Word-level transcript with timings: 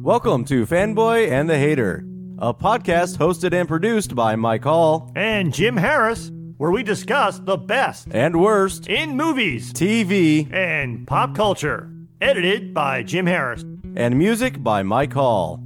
Welcome 0.00 0.44
to 0.44 0.64
Fanboy 0.64 1.28
and 1.28 1.50
the 1.50 1.58
Hater, 1.58 2.04
a 2.38 2.54
podcast 2.54 3.18
hosted 3.18 3.52
and 3.52 3.68
produced 3.68 4.14
by 4.14 4.36
Mike 4.36 4.62
Hall 4.62 5.10
and 5.16 5.52
Jim 5.52 5.76
Harris, 5.76 6.30
where 6.58 6.70
we 6.72 6.82
discuss 6.82 7.38
the 7.38 7.56
best 7.56 8.08
and 8.10 8.40
worst 8.40 8.88
in 8.88 9.16
movies, 9.16 9.72
TV, 9.72 10.52
and 10.52 11.06
pop 11.06 11.34
culture. 11.34 11.90
Edited 12.20 12.74
by 12.74 13.04
Jim 13.04 13.26
Harris. 13.26 13.64
And 13.94 14.18
music 14.18 14.62
by 14.62 14.82
Mike 14.82 15.12
Hall. 15.12 15.62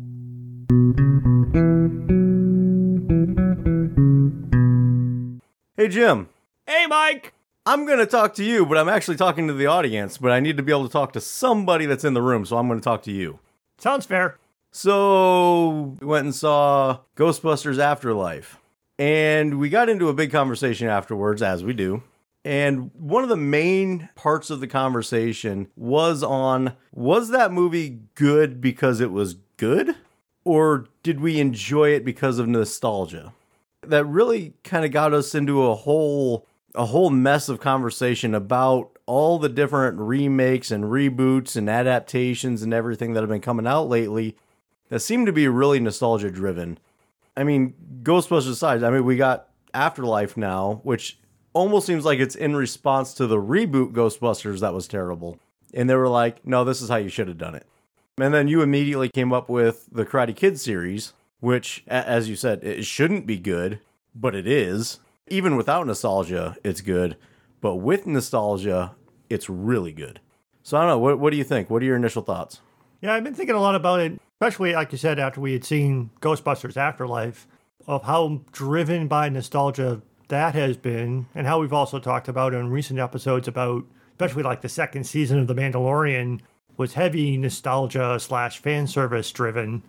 Hey, 5.76 5.88
Jim. 5.88 6.28
Hey, 6.66 6.86
Mike. 6.86 7.32
I'm 7.64 7.86
going 7.86 7.98
to 7.98 8.06
talk 8.06 8.34
to 8.34 8.44
you, 8.44 8.66
but 8.66 8.76
I'm 8.76 8.88
actually 8.88 9.16
talking 9.16 9.46
to 9.48 9.54
the 9.54 9.66
audience, 9.66 10.18
but 10.18 10.30
I 10.30 10.40
need 10.40 10.56
to 10.58 10.62
be 10.62 10.72
able 10.72 10.86
to 10.86 10.92
talk 10.92 11.12
to 11.14 11.20
somebody 11.20 11.86
that's 11.86 12.04
in 12.04 12.12
the 12.12 12.22
room, 12.22 12.44
so 12.44 12.58
I'm 12.58 12.68
going 12.68 12.78
to 12.78 12.84
talk 12.84 13.02
to 13.04 13.12
you. 13.12 13.38
Sounds 13.78 14.04
fair. 14.04 14.38
So, 14.72 15.96
we 16.00 16.06
went 16.06 16.24
and 16.24 16.34
saw 16.34 17.00
Ghostbusters 17.16 17.78
Afterlife, 17.78 18.58
and 18.98 19.58
we 19.58 19.68
got 19.68 19.88
into 19.88 20.08
a 20.08 20.14
big 20.14 20.30
conversation 20.30 20.88
afterwards, 20.88 21.42
as 21.42 21.64
we 21.64 21.72
do. 21.72 22.02
And 22.44 22.90
one 22.94 23.22
of 23.22 23.28
the 23.28 23.36
main 23.36 24.08
parts 24.16 24.50
of 24.50 24.60
the 24.60 24.66
conversation 24.66 25.68
was 25.76 26.22
on 26.22 26.74
was 26.92 27.30
that 27.30 27.52
movie 27.52 28.00
good 28.14 28.60
because 28.60 29.00
it 29.00 29.12
was 29.12 29.36
good? 29.56 29.94
Or 30.44 30.86
did 31.04 31.20
we 31.20 31.38
enjoy 31.38 31.90
it 31.90 32.04
because 32.04 32.38
of 32.38 32.48
nostalgia? 32.48 33.32
That 33.82 34.04
really 34.06 34.54
kind 34.64 34.84
of 34.84 34.90
got 34.90 35.14
us 35.14 35.34
into 35.34 35.64
a 35.64 35.74
whole 35.74 36.46
a 36.74 36.86
whole 36.86 37.10
mess 37.10 37.48
of 37.48 37.60
conversation 37.60 38.34
about 38.34 38.98
all 39.04 39.38
the 39.38 39.48
different 39.48 39.98
remakes 39.98 40.70
and 40.70 40.84
reboots 40.84 41.54
and 41.54 41.68
adaptations 41.68 42.62
and 42.62 42.72
everything 42.72 43.12
that 43.12 43.20
have 43.20 43.28
been 43.28 43.42
coming 43.42 43.66
out 43.66 43.88
lately 43.88 44.36
that 44.88 45.00
seem 45.00 45.26
to 45.26 45.32
be 45.32 45.46
really 45.48 45.80
nostalgia 45.80 46.30
driven. 46.30 46.78
I 47.36 47.44
mean, 47.44 47.74
Ghostbusters 48.02 48.50
aside, 48.50 48.82
I 48.82 48.90
mean, 48.90 49.04
we 49.04 49.16
got 49.16 49.48
Afterlife 49.74 50.36
now, 50.36 50.80
which 50.82 51.18
almost 51.52 51.86
seems 51.86 52.04
like 52.04 52.18
it's 52.18 52.34
in 52.34 52.56
response 52.56 53.14
to 53.14 53.26
the 53.26 53.36
reboot 53.36 53.92
Ghostbusters 53.92 54.60
that 54.60 54.74
was 54.74 54.88
terrible. 54.88 55.38
And 55.74 55.88
they 55.88 55.94
were 55.94 56.08
like, 56.08 56.46
no, 56.46 56.64
this 56.64 56.82
is 56.82 56.88
how 56.88 56.96
you 56.96 57.08
should 57.08 57.28
have 57.28 57.38
done 57.38 57.54
it. 57.54 57.66
And 58.18 58.34
then 58.34 58.48
you 58.48 58.60
immediately 58.60 59.08
came 59.08 59.32
up 59.32 59.48
with 59.48 59.88
the 59.90 60.04
Karate 60.04 60.36
Kid 60.36 60.60
series, 60.60 61.14
which, 61.40 61.82
as 61.88 62.28
you 62.28 62.36
said, 62.36 62.62
it 62.62 62.84
shouldn't 62.84 63.26
be 63.26 63.38
good, 63.38 63.80
but 64.14 64.34
it 64.34 64.46
is. 64.46 65.00
Even 65.28 65.56
without 65.56 65.86
nostalgia, 65.86 66.56
it's 66.62 66.82
good. 66.82 67.16
But 67.60 67.76
with 67.76 68.06
nostalgia, 68.06 68.94
it's 69.30 69.48
really 69.48 69.92
good. 69.92 70.20
So 70.62 70.76
I 70.76 70.82
don't 70.82 70.90
know. 70.90 70.98
What, 70.98 71.18
what 71.18 71.30
do 71.30 71.36
you 71.36 71.44
think? 71.44 71.70
What 71.70 71.82
are 71.82 71.86
your 71.86 71.96
initial 71.96 72.22
thoughts? 72.22 72.60
Yeah, 73.00 73.14
I've 73.14 73.24
been 73.24 73.34
thinking 73.34 73.56
a 73.56 73.60
lot 73.60 73.74
about 73.74 74.00
it, 74.00 74.20
especially 74.42 74.72
like 74.72 74.90
you 74.90 74.98
said, 74.98 75.20
after 75.20 75.40
we 75.40 75.52
had 75.52 75.64
seen 75.64 76.10
Ghostbusters 76.20 76.76
Afterlife, 76.76 77.46
of 77.86 78.02
how 78.02 78.40
driven 78.50 79.06
by 79.06 79.28
nostalgia 79.28 80.02
that 80.26 80.52
has 80.56 80.76
been, 80.76 81.26
and 81.32 81.46
how 81.46 81.60
we've 81.60 81.72
also 81.72 82.00
talked 82.00 82.26
about 82.26 82.52
in 82.52 82.68
recent 82.68 82.98
episodes 82.98 83.46
about, 83.46 83.84
especially 84.10 84.42
like 84.42 84.60
the 84.60 84.68
second 84.68 85.04
season 85.04 85.38
of 85.38 85.46
The 85.46 85.54
Mandalorian, 85.54 86.40
was 86.76 86.94
heavy 86.94 87.36
nostalgia 87.36 88.18
slash 88.18 88.58
fan 88.58 88.88
service 88.88 89.30
driven. 89.30 89.84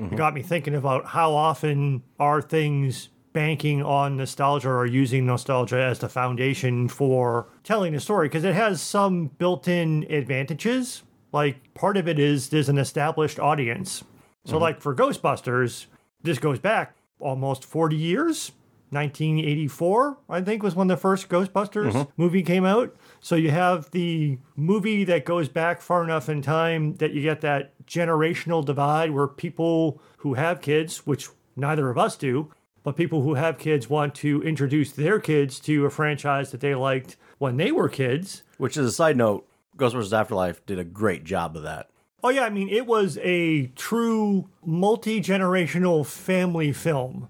Mm-hmm. 0.00 0.14
It 0.14 0.16
got 0.16 0.32
me 0.32 0.40
thinking 0.40 0.74
about 0.74 1.08
how 1.08 1.34
often 1.34 2.02
are 2.18 2.40
things 2.40 3.10
banking 3.34 3.82
on 3.82 4.16
nostalgia 4.16 4.70
or 4.70 4.86
using 4.86 5.26
nostalgia 5.26 5.82
as 5.82 5.98
the 5.98 6.08
foundation 6.08 6.88
for 6.88 7.46
telling 7.62 7.94
a 7.94 8.00
story 8.00 8.28
because 8.28 8.44
it 8.44 8.54
has 8.54 8.80
some 8.80 9.26
built-in 9.26 10.06
advantages. 10.08 11.02
Like 11.32 11.74
part 11.74 11.96
of 11.96 12.08
it 12.08 12.18
is 12.18 12.48
there's 12.48 12.68
an 12.68 12.78
established 12.78 13.38
audience. 13.38 14.04
So 14.44 14.54
mm-hmm. 14.54 14.62
like 14.62 14.80
for 14.80 14.94
Ghostbusters, 14.94 15.86
this 16.22 16.38
goes 16.38 16.58
back 16.58 16.96
almost 17.20 17.64
40 17.64 17.96
years. 17.96 18.52
1984, 18.90 20.18
I 20.30 20.40
think, 20.40 20.62
was 20.62 20.74
when 20.74 20.86
the 20.86 20.96
first 20.96 21.28
Ghostbusters 21.28 21.92
mm-hmm. 21.92 22.10
movie 22.16 22.42
came 22.42 22.64
out. 22.64 22.96
So 23.20 23.36
you 23.36 23.50
have 23.50 23.90
the 23.90 24.38
movie 24.56 25.04
that 25.04 25.26
goes 25.26 25.50
back 25.50 25.82
far 25.82 26.02
enough 26.02 26.30
in 26.30 26.40
time 26.40 26.94
that 26.94 27.12
you 27.12 27.20
get 27.20 27.42
that 27.42 27.74
generational 27.86 28.64
divide 28.64 29.10
where 29.10 29.28
people 29.28 30.00
who 30.18 30.34
have 30.34 30.62
kids, 30.62 31.06
which 31.06 31.28
neither 31.54 31.90
of 31.90 31.98
us 31.98 32.16
do, 32.16 32.50
but 32.82 32.96
people 32.96 33.22
who 33.22 33.34
have 33.34 33.58
kids 33.58 33.90
want 33.90 34.14
to 34.14 34.42
introduce 34.42 34.92
their 34.92 35.20
kids 35.20 35.60
to 35.60 35.84
a 35.84 35.90
franchise 35.90 36.50
that 36.52 36.60
they 36.60 36.74
liked 36.74 37.16
when 37.38 37.56
they 37.56 37.70
were 37.70 37.88
kids. 37.88 38.42
Which 38.56 38.76
is 38.76 38.86
a 38.86 38.92
side 38.92 39.16
note, 39.16 39.46
Ghostbusters 39.78 40.12
Afterlife 40.12 40.64
did 40.66 40.78
a 40.78 40.84
great 40.84 41.24
job 41.24 41.56
of 41.56 41.62
that. 41.62 41.88
Oh, 42.22 42.30
yeah. 42.30 42.42
I 42.42 42.50
mean, 42.50 42.68
it 42.68 42.86
was 42.86 43.18
a 43.22 43.68
true 43.68 44.48
multi 44.64 45.20
generational 45.20 46.04
family 46.04 46.72
film. 46.72 47.28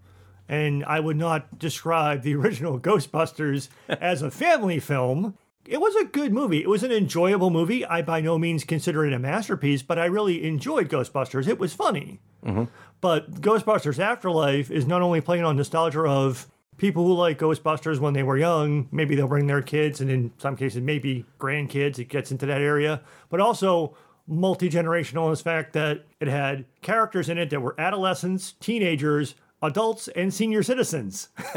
And 0.49 0.83
I 0.87 0.99
would 0.99 1.19
not 1.19 1.59
describe 1.59 2.23
the 2.23 2.35
original 2.37 2.81
Ghostbusters 2.81 3.69
as 3.89 4.23
a 4.23 4.31
family 4.31 4.81
film. 4.81 5.37
It 5.67 5.83
was 5.83 5.95
a 5.97 6.07
good 6.07 6.33
movie. 6.33 6.63
It 6.63 6.69
was 6.71 6.83
an 6.83 6.91
enjoyable 6.91 7.51
movie. 7.51 7.85
I 7.85 8.01
by 8.01 8.23
no 8.23 8.39
means 8.39 8.65
consider 8.65 9.05
it 9.05 9.13
a 9.13 9.19
masterpiece, 9.19 9.83
but 9.83 9.99
I 9.99 10.07
really 10.07 10.45
enjoyed 10.45 10.89
Ghostbusters. 10.89 11.47
It 11.47 11.59
was 11.59 11.75
funny. 11.75 12.21
Mm-hmm. 12.43 12.65
But 13.03 13.43
Ghostbusters 13.43 13.99
Afterlife 13.99 14.71
is 14.71 14.87
not 14.87 15.03
only 15.03 15.21
playing 15.21 15.45
on 15.45 15.57
nostalgia 15.57 16.01
of 16.01 16.47
people 16.79 17.05
who 17.05 17.13
like 17.13 17.39
Ghostbusters 17.39 17.99
when 17.99 18.15
they 18.15 18.23
were 18.23 18.37
young, 18.37 18.89
maybe 18.91 19.15
they'll 19.15 19.29
bring 19.29 19.49
their 19.49 19.63
kids, 19.63 20.01
and 20.01 20.11
in 20.11 20.33
some 20.39 20.57
cases, 20.57 20.81
maybe 20.81 21.27
grandkids, 21.39 21.99
it 21.99 22.09
gets 22.09 22.31
into 22.31 22.47
that 22.47 22.63
area, 22.63 23.03
but 23.29 23.41
also 23.41 23.97
multi 24.27 24.71
generational 24.71 25.25
in 25.25 25.31
the 25.33 25.37
fact 25.37 25.73
that 25.73 26.05
it 26.21 26.29
had 26.29 26.65
characters 26.81 27.29
in 27.29 27.37
it 27.37 27.51
that 27.51 27.61
were 27.61 27.75
adolescents, 27.79 28.53
teenagers, 28.61 29.35
adults, 29.63 30.09
and 30.09 30.33
senior 30.33 30.63
citizens. 30.63 31.29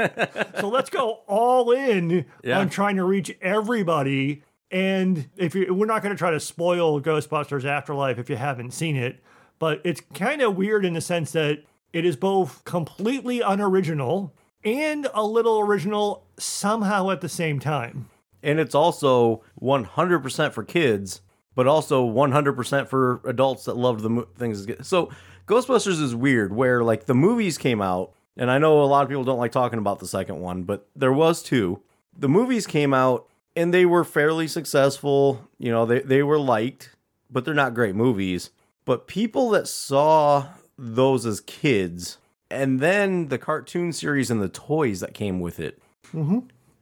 so 0.60 0.68
let's 0.68 0.90
go 0.90 1.20
all 1.28 1.72
in 1.72 2.26
yeah. 2.44 2.60
on 2.60 2.70
trying 2.70 2.96
to 2.96 3.04
reach 3.04 3.36
everybody. 3.42 4.44
And 4.72 5.30
if 5.38 5.54
you, 5.54 5.74
we're 5.74 5.86
not 5.86 6.02
going 6.02 6.16
to 6.16 6.18
try 6.18 6.31
to 6.31 6.40
spoil 6.40 7.02
Ghostbusters 7.02 7.66
Afterlife 7.66 8.18
if 8.18 8.30
you 8.30 8.38
haven't 8.38 8.72
seen 8.72 8.96
it, 8.96 9.22
but 9.60 9.81
it's 9.84 10.02
kind 10.14 10.42
of 10.42 10.56
weird 10.56 10.86
in 10.86 10.94
the 10.94 11.02
sense 11.02 11.34
that 11.34 11.64
it 11.94 12.06
is 12.06 12.16
both 12.16 12.64
completely 12.64 13.42
unoriginal 13.42 14.34
and 14.64 15.08
a 15.14 15.24
little 15.24 15.60
original 15.60 16.26
somehow 16.38 17.10
at 17.10 17.22
the 17.22 17.30
same 17.30 17.60
time. 17.60 18.10
And 18.44 18.60
it's 18.60 18.76
also 18.76 19.44
100% 19.62 20.52
for 20.52 20.64
kids, 20.64 21.22
but 21.56 21.68
also 21.68 22.08
100% 22.08 22.88
for 22.88 23.22
adults 23.26 23.66
that 23.66 23.78
loved 23.78 24.02
the 24.02 24.10
mo- 24.10 24.28
things. 24.38 24.68
So 24.82 25.12
Ghostbusters 25.48 26.02
is 26.02 26.16
weird 26.16 26.54
where 26.54 26.84
like 26.84 27.06
the 27.06 27.14
movies 27.14 27.58
came 27.58 27.82
out, 27.82 28.14
and 28.38 28.50
I 28.50 28.58
know 28.58 28.82
a 28.82 28.86
lot 28.86 29.04
of 29.04 29.10
people 29.10 29.24
don't 29.24 29.40
like 29.40 29.52
talking 29.52 29.80
about 29.80 30.00
the 30.00 30.08
second 30.08 30.40
one, 30.40 30.64
but 30.64 30.88
there 30.96 31.14
was 31.14 31.44
two. 31.44 31.82
The 32.18 32.30
movies 32.30 32.66
came 32.66 32.94
out 32.94 33.28
and 33.56 33.74
they 33.74 33.86
were 33.86 34.04
fairly 34.04 34.48
successful. 34.48 35.48
You 35.60 35.72
know, 35.72 35.86
they, 35.86 36.00
they 36.00 36.24
were 36.24 36.40
liked, 36.40 36.96
but 37.30 37.46
they're 37.46 37.54
not 37.54 37.74
great 37.74 37.96
movies. 37.96 38.50
But 38.86 39.08
people 39.08 39.50
that 39.52 39.68
saw 39.68 40.48
those 40.78 41.26
as 41.26 41.42
kids, 41.42 42.18
and 42.51 42.79
then 42.79 43.29
the 43.29 43.38
cartoon 43.38 43.94
series 43.94 44.29
and 44.29 44.41
the 44.41 44.50
toys 44.50 45.00
that 45.00 45.13
came 45.13 45.39
with 45.39 45.59
it, 45.59 45.81
mm-hmm. 46.13 46.39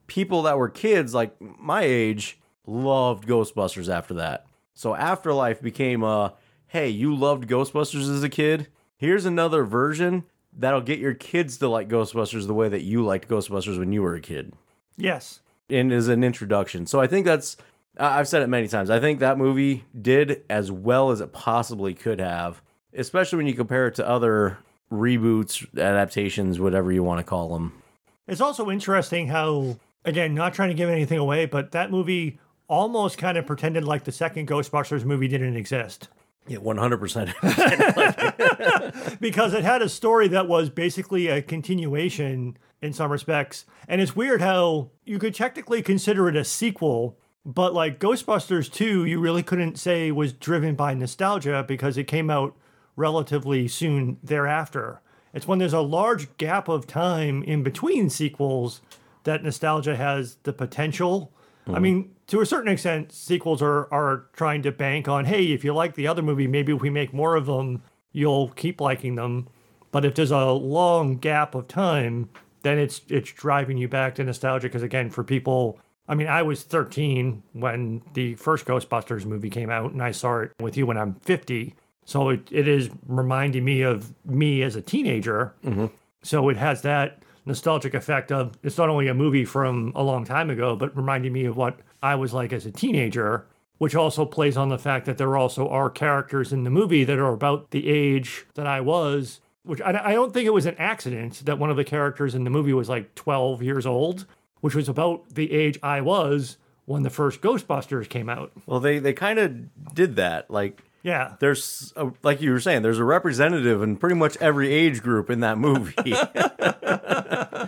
people 0.07 0.41
that 0.43 0.57
were 0.57 0.69
kids 0.69 1.13
like 1.13 1.35
my 1.39 1.83
age 1.83 2.39
loved 2.65 3.27
Ghostbusters 3.27 3.93
after 3.93 4.13
that. 4.15 4.45
So 4.73 4.95
Afterlife 4.95 5.61
became 5.61 6.03
a 6.03 6.33
hey, 6.67 6.87
you 6.87 7.15
loved 7.15 7.49
Ghostbusters 7.49 8.13
as 8.13 8.23
a 8.23 8.29
kid? 8.29 8.67
Here's 8.95 9.25
another 9.25 9.63
version 9.63 10.23
that'll 10.55 10.81
get 10.81 10.99
your 10.99 11.15
kids 11.15 11.57
to 11.57 11.67
like 11.67 11.89
Ghostbusters 11.89 12.45
the 12.45 12.53
way 12.53 12.69
that 12.69 12.83
you 12.83 13.03
liked 13.03 13.27
Ghostbusters 13.27 13.79
when 13.79 13.91
you 13.91 14.03
were 14.03 14.15
a 14.15 14.21
kid. 14.21 14.53
Yes. 14.95 15.41
And 15.69 15.91
is 15.91 16.07
an 16.07 16.23
introduction. 16.23 16.85
So 16.85 16.99
I 16.99 17.07
think 17.07 17.25
that's 17.25 17.57
I've 17.97 18.27
said 18.27 18.41
it 18.41 18.47
many 18.47 18.67
times. 18.67 18.89
I 18.89 18.99
think 18.99 19.19
that 19.19 19.37
movie 19.37 19.83
did 19.99 20.43
as 20.49 20.71
well 20.71 21.11
as 21.11 21.21
it 21.21 21.33
possibly 21.33 21.93
could 21.93 22.19
have, 22.19 22.61
especially 22.93 23.37
when 23.37 23.47
you 23.47 23.53
compare 23.53 23.87
it 23.87 23.95
to 23.95 24.07
other 24.07 24.59
reboots, 24.91 25.65
adaptations, 25.73 26.59
whatever 26.59 26.91
you 26.91 27.03
want 27.03 27.19
to 27.19 27.23
call 27.23 27.53
them. 27.53 27.81
It's 28.27 28.41
also 28.41 28.69
interesting 28.69 29.27
how, 29.27 29.77
again, 30.05 30.35
not 30.35 30.53
trying 30.53 30.69
to 30.69 30.75
give 30.75 30.89
anything 30.89 31.17
away, 31.17 31.45
but 31.45 31.71
that 31.71 31.91
movie 31.91 32.39
almost 32.67 33.17
kind 33.17 33.37
of 33.37 33.45
pretended 33.45 33.83
like 33.83 34.03
the 34.03 34.11
second 34.11 34.47
Ghostbusters 34.47 35.03
movie 35.03 35.27
didn't 35.27 35.55
exist. 35.55 36.09
Yeah, 36.47 36.59
100%. 36.59 39.19
because 39.19 39.53
it 39.53 39.63
had 39.63 39.81
a 39.81 39.89
story 39.89 40.27
that 40.29 40.47
was 40.47 40.69
basically 40.69 41.27
a 41.27 41.41
continuation 41.41 42.57
in 42.81 42.93
some 42.93 43.11
respects. 43.11 43.65
And 43.87 44.01
it's 44.01 44.15
weird 44.15 44.41
how 44.41 44.91
you 45.05 45.19
could 45.19 45.35
technically 45.35 45.81
consider 45.81 46.27
it 46.29 46.35
a 46.35 46.43
sequel 46.43 47.17
But 47.45 47.73
like 47.73 47.99
Ghostbusters 47.99 48.71
2, 48.71 49.05
you 49.05 49.19
really 49.19 49.43
couldn't 49.43 49.77
say 49.79 50.11
was 50.11 50.33
driven 50.33 50.75
by 50.75 50.93
nostalgia 50.93 51.63
because 51.67 51.97
it 51.97 52.05
came 52.05 52.29
out 52.29 52.55
relatively 52.99 53.67
soon 53.67 54.17
thereafter. 54.21 55.01
It's 55.33 55.47
when 55.47 55.59
there's 55.59 55.73
a 55.73 55.79
large 55.79 56.35
gap 56.37 56.67
of 56.67 56.85
time 56.85 57.43
in 57.43 57.63
between 57.63 58.09
sequels 58.09 58.81
that 59.23 59.43
nostalgia 59.43 59.95
has 59.95 60.35
the 60.43 60.53
potential. 60.53 61.31
I 61.65 61.71
mm-hmm. 61.71 61.81
mean, 61.81 62.15
to 62.27 62.41
a 62.41 62.45
certain 62.45 62.71
extent, 62.71 63.11
sequels 63.11 63.61
are, 63.61 63.91
are 63.93 64.25
trying 64.33 64.63
to 64.63 64.71
bank 64.71 65.07
on, 65.07 65.25
hey, 65.25 65.45
if 65.45 65.63
you 65.63 65.73
like 65.73 65.95
the 65.95 66.07
other 66.07 66.21
movie, 66.21 66.47
maybe 66.47 66.73
if 66.73 66.81
we 66.81 66.89
make 66.89 67.13
more 67.13 67.35
of 67.35 67.45
them, 67.45 67.81
you'll 68.11 68.49
keep 68.49 68.81
liking 68.81 69.15
them. 69.15 69.47
But 69.91 70.03
if 70.03 70.15
there's 70.15 70.31
a 70.31 70.51
long 70.51 71.17
gap 71.17 71.55
of 71.55 71.67
time, 71.67 72.29
then 72.63 72.77
it's 72.77 73.01
it's 73.07 73.31
driving 73.31 73.77
you 73.77 73.87
back 73.87 74.15
to 74.15 74.23
nostalgia. 74.23 74.67
Because 74.67 74.83
again, 74.83 75.09
for 75.09 75.23
people, 75.23 75.79
I 76.07 76.15
mean, 76.15 76.27
I 76.27 76.41
was 76.43 76.63
13 76.63 77.43
when 77.53 78.01
the 78.13 78.35
first 78.35 78.65
Ghostbusters 78.65 79.25
movie 79.25 79.49
came 79.49 79.69
out, 79.69 79.91
and 79.91 80.03
I 80.03 80.11
saw 80.11 80.39
it 80.39 80.51
with 80.59 80.75
you 80.77 80.85
when 80.85 80.97
I'm 80.97 81.15
50. 81.21 81.75
So 82.09 82.29
it, 82.29 82.47
it 82.49 82.67
is 82.67 82.89
reminding 83.05 83.63
me 83.63 83.83
of 83.83 84.15
me 84.25 84.63
as 84.63 84.75
a 84.75 84.81
teenager. 84.81 85.53
Mm-hmm. 85.63 85.85
So 86.23 86.49
it 86.49 86.57
has 86.57 86.81
that 86.81 87.21
nostalgic 87.45 87.93
effect 87.93 88.31
of 88.31 88.57
it's 88.63 88.79
not 88.79 88.89
only 88.89 89.07
a 89.07 89.13
movie 89.13 89.45
from 89.45 89.91
a 89.95 90.01
long 90.01 90.25
time 90.25 90.49
ago, 90.49 90.75
but 90.75 90.95
reminding 90.97 91.33
me 91.33 91.45
of 91.45 91.55
what 91.55 91.81
I 92.01 92.15
was 92.15 92.33
like 92.33 92.51
as 92.51 92.65
a 92.65 92.71
teenager, 92.71 93.45
which 93.77 93.93
also 93.93 94.25
plays 94.25 94.57
on 94.57 94.69
the 94.69 94.79
fact 94.79 95.05
that 95.05 95.19
there 95.19 95.37
also 95.37 95.69
are 95.69 95.87
characters 95.87 96.51
in 96.51 96.63
the 96.63 96.71
movie 96.71 97.03
that 97.03 97.19
are 97.19 97.31
about 97.31 97.69
the 97.69 97.87
age 97.87 98.47
that 98.55 98.65
I 98.65 98.81
was. 98.81 99.39
Which 99.61 99.79
I, 99.81 100.01
I 100.03 100.13
don't 100.13 100.33
think 100.33 100.47
it 100.47 100.53
was 100.53 100.65
an 100.65 100.77
accident 100.79 101.45
that 101.45 101.59
one 101.59 101.69
of 101.69 101.77
the 101.77 101.83
characters 101.83 102.33
in 102.33 102.43
the 102.43 102.49
movie 102.49 102.73
was 102.73 102.89
like 102.89 103.13
12 103.13 103.61
years 103.61 103.85
old, 103.85 104.25
which 104.61 104.73
was 104.73 104.89
about 104.89 105.35
the 105.35 105.51
age 105.51 105.77
I 105.83 106.01
was 106.01 106.57
when 106.85 107.03
the 107.03 107.11
first 107.11 107.39
Ghostbusters 107.41 108.09
came 108.09 108.29
out. 108.29 108.51
Well, 108.65 108.79
they 108.79 108.97
they 108.97 109.13
kind 109.13 109.37
of 109.37 109.93
did 109.93 110.15
that. 110.15 110.49
Like 110.49 110.81
Yeah. 111.01 111.35
there's 111.39 111.93
a, 111.95 112.11
like 112.23 112.41
you 112.41 112.51
were 112.51 112.59
saying, 112.59 112.81
there's 112.81 112.99
a 112.99 113.03
representative 113.03 113.81
in 113.81 113.95
pretty 113.95 114.15
much 114.15 114.37
every 114.37 114.71
age 114.71 115.01
group 115.01 115.29
in 115.29 115.39
that 115.41 115.57
movie. 115.57 115.93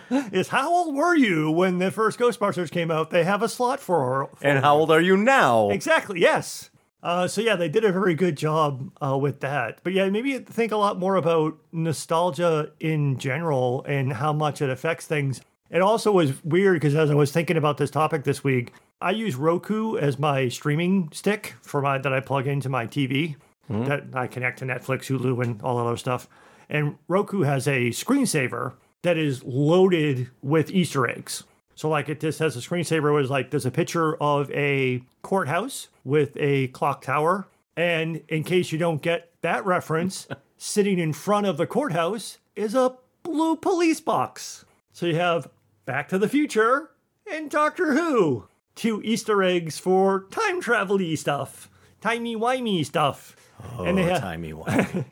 Is 0.31 0.49
how 0.49 0.73
old 0.73 0.95
were 0.95 1.15
you 1.15 1.51
when 1.51 1.79
the 1.79 1.91
first 1.91 2.19
Ghostbusters 2.19 2.71
came 2.71 2.91
out? 2.91 3.09
They 3.09 3.23
have 3.23 3.41
a 3.41 3.49
slot 3.49 3.79
for. 3.79 4.29
for 4.35 4.45
and 4.47 4.63
how 4.63 4.77
old 4.77 4.91
are 4.91 5.01
you 5.01 5.17
now? 5.17 5.69
Exactly. 5.69 6.19
Yes. 6.19 6.69
Uh, 7.03 7.27
so 7.27 7.41
yeah, 7.41 7.55
they 7.55 7.67
did 7.69 7.83
a 7.83 7.91
very 7.91 8.13
good 8.13 8.37
job 8.37 8.91
uh, 9.01 9.17
with 9.17 9.39
that. 9.39 9.79
But 9.83 9.93
yeah, 9.93 10.07
maybe 10.09 10.37
think 10.39 10.71
a 10.71 10.77
lot 10.77 10.99
more 10.99 11.15
about 11.15 11.57
nostalgia 11.71 12.71
in 12.79 13.17
general 13.17 13.83
and 13.87 14.13
how 14.13 14.33
much 14.33 14.61
it 14.61 14.69
affects 14.69 15.07
things. 15.07 15.41
It 15.71 15.81
also 15.81 16.11
was 16.11 16.43
weird 16.43 16.75
because 16.75 16.95
as 16.95 17.09
I 17.09 17.15
was 17.15 17.31
thinking 17.31 17.55
about 17.55 17.77
this 17.77 17.89
topic 17.89 18.25
this 18.25 18.43
week, 18.43 18.73
I 19.01 19.11
use 19.11 19.35
Roku 19.35 19.97
as 19.97 20.19
my 20.19 20.49
streaming 20.49 21.09
stick 21.13 21.55
for 21.61 21.81
my 21.81 21.97
that 21.97 22.13
I 22.13 22.19
plug 22.19 22.45
into 22.45 22.67
my 22.69 22.85
TV 22.85 23.35
mm-hmm. 23.69 23.85
that 23.85 24.03
I 24.13 24.27
connect 24.27 24.59
to 24.59 24.65
Netflix, 24.65 25.05
Hulu, 25.05 25.43
and 25.43 25.61
all 25.61 25.77
that 25.77 25.85
other 25.85 25.97
stuff. 25.97 26.27
And 26.69 26.97
Roku 27.07 27.41
has 27.41 27.67
a 27.67 27.89
screensaver 27.89 28.73
that 29.01 29.17
is 29.17 29.43
loaded 29.43 30.29
with 30.41 30.71
Easter 30.71 31.09
eggs. 31.09 31.43
So 31.75 31.89
like 31.89 32.09
it 32.09 32.19
just 32.19 32.39
has 32.39 32.55
a 32.55 32.59
screensaver 32.59 33.13
was 33.13 33.29
like 33.29 33.49
there's 33.49 33.65
a 33.65 33.71
picture 33.71 34.15
of 34.17 34.51
a 34.51 35.01
courthouse 35.21 35.87
with 36.03 36.31
a 36.37 36.67
clock 36.67 37.01
tower. 37.01 37.47
And 37.75 38.21
in 38.27 38.43
case 38.43 38.71
you 38.71 38.77
don't 38.77 39.01
get 39.01 39.31
that 39.41 39.65
reference, 39.65 40.27
sitting 40.57 40.99
in 40.99 41.13
front 41.13 41.47
of 41.47 41.57
the 41.57 41.65
courthouse 41.65 42.37
is 42.55 42.75
a 42.75 42.95
blue 43.23 43.55
police 43.55 44.01
box. 44.01 44.65
So 44.91 45.05
you 45.05 45.15
have 45.15 45.49
Back 45.85 46.09
to 46.09 46.19
the 46.19 46.29
Future 46.29 46.91
and 47.31 47.49
Doctor 47.49 47.93
Who. 47.93 48.47
Two 48.75 49.01
Easter 49.03 49.41
eggs 49.41 49.79
for 49.79 50.27
time 50.29 50.61
travel 50.61 50.97
y 50.97 51.15
stuff. 51.15 51.69
Timey 52.01 52.35
wimey 52.35 52.85
stuff. 52.85 53.35
oh, 53.77 53.83
and 53.83 53.97
timey 54.19 54.53
wimey. 54.53 55.05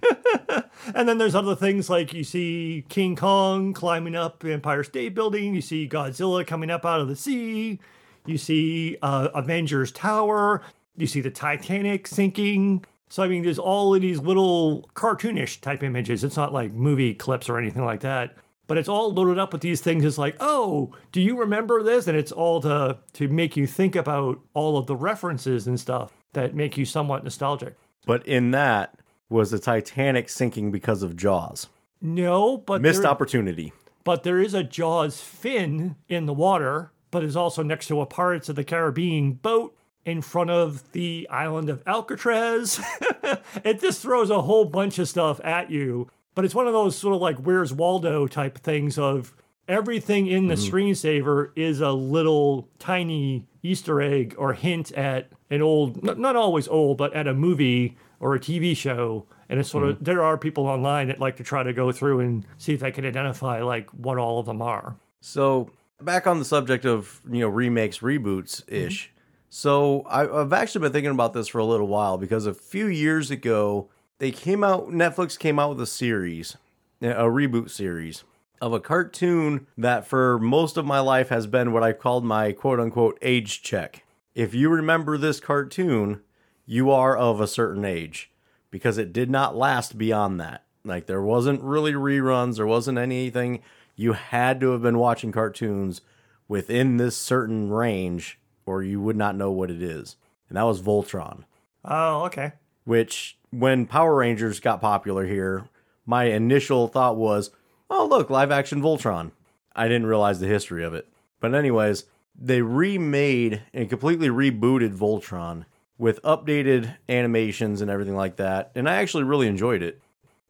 and 0.96 1.10
then 1.10 1.18
there's 1.18 1.34
other 1.34 1.56
things 1.56 1.90
like 1.90 2.14
you 2.14 2.24
see 2.24 2.86
King 2.88 3.16
Kong 3.16 3.74
climbing 3.74 4.16
up 4.16 4.46
Empire 4.46 4.84
State 4.84 5.16
Building. 5.16 5.56
You 5.56 5.62
see 5.62 5.90
Godzilla 5.90 6.46
coming 6.46 6.70
up 6.70 6.86
out 6.86 7.02
of 7.02 7.08
the 7.08 7.16
sea. 7.16 7.80
You 8.28 8.38
see 8.38 8.98
uh, 9.02 9.30
Avengers 9.34 9.92
Tower. 9.92 10.62
You 10.96 11.08
see 11.08 11.22
the 11.22 11.32
Titanic 11.32 12.06
sinking. 12.06 12.86
So 13.10 13.24
I 13.24 13.28
mean, 13.28 13.44
there's 13.44 13.60
all 13.60 13.96
of 13.96 14.02
these 14.02 14.20
little 14.20 14.88
cartoonish 14.94 15.62
type 15.62 15.82
images. 15.82 16.24
It's 16.24 16.38
not 16.38 16.54
like 16.54 16.72
movie 16.74 17.16
clips 17.16 17.50
or 17.50 17.58
anything 17.58 17.84
like 17.84 18.02
that. 18.02 18.36
But 18.70 18.78
it's 18.78 18.88
all 18.88 19.12
loaded 19.14 19.38
up 19.40 19.52
with 19.52 19.62
these 19.62 19.82
things. 19.82 20.06
It's 20.06 20.18
like, 20.18 20.38
oh, 20.40 20.94
do 21.12 21.20
you 21.20 21.38
remember 21.38 21.84
this? 21.84 22.08
And 22.08 22.18
it's 22.18 22.32
all 22.32 22.62
to 22.62 23.00
to 23.14 23.28
make 23.28 23.58
you 23.58 23.68
think 23.68 23.96
about 23.98 24.40
all 24.54 24.78
of 24.78 24.86
the 24.88 24.96
references 24.96 25.68
and 25.68 25.78
stuff 25.80 26.14
that 26.34 26.56
make 26.56 26.78
you 26.78 26.86
somewhat 26.86 27.24
nostalgic. 27.26 27.76
but 28.06 28.26
in 28.28 28.52
that 28.52 28.96
was 29.28 29.52
the 29.52 29.60
Titanic 29.60 30.30
sinking 30.30 30.72
because 30.72 31.04
of 31.04 31.16
Jaws. 31.18 31.68
No, 32.02 32.58
but 32.58 32.82
Missed 32.82 33.02
there- 33.02 33.12
opportunity. 33.12 33.74
but 34.04 34.24
there 34.24 34.40
is 34.40 34.54
a 34.54 34.64
Jaws 34.64 35.20
fin 35.22 35.96
in 36.08 36.26
the 36.28 36.34
water, 36.34 36.92
but 37.12 37.24
is 37.24 37.36
also 37.36 37.62
next 37.64 37.88
to 37.88 38.00
a 38.02 38.06
Pirates 38.06 38.50
of 38.50 38.56
the 38.56 38.64
Caribbean 38.64 39.34
boat 39.34 39.76
in 40.06 40.22
front 40.22 40.50
of 40.50 40.92
the 40.94 41.28
island 41.30 41.70
of 41.70 41.84
Alcatraz. 41.86 42.80
it 43.64 43.82
just 43.82 44.02
throws 44.02 44.30
a 44.30 44.42
whole 44.44 44.66
bunch 44.66 44.98
of 45.00 45.10
stuff 45.10 45.40
at 45.44 45.70
you. 45.70 46.10
But 46.40 46.46
it's 46.46 46.56
one 46.56 46.68
of 46.68 46.74
those 46.74 46.98
sort 46.98 47.14
of 47.14 47.20
like 47.20 47.36
Where's 47.40 47.74
Waldo 47.74 48.26
type 48.26 48.60
things 48.60 48.98
of 48.98 49.36
everything 49.68 50.28
in 50.28 50.48
the 50.48 50.56
mm-hmm. 50.56 50.74
screensaver 50.74 51.52
is 51.54 51.82
a 51.82 51.92
little 51.92 52.70
tiny 52.80 53.46
Easter 53.62 54.02
egg 54.02 54.36
or 54.38 54.54
hint 54.54 54.94
at 54.94 55.34
an 55.50 55.62
old, 55.62 56.02
not 56.02 56.38
always 56.38 56.70
old, 56.70 56.98
but 56.98 57.14
at 57.14 57.28
a 57.28 57.34
movie 57.34 57.98
or 58.22 58.36
a 58.36 58.40
TV 58.40 58.74
show. 58.74 59.26
And 59.50 59.60
it's 59.60 59.70
sort 59.70 59.84
of, 59.84 59.96
mm-hmm. 59.96 60.06
there 60.06 60.24
are 60.24 60.38
people 60.38 60.66
online 60.66 61.10
that 61.10 61.20
like 61.20 61.36
to 61.36 61.44
try 61.44 61.62
to 61.62 61.74
go 61.74 61.92
through 61.92 62.22
and 62.22 62.46
see 62.58 62.74
if 62.74 62.80
they 62.80 62.92
can 62.94 63.06
identify 63.06 63.62
like 63.62 63.90
what 63.90 64.18
all 64.18 64.40
of 64.40 64.46
them 64.46 64.62
are. 64.62 64.96
So 65.20 65.70
back 66.02 66.26
on 66.26 66.40
the 66.40 66.46
subject 66.46 66.86
of 66.86 67.20
you 67.30 67.40
know 67.42 67.50
remakes, 67.50 67.98
reboots 67.98 68.64
ish. 68.66 69.08
Mm-hmm. 69.08 69.14
So 69.50 70.04
I, 70.04 70.40
I've 70.40 70.54
actually 70.54 70.84
been 70.84 70.94
thinking 70.94 71.12
about 71.12 71.34
this 71.34 71.50
for 71.50 71.60
a 71.60 71.66
little 71.66 71.88
while 71.88 72.18
because 72.18 72.46
a 72.46 72.54
few 72.54 72.88
years 72.88 73.30
ago 73.30 73.90
they 74.20 74.32
came 74.32 74.64
out. 74.64 74.90
Netflix 74.90 75.38
came 75.38 75.58
out 75.60 75.70
with 75.70 75.82
a 75.82 75.88
series, 75.88 76.58
a 77.02 77.26
reboot 77.26 77.70
series 77.72 78.24
of 78.62 78.74
a 78.74 78.80
cartoon 78.80 79.68
that 79.78 80.06
for 80.06 80.38
most 80.40 80.78
of 80.78 80.86
my 80.86 81.00
life 81.00 81.30
has 81.30 81.48
been 81.48 81.72
what 81.72 81.84
I 81.84 81.94
called 81.94 82.26
my 82.26 82.52
quote 82.52 82.80
unquote 82.80 83.18
age 83.22 83.62
check. 83.62 84.04
If 84.36 84.54
you 84.54 84.70
remember 84.70 85.18
this 85.18 85.40
cartoon, 85.40 86.22
you 86.66 86.92
are 86.92 87.18
of 87.18 87.42
a 87.42 87.48
certain 87.48 87.86
age 87.86 88.32
because 88.70 88.98
it 88.98 89.14
did 89.14 89.30
not 89.30 89.56
last 89.56 89.98
beyond 89.98 90.40
that. 90.40 90.66
Like 90.84 91.08
there 91.08 91.22
wasn't 91.22 91.64
really 91.64 91.94
reruns, 91.94 92.58
there 92.58 92.68
wasn't 92.68 92.98
anything. 92.98 93.62
You 93.96 94.14
had 94.14 94.60
to 94.62 94.72
have 94.72 94.82
been 94.82 94.98
watching 94.98 95.32
cartoons 95.32 96.02
within 96.48 96.98
this 96.98 97.18
certain 97.18 97.70
range 97.70 98.40
or 98.66 98.84
you 98.84 99.02
would 99.02 99.18
not 99.18 99.36
know 99.36 99.52
what 99.52 99.72
it 99.72 99.82
is. 99.82 100.16
And 100.48 100.58
that 100.58 100.64
was 100.64 100.82
Voltron, 100.82 101.44
Oh, 101.86 102.24
okay. 102.26 102.54
Which 102.90 103.38
when 103.52 103.86
Power 103.86 104.16
Rangers 104.16 104.60
got 104.60 104.82
popular 104.82 105.28
here, 105.28 105.66
my 106.08 106.24
initial 106.24 106.88
thought 106.88 107.18
was, 107.18 107.52
"Oh, 107.88 108.08
look, 108.08 108.32
live 108.32 108.50
action 108.50 108.82
Voltron." 108.82 109.30
I 109.76 109.88
didn't 109.88 110.08
realize 110.08 110.40
the 110.40 110.48
history 110.48 110.84
of 110.84 110.96
it. 110.96 111.08
But 111.40 111.54
anyways, 111.54 112.06
they 112.36 112.64
remade 112.64 113.62
and 113.76 113.90
completely 113.90 114.30
rebooted 114.30 114.96
Voltron 114.96 115.66
with 116.00 116.20
updated 116.24 116.96
animations 117.08 117.80
and 117.80 117.92
everything 117.92 118.16
like 118.16 118.38
that, 118.38 118.72
and 118.74 118.90
I 118.90 118.96
actually 118.96 119.24
really 119.24 119.48
enjoyed 119.48 119.84
it. 119.84 120.02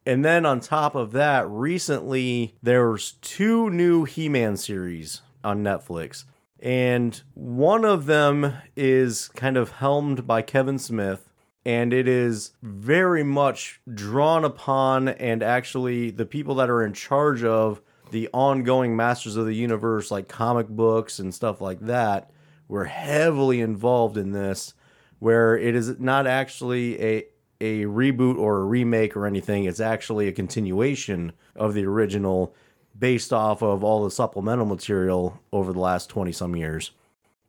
And 0.06 0.24
then 0.24 0.46
on 0.46 0.60
top 0.60 0.94
of 0.94 1.12
that, 1.12 1.46
recently 1.46 2.54
there's 2.62 3.18
two 3.20 3.68
new 3.68 4.04
He-Man 4.04 4.56
series 4.56 5.20
on 5.44 5.62
Netflix. 5.62 6.24
And 6.58 7.20
one 7.34 7.84
of 7.84 8.06
them 8.06 8.54
is 8.76 9.28
kind 9.28 9.58
of 9.58 9.72
helmed 9.72 10.26
by 10.26 10.40
Kevin 10.40 10.78
Smith, 10.78 11.29
and 11.64 11.92
it 11.92 12.08
is 12.08 12.52
very 12.62 13.22
much 13.22 13.80
drawn 13.92 14.44
upon 14.44 15.08
and 15.08 15.42
actually 15.42 16.10
the 16.10 16.26
people 16.26 16.54
that 16.56 16.70
are 16.70 16.82
in 16.82 16.92
charge 16.92 17.44
of 17.44 17.80
the 18.10 18.28
ongoing 18.32 18.96
Masters 18.96 19.36
of 19.36 19.46
the 19.46 19.54
Universe 19.54 20.10
like 20.10 20.28
comic 20.28 20.68
books 20.68 21.18
and 21.18 21.34
stuff 21.34 21.60
like 21.60 21.80
that 21.80 22.30
were 22.68 22.86
heavily 22.86 23.60
involved 23.60 24.16
in 24.16 24.32
this 24.32 24.74
where 25.18 25.56
it 25.56 25.74
is 25.74 25.98
not 26.00 26.26
actually 26.26 27.00
a 27.02 27.24
a 27.60 27.82
reboot 27.82 28.38
or 28.38 28.58
a 28.58 28.64
remake 28.64 29.14
or 29.16 29.26
anything. 29.26 29.64
It's 29.64 29.80
actually 29.80 30.28
a 30.28 30.32
continuation 30.32 31.32
of 31.54 31.74
the 31.74 31.84
original 31.84 32.54
based 32.98 33.32
off 33.32 33.62
of 33.62 33.84
all 33.84 34.02
the 34.02 34.10
supplemental 34.10 34.66
material 34.66 35.40
over 35.52 35.72
the 35.72 35.78
last 35.78 36.08
20 36.08 36.32
some 36.32 36.56
years. 36.56 36.92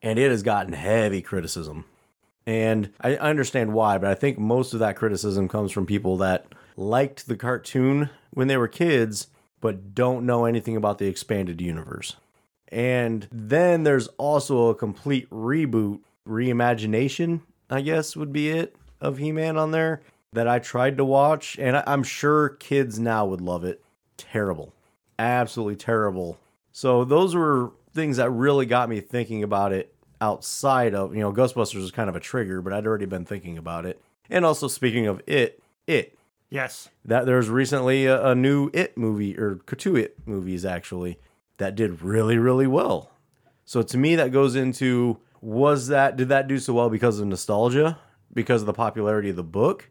And 0.02 0.20
it 0.20 0.30
has 0.30 0.44
gotten 0.44 0.74
heavy 0.74 1.22
criticism. 1.22 1.86
And 2.46 2.92
I 3.00 3.16
understand 3.16 3.74
why, 3.74 3.98
but 3.98 4.10
I 4.10 4.16
think 4.16 4.40
most 4.40 4.74
of 4.74 4.80
that 4.80 4.96
criticism 4.96 5.48
comes 5.48 5.72
from 5.72 5.86
people 5.86 6.18
that 6.18 6.48
liked 6.76 7.28
the 7.28 7.36
cartoon 7.36 8.10
when 8.32 8.48
they 8.48 8.58
were 8.58 8.68
kids, 8.68 9.28
but 9.60 9.94
don't 9.94 10.26
know 10.26 10.46
anything 10.46 10.76
about 10.76 10.98
the 10.98 11.08
expanded 11.08 11.62
universe. 11.62 12.16
And 12.70 13.28
then 13.32 13.84
there's 13.84 14.08
also 14.18 14.70
a 14.70 14.76
complete 14.76 15.30
reboot 15.30 16.00
reimagination, 16.28 17.42
I 17.70 17.82
guess 17.82 18.16
would 18.16 18.32
be 18.32 18.50
it, 18.50 18.76
of 19.00 19.18
He 19.18 19.32
Man 19.32 19.58
on 19.58 19.72
there 19.72 20.02
that 20.34 20.48
I 20.48 20.60
tried 20.60 20.98
to 20.98 21.06
watch. 21.06 21.58
And 21.60 21.84
I'm 21.86 22.04
sure 22.04 22.50
kids 22.50 22.98
now 22.98 23.26
would 23.26 23.42
love 23.42 23.64
it. 23.64 23.84
Terrible. 24.18 24.74
Absolutely 25.20 25.76
terrible. 25.76 26.40
So 26.72 27.04
those 27.04 27.36
were 27.36 27.72
things 27.94 28.18
that 28.18 28.30
really 28.30 28.66
got 28.66 28.90
me 28.90 29.02
thinking 29.02 29.44
about 29.44 29.74
it 29.74 29.94
outside 30.22 30.94
of, 30.96 31.14
you 31.14 31.22
know, 31.22 31.34
Ghostbusters 31.34 31.82
was 31.82 31.92
kind 31.92 32.10
of 32.10 32.16
a 32.16 32.20
trigger, 32.20 32.62
but 32.62 32.72
I'd 32.72 32.86
already 32.86 33.08
been 33.08 33.26
thinking 33.26 33.58
about 33.58 33.86
it. 33.86 34.02
And 34.30 34.46
also, 34.46 34.68
speaking 34.68 35.08
of 35.08 35.22
it, 35.28 35.62
it 35.88 36.18
Yes. 36.50 36.90
that 37.04 37.26
there's 37.26 37.50
recently 37.50 38.06
a, 38.06 38.28
a 38.28 38.36
new 38.36 38.70
It 38.74 38.98
movie 38.98 39.38
or 39.38 39.56
two 39.56 39.96
It 39.96 40.16
movies 40.26 40.64
actually 40.64 41.18
that 41.58 41.76
did 41.76 42.02
really 42.02 42.38
really 42.38 42.68
well. 42.68 43.12
So 43.66 43.82
to 43.82 43.98
me 43.98 44.16
that 44.16 44.32
goes 44.32 44.56
into 44.56 45.18
was 45.42 45.88
that 45.88 46.18
did 46.18 46.30
that 46.30 46.48
do 46.48 46.60
so 46.60 46.74
well 46.74 46.90
because 46.90 47.20
of 47.20 47.28
nostalgia, 47.28 47.98
because 48.34 48.62
of 48.62 48.68
the 48.68 48.74
popularity 48.74 49.30
of 49.30 49.36
the 49.36 49.44
book, 49.44 49.90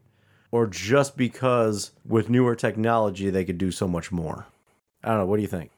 or 0.51 0.67
just 0.67 1.17
because 1.17 1.91
with 2.05 2.29
newer 2.31 2.55
technology 2.55 3.31
they 3.31 3.45
could 3.45 3.59
do 3.59 3.71
so 3.71 3.89
much 3.89 4.13
more? 4.13 4.47
I 5.03 5.09
don't 5.09 5.19
know. 5.19 5.27
What 5.27 5.37
do 5.37 5.43
you 5.43 5.49
think? 5.49 5.71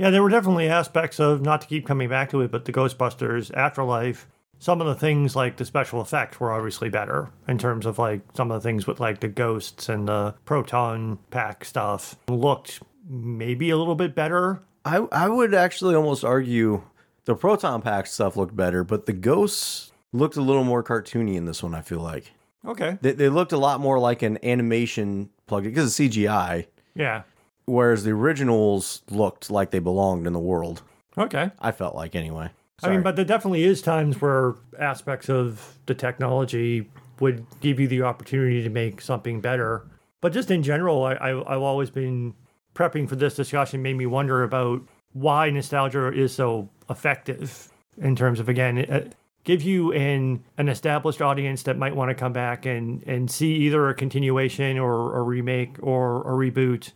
Yeah, 0.00 0.08
there 0.08 0.22
were 0.22 0.30
definitely 0.30 0.66
aspects 0.66 1.20
of 1.20 1.42
not 1.42 1.60
to 1.60 1.66
keep 1.66 1.86
coming 1.86 2.08
back 2.08 2.30
to 2.30 2.40
it, 2.40 2.50
but 2.50 2.64
the 2.64 2.72
Ghostbusters 2.72 3.52
Afterlife. 3.54 4.26
Some 4.58 4.80
of 4.80 4.86
the 4.86 4.94
things 4.94 5.36
like 5.36 5.58
the 5.58 5.66
special 5.66 6.00
effects 6.00 6.40
were 6.40 6.52
obviously 6.52 6.88
better 6.88 7.28
in 7.46 7.58
terms 7.58 7.84
of 7.84 7.98
like 7.98 8.22
some 8.32 8.50
of 8.50 8.62
the 8.62 8.66
things 8.66 8.86
with 8.86 8.98
like 8.98 9.20
the 9.20 9.28
ghosts 9.28 9.90
and 9.90 10.08
the 10.08 10.34
proton 10.46 11.18
pack 11.30 11.66
stuff 11.66 12.16
looked 12.28 12.80
maybe 13.10 13.68
a 13.68 13.76
little 13.76 13.94
bit 13.94 14.14
better. 14.14 14.62
I 14.86 15.06
I 15.12 15.28
would 15.28 15.52
actually 15.52 15.94
almost 15.94 16.24
argue 16.24 16.82
the 17.26 17.34
proton 17.34 17.82
pack 17.82 18.06
stuff 18.06 18.38
looked 18.38 18.56
better, 18.56 18.82
but 18.82 19.04
the 19.04 19.12
ghosts 19.12 19.92
looked 20.14 20.36
a 20.36 20.42
little 20.42 20.64
more 20.64 20.82
cartoony 20.82 21.34
in 21.34 21.44
this 21.44 21.62
one. 21.62 21.74
I 21.74 21.82
feel 21.82 22.00
like. 22.00 22.32
Okay. 22.64 22.96
They, 23.02 23.12
they 23.12 23.28
looked 23.28 23.52
a 23.52 23.58
lot 23.58 23.80
more 23.80 23.98
like 23.98 24.22
an 24.22 24.38
animation 24.42 25.28
plug 25.46 25.64
because 25.64 26.00
of 26.00 26.06
CGI, 26.06 26.68
Yeah. 26.94 27.22
Whereas 27.70 28.04
the 28.04 28.10
originals 28.10 29.02
looked 29.10 29.50
like 29.50 29.70
they 29.70 29.78
belonged 29.78 30.26
in 30.26 30.32
the 30.32 30.38
world. 30.38 30.82
Okay. 31.16 31.50
I 31.58 31.72
felt 31.72 31.94
like 31.94 32.14
anyway. 32.14 32.50
I 32.82 32.88
mean, 32.88 33.02
but 33.02 33.16
there 33.16 33.24
definitely 33.24 33.64
is 33.64 33.82
times 33.82 34.20
where 34.20 34.54
aspects 34.78 35.28
of 35.28 35.78
the 35.86 35.94
technology 35.94 36.90
would 37.20 37.44
give 37.60 37.78
you 37.78 37.86
the 37.86 38.02
opportunity 38.02 38.62
to 38.62 38.70
make 38.70 39.02
something 39.02 39.40
better. 39.40 39.86
But 40.22 40.32
just 40.32 40.50
in 40.50 40.62
general, 40.62 41.04
I, 41.04 41.12
I, 41.14 41.54
I've 41.54 41.62
always 41.62 41.90
been 41.90 42.34
prepping 42.74 43.08
for 43.08 43.16
this 43.16 43.34
discussion, 43.34 43.82
made 43.82 43.96
me 43.96 44.06
wonder 44.06 44.42
about 44.42 44.82
why 45.12 45.50
nostalgia 45.50 46.10
is 46.12 46.34
so 46.34 46.70
effective 46.88 47.70
in 47.98 48.16
terms 48.16 48.40
of, 48.40 48.48
again, 48.48 48.78
it, 48.78 49.14
give 49.44 49.62
you 49.62 49.92
an, 49.92 50.42
an 50.56 50.68
established 50.68 51.20
audience 51.20 51.62
that 51.64 51.76
might 51.76 51.94
want 51.94 52.08
to 52.08 52.14
come 52.14 52.32
back 52.32 52.64
and, 52.64 53.02
and 53.06 53.30
see 53.30 53.56
either 53.56 53.88
a 53.88 53.94
continuation 53.94 54.78
or 54.78 55.18
a 55.18 55.22
remake 55.22 55.76
or 55.82 56.22
a 56.22 56.32
reboot 56.32 56.92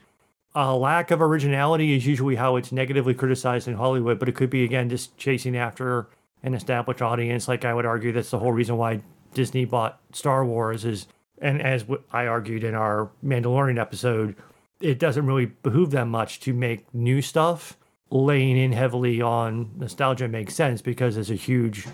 a 0.54 0.76
lack 0.76 1.10
of 1.10 1.20
originality 1.20 1.96
is 1.96 2.06
usually 2.06 2.36
how 2.36 2.56
it's 2.56 2.70
negatively 2.70 3.14
criticized 3.14 3.66
in 3.66 3.74
Hollywood, 3.74 4.18
but 4.18 4.28
it 4.28 4.36
could 4.36 4.50
be 4.50 4.64
again 4.64 4.88
just 4.88 5.16
chasing 5.16 5.56
after 5.56 6.08
an 6.42 6.54
established 6.54 7.02
audience. 7.02 7.48
Like 7.48 7.64
I 7.64 7.74
would 7.74 7.86
argue 7.86 8.12
that's 8.12 8.30
the 8.30 8.38
whole 8.38 8.52
reason 8.52 8.76
why 8.76 9.02
Disney 9.32 9.64
bought 9.64 10.00
Star 10.12 10.44
Wars 10.44 10.84
is, 10.84 11.06
and 11.40 11.60
as 11.60 11.84
I 12.12 12.26
argued 12.26 12.62
in 12.62 12.74
our 12.74 13.10
Mandalorian 13.24 13.80
episode, 13.80 14.36
it 14.80 14.98
doesn't 14.98 15.26
really 15.26 15.46
behoove 15.46 15.90
them 15.90 16.10
much 16.10 16.40
to 16.40 16.52
make 16.52 16.92
new 16.94 17.20
stuff. 17.20 17.76
Laying 18.10 18.56
in 18.56 18.70
heavily 18.70 19.20
on 19.20 19.72
nostalgia 19.76 20.28
makes 20.28 20.54
sense 20.54 20.82
because 20.82 21.16
there's 21.16 21.30
a 21.30 21.34
huge 21.34 21.88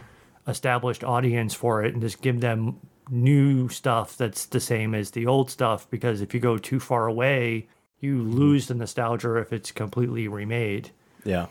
established 0.47 1.03
audience 1.03 1.55
for 1.55 1.83
it, 1.83 1.95
and 1.95 2.03
just 2.03 2.21
give 2.21 2.41
them 2.41 2.79
new 3.09 3.69
stuff 3.71 4.17
that's 4.19 4.45
the 4.47 4.61
same 4.61 4.95
as 4.95 5.13
the 5.13 5.27
old 5.27 5.51
stuff. 5.51 5.89
Because 5.89 6.21
if 6.21 6.35
you 6.35 6.41
go 6.41 6.59
too 6.59 6.79
far 6.79 7.07
away, 7.07 7.69
you 8.01 8.23
lose 8.23 8.69
the 8.69 8.75
nostalgia 8.75 9.37
if 9.37 9.53
it's 9.53 9.71
completely 9.73 10.29
remade. 10.29 10.91
yeah, 11.25 11.47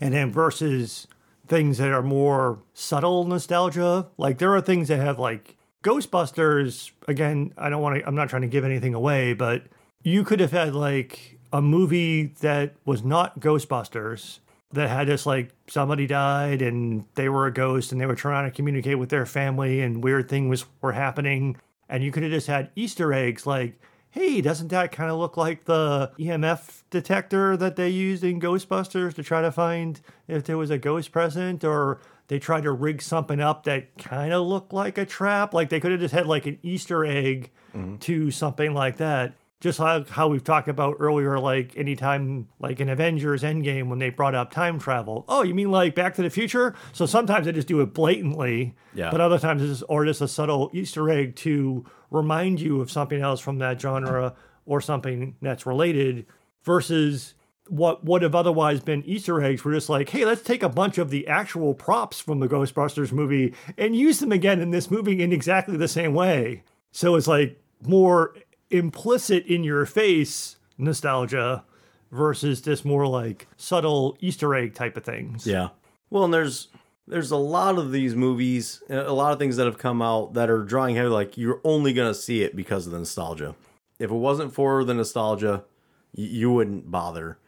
And 0.00 0.14
then 0.14 0.30
versus 0.30 1.06
things 1.46 1.78
that 1.78 1.92
are 1.92 2.02
more 2.02 2.58
subtle 2.74 3.24
nostalgia, 3.24 4.06
like 4.18 4.38
there 4.38 4.54
are 4.54 4.60
things 4.60 4.88
that 4.88 4.98
have 4.98 5.18
like 5.18 5.56
Ghostbusters. 5.82 6.90
Again, 7.08 7.52
I 7.56 7.68
don't 7.68 7.82
want 7.82 7.98
to, 8.00 8.06
I'm 8.06 8.14
not 8.14 8.28
trying 8.28 8.42
to 8.42 8.48
give 8.48 8.64
anything 8.64 8.94
away, 8.94 9.32
but 9.32 9.64
you 10.02 10.24
could 10.24 10.40
have 10.40 10.52
had 10.52 10.74
like 10.74 11.38
a 11.52 11.62
movie 11.62 12.34
that 12.40 12.74
was 12.84 13.04
not 13.04 13.40
Ghostbusters 13.40 14.40
that 14.72 14.88
had 14.88 15.06
this 15.06 15.24
like 15.26 15.50
somebody 15.68 16.06
died 16.06 16.60
and 16.60 17.04
they 17.14 17.28
were 17.28 17.46
a 17.46 17.52
ghost 17.52 17.92
and 17.92 18.00
they 18.00 18.06
were 18.06 18.16
trying 18.16 18.50
to 18.50 18.54
communicate 18.54 18.98
with 18.98 19.08
their 19.08 19.24
family 19.24 19.80
and 19.80 20.02
weird 20.02 20.28
things 20.28 20.66
were 20.80 20.92
happening. 20.92 21.56
And 21.88 22.02
you 22.02 22.10
could 22.10 22.24
have 22.24 22.32
just 22.32 22.48
had 22.48 22.70
Easter 22.74 23.12
eggs 23.12 23.46
like, 23.46 23.80
hey, 24.16 24.40
doesn't 24.40 24.68
that 24.68 24.92
kind 24.92 25.10
of 25.10 25.18
look 25.18 25.36
like 25.36 25.64
the 25.66 26.10
EMF 26.18 26.82
detector 26.88 27.54
that 27.56 27.76
they 27.76 27.90
used 27.90 28.24
in 28.24 28.40
Ghostbusters 28.40 29.12
to 29.14 29.22
try 29.22 29.42
to 29.42 29.52
find 29.52 30.00
if 30.26 30.44
there 30.44 30.56
was 30.56 30.70
a 30.70 30.78
ghost 30.78 31.12
present? 31.12 31.62
Or 31.62 32.00
they 32.28 32.38
tried 32.38 32.62
to 32.62 32.72
rig 32.72 33.02
something 33.02 33.40
up 33.40 33.64
that 33.64 33.96
kind 33.98 34.32
of 34.32 34.46
looked 34.46 34.72
like 34.72 34.96
a 34.96 35.04
trap? 35.04 35.52
Like 35.52 35.68
they 35.68 35.80
could 35.80 35.90
have 35.90 36.00
just 36.00 36.14
had 36.14 36.26
like 36.26 36.46
an 36.46 36.58
Easter 36.62 37.04
egg 37.04 37.50
mm-hmm. 37.76 37.96
to 37.98 38.30
something 38.30 38.72
like 38.72 38.96
that. 38.96 39.34
Just 39.60 39.78
like 39.80 40.08
how 40.08 40.28
we've 40.28 40.44
talked 40.44 40.68
about 40.68 40.96
earlier, 40.98 41.38
like 41.38 41.76
anytime, 41.76 42.48
like 42.58 42.78
in 42.80 42.88
Avengers 42.88 43.42
Endgame, 43.42 43.88
when 43.88 43.98
they 43.98 44.10
brought 44.10 44.34
up 44.34 44.50
time 44.50 44.78
travel. 44.78 45.24
Oh, 45.28 45.42
you 45.42 45.54
mean 45.54 45.70
like 45.70 45.94
Back 45.94 46.14
to 46.16 46.22
the 46.22 46.30
Future? 46.30 46.74
So 46.92 47.04
sometimes 47.04 47.46
they 47.46 47.52
just 47.52 47.68
do 47.68 47.80
it 47.80 47.92
blatantly, 47.92 48.74
Yeah. 48.94 49.10
but 49.10 49.20
other 49.20 49.38
times 49.38 49.62
it's 49.62 49.82
or 49.82 50.04
just 50.04 50.20
a 50.20 50.28
subtle 50.28 50.70
Easter 50.72 51.08
egg 51.10 51.36
to 51.36 51.84
remind 52.10 52.60
you 52.60 52.80
of 52.80 52.90
something 52.90 53.20
else 53.20 53.40
from 53.40 53.58
that 53.58 53.80
genre 53.80 54.34
or 54.64 54.80
something 54.80 55.36
that's 55.40 55.66
related 55.66 56.26
versus 56.62 57.34
what 57.68 58.04
would 58.04 58.22
have 58.22 58.34
otherwise 58.34 58.80
been 58.80 59.02
Easter 59.04 59.42
eggs 59.42 59.64
were 59.64 59.72
just 59.72 59.88
like, 59.88 60.08
hey, 60.10 60.24
let's 60.24 60.42
take 60.42 60.62
a 60.62 60.68
bunch 60.68 60.98
of 60.98 61.10
the 61.10 61.26
actual 61.26 61.74
props 61.74 62.20
from 62.20 62.40
the 62.40 62.48
Ghostbusters 62.48 63.12
movie 63.12 63.54
and 63.76 63.96
use 63.96 64.20
them 64.20 64.32
again 64.32 64.60
in 64.60 64.70
this 64.70 64.90
movie 64.90 65.20
in 65.22 65.32
exactly 65.32 65.76
the 65.76 65.88
same 65.88 66.14
way. 66.14 66.62
So 66.92 67.16
it's 67.16 67.26
like 67.26 67.60
more 67.82 68.34
implicit 68.70 69.46
in 69.46 69.64
your 69.64 69.86
face 69.86 70.56
nostalgia 70.78 71.64
versus 72.12 72.62
this 72.62 72.84
more 72.84 73.06
like 73.06 73.48
subtle 73.56 74.16
Easter 74.20 74.54
egg 74.54 74.74
type 74.74 74.96
of 74.96 75.04
things. 75.04 75.46
yeah. 75.46 75.68
Well, 76.08 76.24
and 76.24 76.32
there's 76.32 76.68
there's 77.08 77.30
a 77.30 77.36
lot 77.36 77.78
of 77.78 77.92
these 77.92 78.14
movies, 78.14 78.82
uh, 78.90 79.04
a 79.06 79.12
lot 79.12 79.32
of 79.32 79.38
things 79.38 79.56
that 79.56 79.66
have 79.66 79.78
come 79.78 80.02
out 80.02 80.34
that 80.34 80.50
are 80.50 80.62
drawing 80.62 80.96
heavy. 80.96 81.08
Like 81.08 81.36
you're 81.36 81.60
only 81.64 81.92
gonna 81.92 82.14
see 82.14 82.42
it 82.42 82.56
because 82.56 82.86
of 82.86 82.92
the 82.92 82.98
nostalgia. 82.98 83.54
If 83.98 84.10
it 84.10 84.14
wasn't 84.14 84.52
for 84.52 84.84
the 84.84 84.94
nostalgia, 84.94 85.64
you 86.12 86.52
wouldn't 86.52 86.90
bother. 86.90 87.38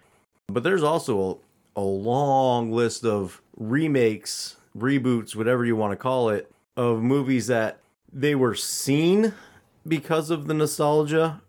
But 0.46 0.62
there's 0.62 0.82
also 0.82 1.42
a, 1.76 1.80
a 1.80 1.82
long 1.82 2.72
list 2.72 3.04
of 3.04 3.42
remakes, 3.56 4.56
reboots, 4.76 5.34
whatever 5.34 5.64
you 5.64 5.76
want 5.76 5.92
to 5.92 5.96
call 5.96 6.30
it, 6.30 6.50
of 6.76 7.02
movies 7.02 7.48
that 7.48 7.80
they 8.12 8.34
were 8.34 8.54
seen 8.54 9.34
because 9.86 10.30
of 10.30 10.46
the 10.46 10.54
nostalgia, 10.54 11.42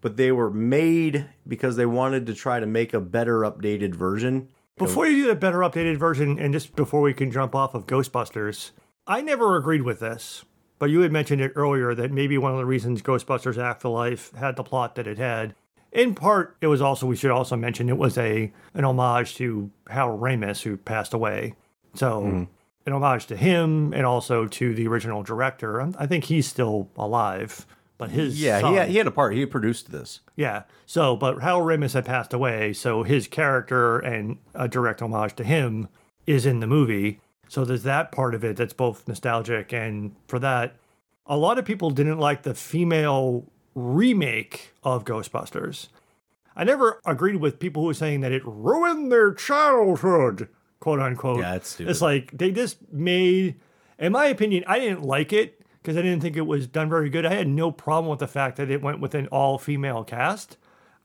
but 0.00 0.16
they 0.16 0.32
were 0.32 0.50
made 0.50 1.26
because 1.46 1.76
they 1.76 1.86
wanted 1.86 2.26
to 2.26 2.34
try 2.34 2.60
to 2.60 2.66
make 2.66 2.92
a 2.92 3.00
better 3.00 3.40
updated 3.40 3.94
version. 3.94 4.48
Before 4.76 5.06
you 5.06 5.22
do 5.22 5.28
the 5.28 5.36
better 5.36 5.58
updated 5.58 5.98
version, 5.98 6.38
and 6.38 6.52
just 6.52 6.74
before 6.74 7.00
we 7.00 7.14
can 7.14 7.30
jump 7.30 7.54
off 7.54 7.74
of 7.74 7.86
Ghostbusters, 7.86 8.72
I 9.06 9.20
never 9.20 9.56
agreed 9.56 9.82
with 9.82 10.00
this, 10.00 10.44
but 10.80 10.90
you 10.90 11.00
had 11.00 11.12
mentioned 11.12 11.40
it 11.40 11.52
earlier 11.54 11.94
that 11.94 12.10
maybe 12.10 12.38
one 12.38 12.50
of 12.50 12.58
the 12.58 12.66
reasons 12.66 13.00
Ghostbusters 13.00 13.56
Afterlife 13.56 14.32
had 14.32 14.56
the 14.56 14.64
plot 14.64 14.96
that 14.96 15.06
it 15.06 15.18
had. 15.18 15.54
In 15.92 16.16
part, 16.16 16.56
it 16.60 16.66
was 16.66 16.82
also 16.82 17.06
we 17.06 17.14
should 17.14 17.30
also 17.30 17.54
mention 17.54 17.88
it 17.88 17.96
was 17.96 18.18
a 18.18 18.52
an 18.74 18.84
homage 18.84 19.36
to 19.36 19.70
Hal 19.88 20.18
Ramis 20.18 20.62
who 20.62 20.76
passed 20.76 21.14
away. 21.14 21.54
So 21.94 22.22
hmm. 22.22 22.44
an 22.84 22.92
homage 22.92 23.26
to 23.26 23.36
him 23.36 23.92
and 23.92 24.04
also 24.04 24.48
to 24.48 24.74
the 24.74 24.88
original 24.88 25.22
director. 25.22 25.80
I 25.96 26.06
think 26.08 26.24
he's 26.24 26.48
still 26.48 26.88
alive, 26.96 27.64
but 27.98 28.10
his 28.10 28.40
Yeah, 28.40 28.60
son, 28.60 28.72
he 28.72 28.78
had, 28.78 28.88
he 28.88 28.96
had 28.96 29.06
a 29.06 29.10
part. 29.12 29.34
He 29.34 29.46
produced 29.46 29.90
this. 29.92 30.20
yeah. 30.36 30.64
So, 30.86 31.16
but 31.16 31.40
Hal 31.42 31.60
Ramis 31.60 31.94
had 31.94 32.04
passed 32.04 32.32
away, 32.32 32.72
so 32.72 33.02
his 33.02 33.26
character 33.28 33.98
and 33.98 34.38
a 34.54 34.68
direct 34.68 35.00
homage 35.00 35.34
to 35.36 35.44
him 35.44 35.88
is 36.26 36.44
in 36.46 36.60
the 36.60 36.66
movie. 36.66 37.20
So 37.48 37.64
there's 37.64 37.82
that 37.84 38.10
part 38.12 38.34
of 38.34 38.42
it 38.44 38.56
that's 38.56 38.72
both 38.72 39.06
nostalgic 39.06 39.72
and 39.72 40.14
for 40.26 40.38
that, 40.40 40.76
a 41.26 41.36
lot 41.36 41.58
of 41.58 41.64
people 41.64 41.90
didn't 41.90 42.18
like 42.18 42.42
the 42.42 42.54
female 42.54 43.46
remake 43.74 44.72
of 44.82 45.04
Ghostbusters. 45.04 45.88
I 46.56 46.64
never 46.64 47.00
agreed 47.04 47.36
with 47.36 47.58
people 47.58 47.82
who 47.82 47.88
were 47.88 47.94
saying 47.94 48.20
that 48.20 48.32
it 48.32 48.42
ruined 48.44 49.10
their 49.10 49.32
childhood, 49.34 50.48
quote 50.80 51.00
unquote. 51.00 51.40
Yeah, 51.40 51.54
it's 51.54 51.70
stupid. 51.70 51.90
It's 51.90 52.00
like 52.00 52.30
they 52.36 52.50
just 52.52 52.76
made, 52.92 53.56
in 53.98 54.12
my 54.12 54.26
opinion, 54.26 54.64
I 54.66 54.78
didn't 54.78 55.02
like 55.02 55.32
it 55.32 55.60
because 55.84 55.98
I 55.98 56.02
didn't 56.02 56.20
think 56.20 56.38
it 56.38 56.46
was 56.46 56.66
done 56.66 56.88
very 56.88 57.10
good. 57.10 57.26
I 57.26 57.34
had 57.34 57.46
no 57.46 57.70
problem 57.70 58.08
with 58.08 58.18
the 58.18 58.26
fact 58.26 58.56
that 58.56 58.70
it 58.70 58.80
went 58.80 59.00
with 59.00 59.14
an 59.14 59.26
all 59.26 59.58
female 59.58 60.02
cast. 60.02 60.56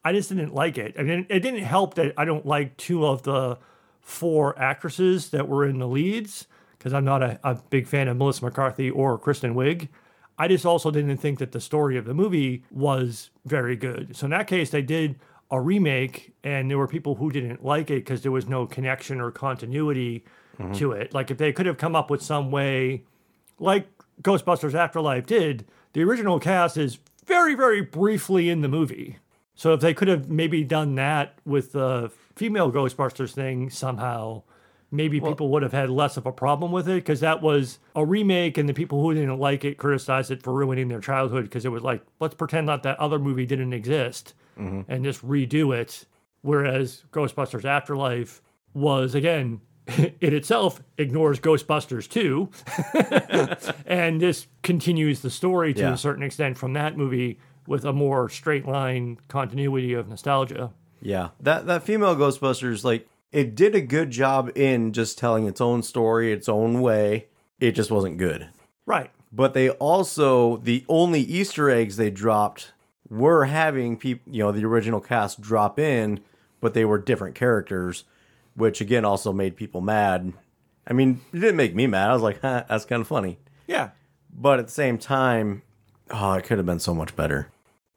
I 0.06 0.14
just 0.14 0.30
didn't 0.30 0.56
like 0.56 0.78
it. 0.78 0.96
I 0.98 1.04
mean, 1.04 1.26
it 1.30 1.42
didn't 1.42 1.66
help 1.66 1.96
that 1.96 2.14
I 2.16 2.24
don't 2.24 2.46
like 2.46 2.78
two 2.78 3.06
of 3.06 3.24
the 3.24 3.58
four 4.00 4.58
actresses 4.58 5.32
that 5.32 5.50
were 5.50 5.66
in 5.66 5.80
the 5.80 5.88
leads 5.88 6.48
because 6.78 6.94
I'm 6.94 7.04
not 7.04 7.22
a, 7.22 7.38
a 7.44 7.56
big 7.56 7.88
fan 7.88 8.08
of 8.08 8.16
Melissa 8.16 8.46
McCarthy 8.46 8.90
or 8.90 9.18
Kristen 9.18 9.54
Wiig. 9.54 9.90
I 10.38 10.48
just 10.48 10.66
also 10.66 10.92
didn't 10.92 11.18
think 11.18 11.40
that 11.40 11.52
the 11.52 11.60
story 11.60 11.98
of 11.98 12.06
the 12.06 12.14
movie 12.14 12.64
was 12.72 13.32
very 13.46 13.76
good. 13.76 14.16
So 14.16 14.28
in 14.28 14.32
that 14.32 14.48
case, 14.48 14.70
they 14.70 14.82
did 14.82 15.20
a 15.52 15.60
remake, 15.60 16.32
and 16.42 16.72
there 16.72 16.78
were 16.78 16.88
people 16.88 17.16
who 17.16 17.32
didn't 17.32 17.66
like 17.66 17.90
it 17.90 18.06
because 18.06 18.22
there 18.22 18.32
was 18.32 18.48
no 18.48 18.66
connection 18.66 19.20
or 19.20 19.30
continuity 19.30 20.24
mm-hmm. 20.58 20.72
to 20.76 20.94
it. 20.94 21.14
Like 21.14 21.32
if 21.32 21.38
they 21.38 21.52
could 21.52 21.66
have 21.66 21.78
come 21.78 21.98
up 21.98 22.10
with 22.10 22.22
some 22.22 22.50
way, 22.50 23.04
like 23.60 23.90
Ghostbusters 24.22 24.74
Afterlife 24.74 25.26
did, 25.26 25.66
the 25.94 26.04
original 26.04 26.40
cast 26.40 26.78
is 26.78 27.00
very, 27.26 27.56
very 27.56 27.82
briefly 27.82 28.50
in 28.50 28.62
the 28.62 28.68
movie. 28.68 29.18
So 29.56 29.74
if 29.74 29.82
they 29.82 29.94
could 29.94 30.08
have 30.08 30.30
maybe 30.30 30.64
done 30.64 30.96
that 30.96 31.38
with 31.46 31.74
the 31.74 32.12
female 32.36 32.72
Ghostbusters 32.72 33.32
thing 33.32 33.70
somehow, 33.70 34.44
maybe 34.92 35.20
people 35.20 35.50
would 35.50 35.64
have 35.64 35.74
had 35.74 35.90
less 35.90 36.18
of 36.18 36.26
a 36.26 36.32
problem 36.32 36.72
with 36.72 36.88
it 36.88 36.96
because 36.96 37.20
that 37.20 37.42
was 37.42 37.80
a 37.96 38.06
remake 38.06 38.58
and 38.58 38.68
the 38.68 38.74
people 38.74 39.02
who 39.02 39.14
didn't 39.14 39.38
like 39.38 39.64
it 39.64 39.78
criticized 39.78 40.32
it 40.32 40.42
for 40.42 40.54
ruining 40.54 40.88
their 40.88 41.02
childhood 41.02 41.44
because 41.44 41.66
it 41.66 41.70
was 41.70 41.84
like, 41.84 42.02
let's 42.20 42.36
pretend 42.36 42.70
that 42.70 42.84
that 42.84 43.00
other 43.00 43.20
movie 43.20 43.46
didn't 43.46 43.74
exist 43.74 44.34
mm-hmm. 44.58 44.82
and 44.92 45.04
just 45.04 45.26
redo 45.28 45.76
it. 45.76 46.06
Whereas 46.42 47.04
Ghostbusters 47.12 47.66
Afterlife 47.66 48.42
was, 48.74 49.14
again, 49.14 49.62
it 50.20 50.34
itself 50.34 50.82
ignores 50.98 51.40
Ghostbusters 51.40 52.08
2 52.10 52.50
and 53.86 54.22
this 54.22 54.48
continues 54.64 55.22
the 55.22 55.30
story 55.30 55.74
to 55.74 55.82
Yeah. 55.82 55.94
a 55.94 55.98
certain 55.98 56.24
extent 56.24 56.58
from 56.58 56.74
that 56.74 56.98
movie 56.98 57.40
with 57.68 57.86
a 57.86 57.94
more 57.94 58.30
straight 58.30 58.66
line 58.68 59.18
continuity 59.28 59.94
of 59.94 60.08
nostalgia. 60.10 60.72
Yeah, 61.02 61.30
that 61.40 61.66
that 61.68 61.84
female 61.84 62.16
Ghostbusters, 62.16 62.84
like 62.84 63.08
it 63.32 63.56
did 63.56 63.76
a 63.76 63.82
good 63.82 64.12
job 64.12 64.52
in 64.56 64.92
just 64.92 65.18
telling 65.18 65.46
its 65.48 65.62
own 65.62 65.84
story, 65.84 66.32
its 66.34 66.50
own 66.50 66.82
way. 66.82 67.28
It 67.60 67.72
just 67.72 67.92
wasn't 67.92 68.18
good. 68.18 68.50
Right. 68.86 69.12
But 69.32 69.54
they 69.54 69.70
also 69.70 70.58
the 70.58 70.84
only 70.90 71.22
Easter 71.22 71.70
eggs 71.70 71.96
they 71.98 72.10
dropped 72.10 72.74
were 73.10 73.46
having 73.46 73.98
people, 73.98 74.32
you 74.34 74.44
know, 74.44 74.52
the 74.52 74.66
original 74.66 75.00
cast 75.00 75.40
drop 75.42 75.80
in, 75.80 76.20
but 76.60 76.74
they 76.74 76.86
were 76.86 76.98
different 76.98 77.36
characters, 77.36 78.04
which 78.60 78.82
again 78.82 79.06
also 79.06 79.34
made 79.34 79.56
people 79.56 79.82
mad. 79.82 80.34
I 80.86 80.94
mean, 80.94 81.22
it 81.34 81.40
didn't 81.40 81.56
make 81.56 81.76
me 81.76 81.88
mad. 81.88 82.10
I 82.10 82.14
was 82.14 82.22
like, 82.22 82.40
huh, 82.42 82.66
that's 82.68 82.86
kind 82.86 83.02
of 83.02 83.08
funny. 83.08 83.40
Yeah. 83.68 83.92
But 84.32 84.60
at 84.60 84.68
the 84.68 84.74
same 84.74 84.98
time, 84.98 85.64
oh, 86.12 86.34
it 86.34 86.44
could 86.44 86.58
have 86.58 86.66
been 86.66 86.80
so 86.80 86.94
much 86.94 87.16
better. 87.16 87.52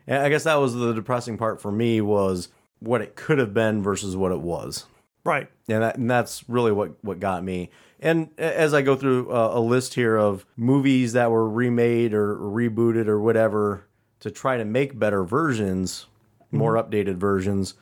And 0.07 0.19
I 0.19 0.29
guess 0.29 0.45
that 0.45 0.57
was 0.57 0.75
the 0.75 0.93
depressing 0.93 1.37
part 1.37 1.61
for 1.61 1.71
me 1.71 2.01
was 2.01 2.49
what 2.81 3.01
it 3.01 3.15
could 3.15 3.39
have 3.39 3.55
been 3.55 3.83
versus 3.83 4.17
what 4.17 4.33
it 4.33 4.41
was. 4.41 4.87
Right. 5.25 5.49
And, 5.69 5.83
that, 5.83 5.99
and 5.99 6.11
that's 6.11 6.49
really 6.49 6.73
what, 6.73 7.03
what 7.05 7.21
got 7.21 7.45
me. 7.45 7.71
And 8.01 8.31
as 8.37 8.75
I 8.75 8.83
go 8.83 8.97
through 8.97 9.31
uh, 9.31 9.53
a 9.55 9.61
list 9.61 9.95
here 9.95 10.17
of 10.17 10.45
movies 10.57 11.13
that 11.13 11.31
were 11.31 11.49
remade 11.49 12.13
or 12.13 12.37
rebooted 12.37 13.07
or 13.07 13.21
whatever 13.21 13.87
to 14.21 14.31
try 14.31 14.57
to 14.57 14.65
make 14.65 14.99
better 14.99 15.23
versions, 15.23 16.07
more 16.51 16.75
updated 16.75 17.17
versions, 17.17 17.75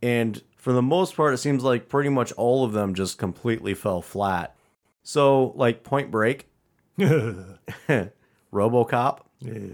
and 0.00 0.42
for 0.58 0.72
the 0.72 0.82
most 0.82 1.16
part, 1.16 1.32
it 1.32 1.38
seems 1.38 1.62
like 1.64 1.88
pretty 1.88 2.10
much 2.10 2.32
all 2.32 2.64
of 2.64 2.72
them 2.72 2.94
just 2.94 3.16
completely 3.16 3.72
fell 3.74 4.02
flat. 4.02 4.54
So, 5.02 5.52
like 5.56 5.84
Point 5.84 6.10
Break, 6.10 6.48
RoboCop, 6.98 9.20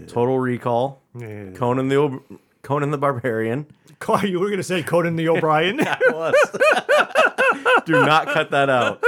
Total 0.07 0.39
Recall, 0.39 1.01
Yeah. 1.17 1.51
Conan 1.55 1.89
the 1.89 2.19
Conan 2.65 2.89
the 2.91 2.97
Barbarian. 2.97 3.67
Oh, 4.09 4.21
you 4.21 4.41
were 4.41 4.47
going 4.47 4.57
to 4.57 4.63
say 4.63 4.83
Conan 4.83 5.15
the 5.15 5.29
O'Brien? 5.29 5.77
was. 6.07 6.35
Do 7.85 7.93
not 7.93 8.27
cut 8.27 8.51
that 8.51 8.69
out. 8.69 8.99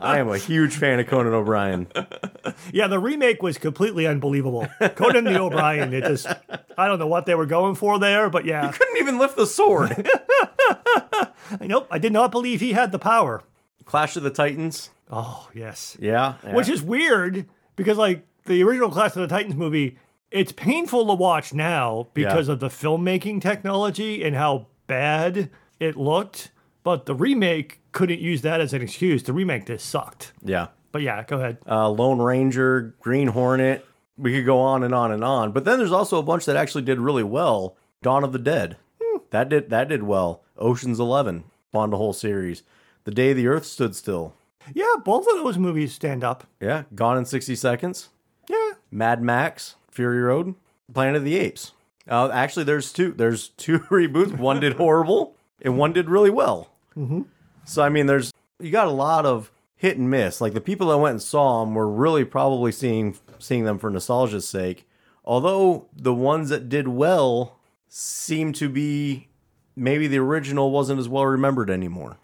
I 0.00 0.18
am 0.18 0.28
a 0.28 0.38
huge 0.38 0.76
fan 0.76 1.00
of 1.00 1.08
Conan 1.08 1.34
O'Brien. 1.34 1.88
yeah, 2.72 2.86
the 2.86 3.00
remake 3.00 3.42
was 3.42 3.58
completely 3.58 4.06
unbelievable. 4.06 4.68
Conan 4.94 5.24
the 5.24 5.38
O'Brien, 5.38 5.92
it 5.92 6.04
just, 6.04 6.28
I 6.78 6.86
don't 6.86 7.00
know 7.00 7.08
what 7.08 7.26
they 7.26 7.34
were 7.34 7.44
going 7.44 7.74
for 7.74 7.98
there, 7.98 8.30
but 8.30 8.44
yeah. 8.44 8.70
Couldn't 8.70 8.96
even 8.98 9.18
lift 9.18 9.36
the 9.36 9.46
sword. 9.46 10.08
Nope, 11.60 11.88
I 11.90 11.98
did 11.98 12.12
not 12.12 12.30
believe 12.30 12.60
he 12.60 12.72
had 12.72 12.92
the 12.92 13.00
power. 13.00 13.42
Clash 13.84 14.16
of 14.16 14.22
the 14.22 14.30
Titans. 14.30 14.90
Oh, 15.10 15.48
yes. 15.52 15.96
Yeah. 16.00 16.34
yeah. 16.44 16.54
Which 16.54 16.68
is 16.68 16.82
weird 16.82 17.46
because, 17.74 17.98
like, 17.98 18.24
the 18.46 18.62
original 18.62 18.90
Clash 18.90 19.16
of 19.16 19.22
the 19.22 19.28
Titans 19.28 19.56
movie, 19.56 19.98
it's 20.30 20.52
painful 20.52 21.06
to 21.06 21.14
watch 21.14 21.52
now 21.54 22.08
because 22.14 22.48
Yeah. 22.48 22.54
of 22.54 22.60
the 22.60 22.68
filmmaking 22.68 23.40
technology 23.40 24.22
and 24.24 24.36
how 24.36 24.66
bad 24.86 25.50
it 25.80 25.96
looked. 25.96 26.50
But 26.84 27.06
the 27.06 27.14
remake 27.14 27.80
couldn't 27.92 28.20
use 28.20 28.42
that 28.42 28.60
as 28.60 28.72
an 28.72 28.82
excuse. 28.82 29.22
The 29.22 29.32
remake 29.32 29.66
just 29.66 29.86
sucked. 29.88 30.32
yeah. 30.44 30.68
But 30.90 31.02
yeah, 31.02 31.22
go 31.24 31.36
ahead. 31.36 31.58
Uh, 31.68 31.90
Lone 31.90 32.18
Ranger, 32.18 32.94
Green 33.00 33.28
Hornet. 33.28 33.84
We 34.16 34.32
could 34.32 34.46
go 34.46 34.58
on 34.58 34.82
and 34.82 34.94
on 34.94 35.12
and 35.12 35.22
on. 35.22 35.52
But 35.52 35.64
then 35.66 35.78
there's 35.78 35.92
also 35.92 36.18
a 36.18 36.22
bunch 36.22 36.46
that 36.46 36.56
actually 36.56 36.82
did 36.82 36.98
really 36.98 37.22
well. 37.22 37.76
Dawn 38.02 38.24
of 38.24 38.32
the 38.32 38.38
Dead. 38.38 38.78
That 39.30 39.50
did 39.50 39.68
that 39.68 39.88
did 39.88 40.02
well. 40.04 40.42
Ocean's 40.56 40.98
Eleven 40.98 41.44
spawned 41.68 41.92
a 41.92 41.98
whole 41.98 42.14
series. 42.14 42.62
The 43.04 43.10
Day 43.10 43.34
the 43.34 43.46
Earth 43.46 43.66
Stood 43.66 43.94
Still. 43.94 44.32
Yeah, 44.74 44.94
both 45.04 45.26
of 45.30 45.36
those 45.44 45.58
movies 45.58 45.92
stand 45.92 46.24
up. 46.24 46.46
Yeah. 46.60 46.84
Gone 46.94 47.18
in 47.18 47.26
60 47.26 47.54
Seconds. 47.54 48.08
Yeah. 48.48 48.70
Mad 48.90 49.22
Max, 49.22 49.76
Fury 49.98 50.20
Road, 50.20 50.54
Planet 50.94 51.16
of 51.16 51.24
the 51.24 51.36
Apes. 51.36 51.72
Uh, 52.08 52.30
actually, 52.32 52.62
there's 52.62 52.92
two. 52.92 53.10
There's 53.10 53.48
two 53.48 53.78
reboots. 53.90 54.38
One 54.38 54.60
did 54.60 54.74
horrible, 54.74 55.34
and 55.60 55.76
one 55.76 55.92
did 55.92 56.08
really 56.08 56.30
well. 56.30 56.70
Mm-hmm. 56.96 57.22
So 57.64 57.82
I 57.82 57.88
mean, 57.88 58.06
there's 58.06 58.32
you 58.60 58.70
got 58.70 58.86
a 58.86 58.92
lot 58.92 59.26
of 59.26 59.50
hit 59.74 59.96
and 59.96 60.08
miss. 60.08 60.40
Like 60.40 60.54
the 60.54 60.60
people 60.60 60.86
that 60.88 60.98
went 60.98 61.14
and 61.14 61.22
saw 61.22 61.64
them 61.64 61.74
were 61.74 61.90
really 61.90 62.24
probably 62.24 62.70
seeing 62.70 63.18
seeing 63.40 63.64
them 63.64 63.76
for 63.76 63.90
nostalgia's 63.90 64.46
sake. 64.46 64.88
Although 65.24 65.88
the 65.92 66.14
ones 66.14 66.48
that 66.50 66.68
did 66.68 66.86
well 66.86 67.58
seem 67.88 68.52
to 68.52 68.68
be 68.68 69.26
maybe 69.74 70.06
the 70.06 70.18
original 70.18 70.70
wasn't 70.70 71.00
as 71.00 71.08
well 71.08 71.26
remembered 71.26 71.70
anymore. 71.70 72.18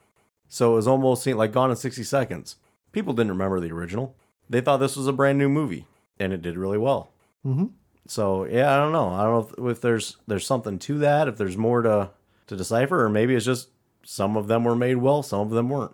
So 0.46 0.74
it 0.74 0.76
was 0.76 0.86
almost 0.86 1.26
like 1.26 1.50
Gone 1.50 1.70
in 1.70 1.76
60 1.76 2.04
Seconds. 2.04 2.54
People 2.92 3.14
didn't 3.14 3.32
remember 3.32 3.58
the 3.58 3.72
original. 3.72 4.14
They 4.48 4.60
thought 4.60 4.76
this 4.76 4.96
was 4.96 5.08
a 5.08 5.12
brand 5.12 5.38
new 5.38 5.48
movie, 5.48 5.86
and 6.20 6.32
it 6.32 6.40
did 6.40 6.56
really 6.56 6.78
well. 6.78 7.10
Mhm. 7.44 7.70
So 8.06 8.44
yeah, 8.44 8.74
I 8.74 8.76
don't 8.76 8.92
know. 8.92 9.08
I 9.08 9.22
don't 9.24 9.58
know 9.58 9.70
if, 9.70 9.76
if 9.76 9.80
there's 9.80 10.16
there's 10.26 10.46
something 10.46 10.78
to 10.80 10.98
that. 10.98 11.28
If 11.28 11.36
there's 11.36 11.56
more 11.56 11.82
to 11.82 12.10
to 12.46 12.56
decipher, 12.56 13.04
or 13.04 13.08
maybe 13.08 13.34
it's 13.34 13.44
just 13.46 13.68
some 14.04 14.36
of 14.36 14.48
them 14.48 14.64
were 14.64 14.76
made 14.76 14.96
well, 14.96 15.22
some 15.22 15.40
of 15.40 15.50
them 15.50 15.68
weren't. 15.70 15.92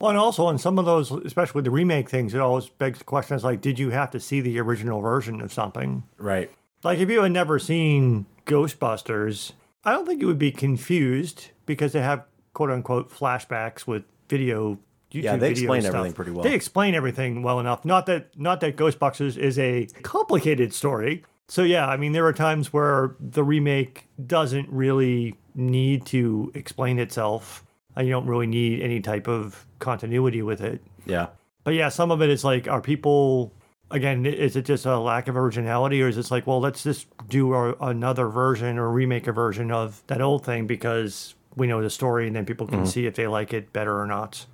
Well, 0.00 0.10
and 0.10 0.18
also 0.18 0.46
on 0.46 0.58
some 0.58 0.80
of 0.80 0.84
those, 0.84 1.12
especially 1.12 1.62
the 1.62 1.70
remake 1.70 2.08
things, 2.08 2.34
it 2.34 2.40
always 2.40 2.68
begs 2.68 3.00
questions 3.04 3.44
like, 3.44 3.60
did 3.60 3.78
you 3.78 3.90
have 3.90 4.10
to 4.10 4.18
see 4.18 4.40
the 4.40 4.58
original 4.58 5.00
version 5.00 5.40
of 5.40 5.52
something? 5.52 6.02
Right. 6.18 6.50
Like, 6.82 6.98
if 6.98 7.08
you 7.08 7.22
had 7.22 7.30
never 7.30 7.60
seen 7.60 8.26
Ghostbusters, 8.44 9.52
I 9.84 9.92
don't 9.92 10.04
think 10.04 10.20
you 10.20 10.26
would 10.26 10.40
be 10.40 10.50
confused 10.50 11.50
because 11.66 11.92
they 11.92 12.00
have 12.02 12.24
quote 12.52 12.70
unquote 12.70 13.12
flashbacks 13.12 13.86
with 13.86 14.02
video. 14.28 14.80
YouTube 15.12 15.22
Yeah, 15.24 15.36
they 15.36 15.48
video 15.48 15.64
explain 15.64 15.82
stuff. 15.82 15.94
everything 15.94 16.14
pretty 16.14 16.30
well. 16.30 16.42
They 16.42 16.54
explain 16.54 16.94
everything 16.94 17.42
well 17.42 17.60
enough. 17.60 17.84
Not 17.84 18.06
that 18.06 18.38
not 18.38 18.60
that 18.60 18.76
Ghostbusters 18.76 19.36
is 19.36 19.58
a 19.58 19.86
complicated 20.02 20.72
story. 20.72 21.24
So 21.48 21.62
yeah, 21.62 21.86
I 21.86 21.96
mean 21.96 22.12
there 22.12 22.26
are 22.26 22.32
times 22.32 22.72
where 22.72 23.16
the 23.20 23.44
remake 23.44 24.08
doesn't 24.26 24.68
really 24.70 25.36
need 25.54 26.06
to 26.06 26.50
explain 26.54 26.98
itself. 26.98 27.64
And 27.94 28.06
you 28.06 28.12
don't 28.14 28.26
really 28.26 28.46
need 28.46 28.80
any 28.80 29.00
type 29.00 29.28
of 29.28 29.66
continuity 29.78 30.40
with 30.40 30.62
it. 30.62 30.80
Yeah. 31.04 31.28
But 31.64 31.74
yeah, 31.74 31.90
some 31.90 32.10
of 32.10 32.22
it 32.22 32.30
is 32.30 32.42
like, 32.42 32.66
are 32.66 32.80
people 32.80 33.52
again? 33.90 34.24
Is 34.24 34.56
it 34.56 34.64
just 34.64 34.86
a 34.86 34.98
lack 34.98 35.28
of 35.28 35.36
originality, 35.36 36.02
or 36.02 36.08
is 36.08 36.16
it 36.16 36.30
like, 36.30 36.46
well, 36.46 36.60
let's 36.60 36.82
just 36.82 37.06
do 37.28 37.52
a, 37.52 37.74
another 37.80 38.28
version 38.28 38.78
or 38.78 38.90
remake 38.90 39.26
a 39.26 39.32
version 39.32 39.70
of 39.70 40.02
that 40.06 40.20
old 40.20 40.44
thing 40.44 40.66
because 40.66 41.34
we 41.54 41.66
know 41.66 41.82
the 41.82 41.90
story, 41.90 42.26
and 42.26 42.34
then 42.34 42.46
people 42.46 42.66
can 42.66 42.78
mm-hmm. 42.78 42.86
see 42.86 43.06
if 43.06 43.14
they 43.14 43.26
like 43.26 43.52
it 43.52 43.72
better 43.72 44.00
or 44.00 44.06
not. 44.06 44.46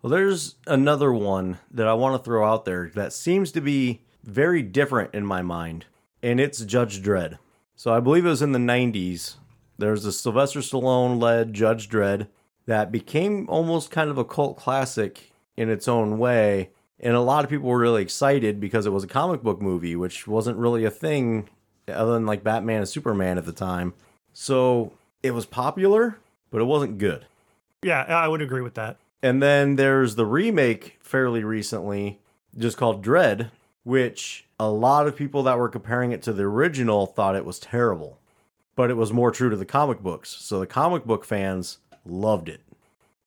Well, 0.00 0.10
there's 0.10 0.54
another 0.66 1.12
one 1.12 1.58
that 1.72 1.88
I 1.88 1.94
want 1.94 2.14
to 2.14 2.24
throw 2.24 2.48
out 2.48 2.64
there 2.64 2.90
that 2.94 3.12
seems 3.12 3.50
to 3.52 3.60
be 3.60 4.02
very 4.22 4.62
different 4.62 5.12
in 5.12 5.26
my 5.26 5.42
mind, 5.42 5.86
and 6.22 6.38
it's 6.38 6.64
Judge 6.64 7.02
Dredd. 7.02 7.38
So 7.74 7.92
I 7.92 7.98
believe 7.98 8.24
it 8.24 8.28
was 8.28 8.42
in 8.42 8.52
the 8.52 8.60
90s. 8.60 9.36
There's 9.76 10.04
a 10.04 10.12
Sylvester 10.12 10.60
Stallone 10.60 11.20
led 11.20 11.52
Judge 11.52 11.88
Dredd 11.88 12.28
that 12.66 12.92
became 12.92 13.48
almost 13.48 13.90
kind 13.90 14.08
of 14.08 14.18
a 14.18 14.24
cult 14.24 14.56
classic 14.56 15.32
in 15.56 15.68
its 15.68 15.88
own 15.88 16.18
way. 16.18 16.70
And 17.00 17.14
a 17.14 17.20
lot 17.20 17.42
of 17.42 17.50
people 17.50 17.68
were 17.68 17.78
really 17.78 18.02
excited 18.02 18.60
because 18.60 18.86
it 18.86 18.92
was 18.92 19.04
a 19.04 19.08
comic 19.08 19.42
book 19.42 19.60
movie, 19.60 19.96
which 19.96 20.28
wasn't 20.28 20.58
really 20.58 20.84
a 20.84 20.90
thing 20.90 21.48
other 21.88 22.12
than 22.12 22.26
like 22.26 22.44
Batman 22.44 22.78
and 22.78 22.88
Superman 22.88 23.38
at 23.38 23.46
the 23.46 23.52
time. 23.52 23.94
So 24.32 24.92
it 25.22 25.32
was 25.32 25.46
popular, 25.46 26.18
but 26.50 26.60
it 26.60 26.64
wasn't 26.66 26.98
good. 26.98 27.26
Yeah, 27.82 28.02
I 28.02 28.28
would 28.28 28.42
agree 28.42 28.62
with 28.62 28.74
that. 28.74 28.98
And 29.22 29.42
then 29.42 29.76
there's 29.76 30.14
the 30.14 30.26
remake 30.26 30.98
fairly 31.00 31.42
recently, 31.42 32.20
just 32.56 32.76
called 32.76 33.04
Dredd, 33.04 33.50
which 33.84 34.46
a 34.60 34.70
lot 34.70 35.06
of 35.06 35.16
people 35.16 35.42
that 35.44 35.58
were 35.58 35.68
comparing 35.68 36.12
it 36.12 36.22
to 36.22 36.32
the 36.32 36.44
original 36.44 37.06
thought 37.06 37.36
it 37.36 37.44
was 37.44 37.58
terrible. 37.58 38.18
But 38.76 38.90
it 38.90 38.96
was 38.96 39.12
more 39.12 39.30
true 39.30 39.50
to 39.50 39.56
the 39.56 39.64
comic 39.64 40.00
books. 40.00 40.30
So 40.30 40.60
the 40.60 40.66
comic 40.66 41.04
book 41.04 41.24
fans 41.24 41.78
loved 42.04 42.48
it. 42.48 42.60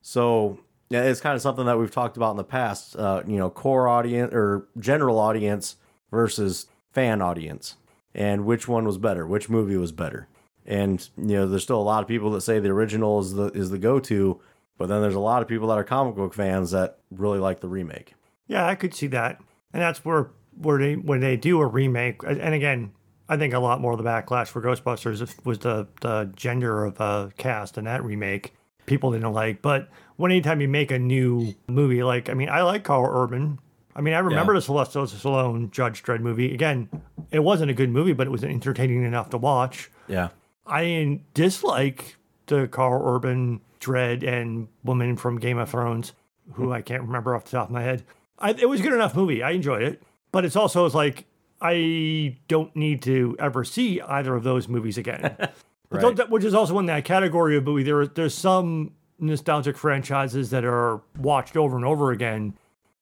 So 0.02 0.60
Yeah, 0.90 1.04
it's 1.04 1.22
kind 1.22 1.36
of 1.36 1.42
something 1.42 1.66
that 1.68 1.80
we've 1.80 1.92
talked 1.92 2.18
about 2.18 2.32
in 2.32 2.38
the 2.38 2.44
past. 2.44 2.98
Uh, 2.98 3.24
you 3.26 3.38
know, 3.38 3.50
core 3.50 3.88
audience 3.88 4.34
or 4.34 4.68
general 4.78 5.20
audience 5.20 5.78
versus 6.12 6.68
fan 6.92 7.22
audience, 7.22 7.78
and 8.14 8.46
which 8.46 8.68
one 8.68 8.86
was 8.86 8.98
better? 8.98 9.26
Which 9.26 9.50
movie 9.50 9.78
was 9.78 9.94
better? 9.94 10.28
And 10.66 11.08
you 11.18 11.36
know, 11.36 11.48
there's 11.48 11.64
still 11.64 11.80
a 11.80 11.82
lot 11.82 12.02
of 12.02 12.10
people 12.10 12.30
that 12.32 12.42
say 12.42 12.60
the 12.60 12.70
original 12.70 13.22
is 13.22 13.34
the 13.34 13.46
is 13.54 13.70
the 13.70 13.78
go 13.78 14.00
to, 14.02 14.42
but 14.82 14.88
then 14.88 15.02
there's 15.02 15.16
a 15.16 15.20
lot 15.20 15.42
of 15.44 15.48
people 15.48 15.68
that 15.68 15.78
are 15.78 15.84
comic 15.84 16.16
book 16.16 16.34
fans 16.34 16.72
that 16.72 16.98
really 17.12 17.38
like 17.40 17.60
the 17.60 17.68
remake. 17.70 18.16
Yeah, 18.48 18.66
I 18.66 18.74
could 18.76 18.94
see 18.96 19.08
that, 19.08 19.40
and 19.74 19.82
that's 19.82 20.04
where 20.04 20.32
where 20.60 20.80
they 20.80 20.96
when 20.96 21.20
they 21.22 21.38
do 21.38 21.60
a 21.62 21.66
remake, 21.68 22.22
and 22.24 22.54
again, 22.56 22.92
I 23.30 23.38
think 23.38 23.54
a 23.54 23.60
lot 23.60 23.80
more 23.80 23.92
of 23.94 23.98
the 24.00 24.04
backlash 24.04 24.48
for 24.48 24.62
Ghostbusters 24.62 25.46
was 25.46 25.60
the 25.60 25.88
the 26.02 26.32
gender 26.36 26.84
of 26.84 26.96
the 26.96 27.32
cast 27.38 27.78
in 27.78 27.86
that 27.86 28.04
remake. 28.04 28.54
People 28.88 29.12
didn't 29.12 29.32
like, 29.34 29.62
but 29.62 29.88
when 30.18 30.32
anytime 30.32 30.60
you 30.60 30.68
make 30.68 30.90
a 30.92 30.98
new 31.00 31.54
movie, 31.68 32.04
like 32.04 32.28
I 32.30 32.34
mean, 32.34 32.50
I 32.50 32.64
like 32.64 32.84
Karl 32.84 33.06
Urban. 33.24 33.60
I 33.96 34.02
mean, 34.02 34.14
I 34.16 34.20
remember 34.20 34.54
Yeah. 34.54 34.60
the 34.60 34.62
Sylvester 34.64 35.00
Stallone 35.02 35.70
Judge 35.70 36.02
Dredd 36.02 36.22
movie. 36.22 36.54
Again, 36.54 36.90
it 37.30 37.40
wasn't 37.44 37.70
a 37.70 37.74
good 37.74 37.90
movie, 37.92 38.14
but 38.14 38.26
it 38.26 38.32
was 38.32 38.44
entertaining 38.44 39.04
enough 39.04 39.30
to 39.30 39.38
watch. 39.38 39.92
Yeah, 40.08 40.30
I 40.66 40.84
didn't 40.86 41.34
dislike 41.34 42.18
the 42.52 42.68
Karl 42.68 43.02
Urban 43.16 43.62
Dredd 43.80 44.24
and 44.28 44.68
woman 44.84 45.16
from 45.16 45.40
Game 45.40 45.58
of 45.58 45.70
Thrones, 45.70 46.14
who 46.54 46.72
I 46.72 46.82
can't 46.82 47.02
remember 47.02 47.36
off 47.36 47.46
the 47.46 47.52
top 47.52 47.68
of 47.68 47.74
my 47.74 47.82
head. 47.82 48.04
I, 48.38 48.52
it 48.52 48.68
was 48.68 48.80
a 48.80 48.84
good 48.84 48.94
enough 48.94 49.16
movie. 49.16 49.42
I 49.42 49.52
enjoyed 49.52 49.84
it, 49.84 50.04
but 50.32 50.46
it's 50.46 50.56
also 50.56 50.86
it's 50.86 50.96
like 50.96 51.26
I 51.62 52.38
don't 52.48 52.76
need 52.76 53.02
to 53.04 53.36
ever 53.40 53.64
see 53.64 54.02
either 54.02 54.36
of 54.36 54.44
those 54.44 54.68
movies 54.68 54.98
again. 54.98 55.36
But 55.92 56.04
Right. 56.04 56.30
Which 56.30 56.46
is 56.46 56.54
also 56.54 56.80
in 56.80 56.86
that 56.86 57.04
category 57.04 57.58
of 57.58 57.66
movie. 57.66 57.84
There, 57.84 58.08
there's 58.08 58.34
some 58.34 58.94
nostalgic 59.20 59.76
franchises 59.76 60.50
that 60.52 60.64
are 60.64 61.02
watched 61.18 61.58
over 61.58 61.76
and 61.76 61.84
over 61.84 62.12
again, 62.12 62.54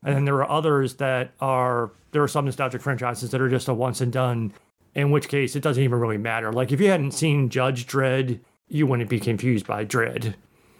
and 0.02 0.16
then 0.16 0.24
there 0.24 0.34
are 0.34 0.50
others 0.50 0.96
that 0.96 1.30
are 1.40 1.92
there 2.10 2.20
are 2.20 2.26
some 2.26 2.46
nostalgic 2.46 2.80
franchises 2.80 3.30
that 3.30 3.40
are 3.40 3.48
just 3.48 3.68
a 3.68 3.74
once 3.74 4.00
and 4.00 4.12
done. 4.12 4.52
In 4.92 5.12
which 5.12 5.28
case, 5.28 5.54
it 5.54 5.62
doesn't 5.62 5.84
even 5.84 6.00
really 6.00 6.18
matter. 6.18 6.52
Like 6.52 6.72
if 6.72 6.80
you 6.80 6.88
hadn't 6.88 7.12
seen 7.12 7.48
Judge 7.48 7.86
Dredd, 7.86 8.40
you 8.70 8.86
wouldn't 8.86 9.10
be 9.10 9.20
confused 9.20 9.66
by 9.66 9.84
Dredd. 9.84 10.34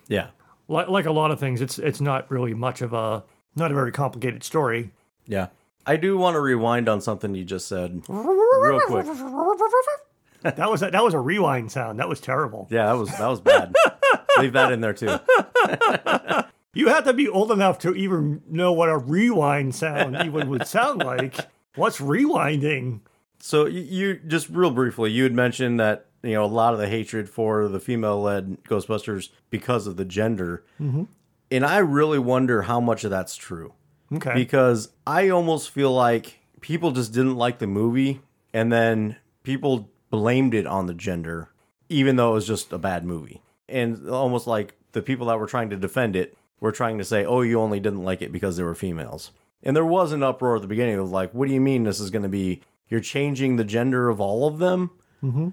yeah, 0.08 0.28
Like, 0.68 0.88
like 0.88 1.04
a 1.06 1.12
lot 1.12 1.30
of 1.30 1.38
things, 1.38 1.60
it's 1.60 1.78
it's 1.78 2.00
not 2.00 2.30
really 2.30 2.54
much 2.54 2.80
of 2.80 2.92
a 2.94 3.24
not 3.56 3.70
a 3.70 3.74
very 3.74 3.92
complicated 3.92 4.42
story. 4.42 4.92
yeah. 5.26 5.48
I 5.86 5.96
do 5.96 6.16
want 6.18 6.34
to 6.34 6.40
rewind 6.40 6.88
on 6.90 7.00
something 7.00 7.34
you 7.34 7.42
just 7.44 7.66
said 7.66 8.02
real 8.08 8.80
quick. 8.86 9.06
That 10.42 10.70
was 10.70 10.82
a, 10.82 10.90
that 10.90 11.02
was 11.04 11.12
a 11.14 11.18
rewind 11.18 11.70
sound. 11.70 11.98
That 11.98 12.08
was 12.08 12.18
terrible. 12.20 12.66
Yeah, 12.70 12.86
that 12.86 12.92
was 12.96 13.10
that 13.10 13.26
was 13.26 13.40
bad. 13.40 13.74
Leave 14.38 14.52
that 14.54 14.72
in 14.72 14.80
there 14.80 14.94
too. 14.94 15.18
You 16.72 16.86
have 16.88 17.02
to 17.04 17.12
be 17.12 17.28
old 17.28 17.50
enough 17.50 17.80
to 17.80 17.94
even 17.96 18.42
know 18.48 18.72
what 18.72 18.88
a 18.88 18.96
rewind 18.96 19.74
sound 19.74 20.16
even 20.24 20.48
would 20.50 20.68
sound 20.68 21.02
like. 21.02 21.36
What's 21.74 21.98
rewinding? 22.00 23.00
So 23.40 23.66
you, 23.66 23.80
you 23.80 24.14
just 24.28 24.48
real 24.50 24.70
briefly, 24.70 25.10
you 25.10 25.24
had 25.24 25.32
mentioned 25.32 25.80
that 25.80 26.06
you 26.22 26.32
know 26.32 26.44
a 26.44 26.46
lot 26.46 26.72
of 26.74 26.78
the 26.80 26.88
hatred 26.88 27.28
for 27.28 27.68
the 27.68 27.80
female-led 27.80 28.64
Ghostbusters 28.64 29.30
because 29.50 29.86
of 29.86 29.96
the 29.96 30.04
gender, 30.04 30.64
and 30.78 31.64
I 31.66 31.78
really 31.78 32.18
wonder 32.18 32.62
how 32.62 32.80
much 32.80 33.04
of 33.04 33.10
that's 33.10 33.36
true 33.36 33.72
Okay. 34.12 34.34
because 34.34 34.90
I 35.06 35.28
almost 35.28 35.70
feel 35.70 35.92
like 35.92 36.38
people 36.60 36.90
just 36.92 37.12
didn't 37.12 37.36
like 37.36 37.58
the 37.58 37.66
movie, 37.66 38.20
and 38.52 38.72
then 38.72 39.16
people 39.42 39.88
blamed 40.10 40.54
it 40.54 40.66
on 40.66 40.86
the 40.86 40.94
gender, 40.94 41.48
even 41.88 42.16
though 42.16 42.32
it 42.32 42.34
was 42.34 42.46
just 42.46 42.72
a 42.72 42.78
bad 42.78 43.04
movie, 43.04 43.40
and 43.68 44.08
almost 44.08 44.46
like 44.46 44.74
the 44.92 45.02
people 45.02 45.26
that 45.28 45.38
were 45.38 45.46
trying 45.46 45.70
to 45.70 45.76
defend 45.76 46.16
it 46.16 46.36
were 46.60 46.72
trying 46.72 46.98
to 46.98 47.04
say, 47.04 47.24
"Oh, 47.24 47.40
you 47.42 47.60
only 47.60 47.80
didn't 47.80 48.02
like 48.04 48.20
it 48.20 48.32
because 48.32 48.56
they 48.56 48.62
were 48.64 48.74
females." 48.74 49.30
And 49.62 49.76
there 49.76 49.84
was 49.86 50.12
an 50.12 50.22
uproar 50.22 50.56
at 50.56 50.62
the 50.62 50.68
beginning 50.68 50.98
of 50.98 51.10
like, 51.10 51.32
"What 51.32 51.46
do 51.48 51.54
you 51.54 51.60
mean 51.60 51.84
this 51.84 52.00
is 52.00 52.10
going 52.10 52.22
to 52.24 52.28
be? 52.28 52.60
You're 52.88 53.00
changing 53.00 53.56
the 53.56 53.64
gender 53.64 54.08
of 54.08 54.20
all 54.20 54.46
of 54.48 54.58
them?" 54.58 54.90
Mm-hmm. 55.22 55.48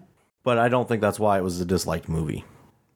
But 0.48 0.58
I 0.58 0.70
don't 0.70 0.88
think 0.88 1.02
that's 1.02 1.20
why 1.20 1.38
it 1.38 1.44
was 1.44 1.60
a 1.60 1.66
disliked 1.66 2.08
movie. 2.08 2.46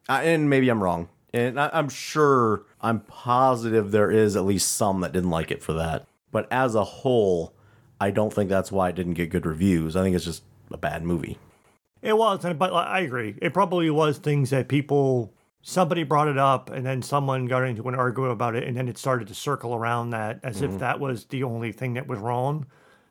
I, 0.07 0.23
and 0.23 0.49
maybe 0.49 0.69
I'm 0.69 0.81
wrong. 0.81 1.09
And 1.33 1.59
I, 1.59 1.69
I'm 1.73 1.89
sure, 1.89 2.63
I'm 2.79 3.01
positive 3.01 3.91
there 3.91 4.09
is 4.09 4.37
at 4.37 4.45
least 4.45 4.71
some 4.71 5.01
that 5.01 5.11
didn't 5.11 5.31
like 5.31 5.51
it 5.51 5.61
for 5.61 5.73
that. 5.73 6.07
But 6.31 6.47
as 6.49 6.75
a 6.75 6.85
whole, 6.85 7.53
I 7.99 8.09
don't 8.09 8.31
think 8.31 8.49
that's 8.49 8.71
why 8.71 8.87
it 8.87 8.95
didn't 8.95 9.15
get 9.15 9.31
good 9.31 9.45
reviews. 9.45 9.97
I 9.97 10.01
think 10.01 10.15
it's 10.15 10.23
just 10.23 10.43
a 10.71 10.77
bad 10.77 11.03
movie. 11.03 11.37
It 12.01 12.17
was, 12.17 12.45
and- 12.45 12.57
but 12.57 12.71
I 12.71 13.01
agree. 13.01 13.35
It 13.41 13.53
probably 13.53 13.89
was 13.89 14.17
things 14.17 14.51
that 14.51 14.69
people, 14.69 15.33
somebody 15.61 16.03
brought 16.03 16.29
it 16.29 16.37
up, 16.37 16.69
and 16.69 16.85
then 16.85 17.01
someone 17.01 17.47
got 17.47 17.65
into 17.65 17.83
an 17.89 17.95
argument 17.95 18.31
about 18.31 18.55
it, 18.55 18.65
and 18.65 18.77
then 18.77 18.87
it 18.87 18.97
started 18.97 19.27
to 19.27 19.33
circle 19.33 19.75
around 19.75 20.11
that 20.11 20.39
as 20.41 20.61
if 20.61 20.69
mm-hmm. 20.69 20.79
that 20.79 21.01
was 21.01 21.25
the 21.25 21.43
only 21.43 21.73
thing 21.73 21.95
that 21.95 22.07
was 22.07 22.17
wrong. 22.17 22.65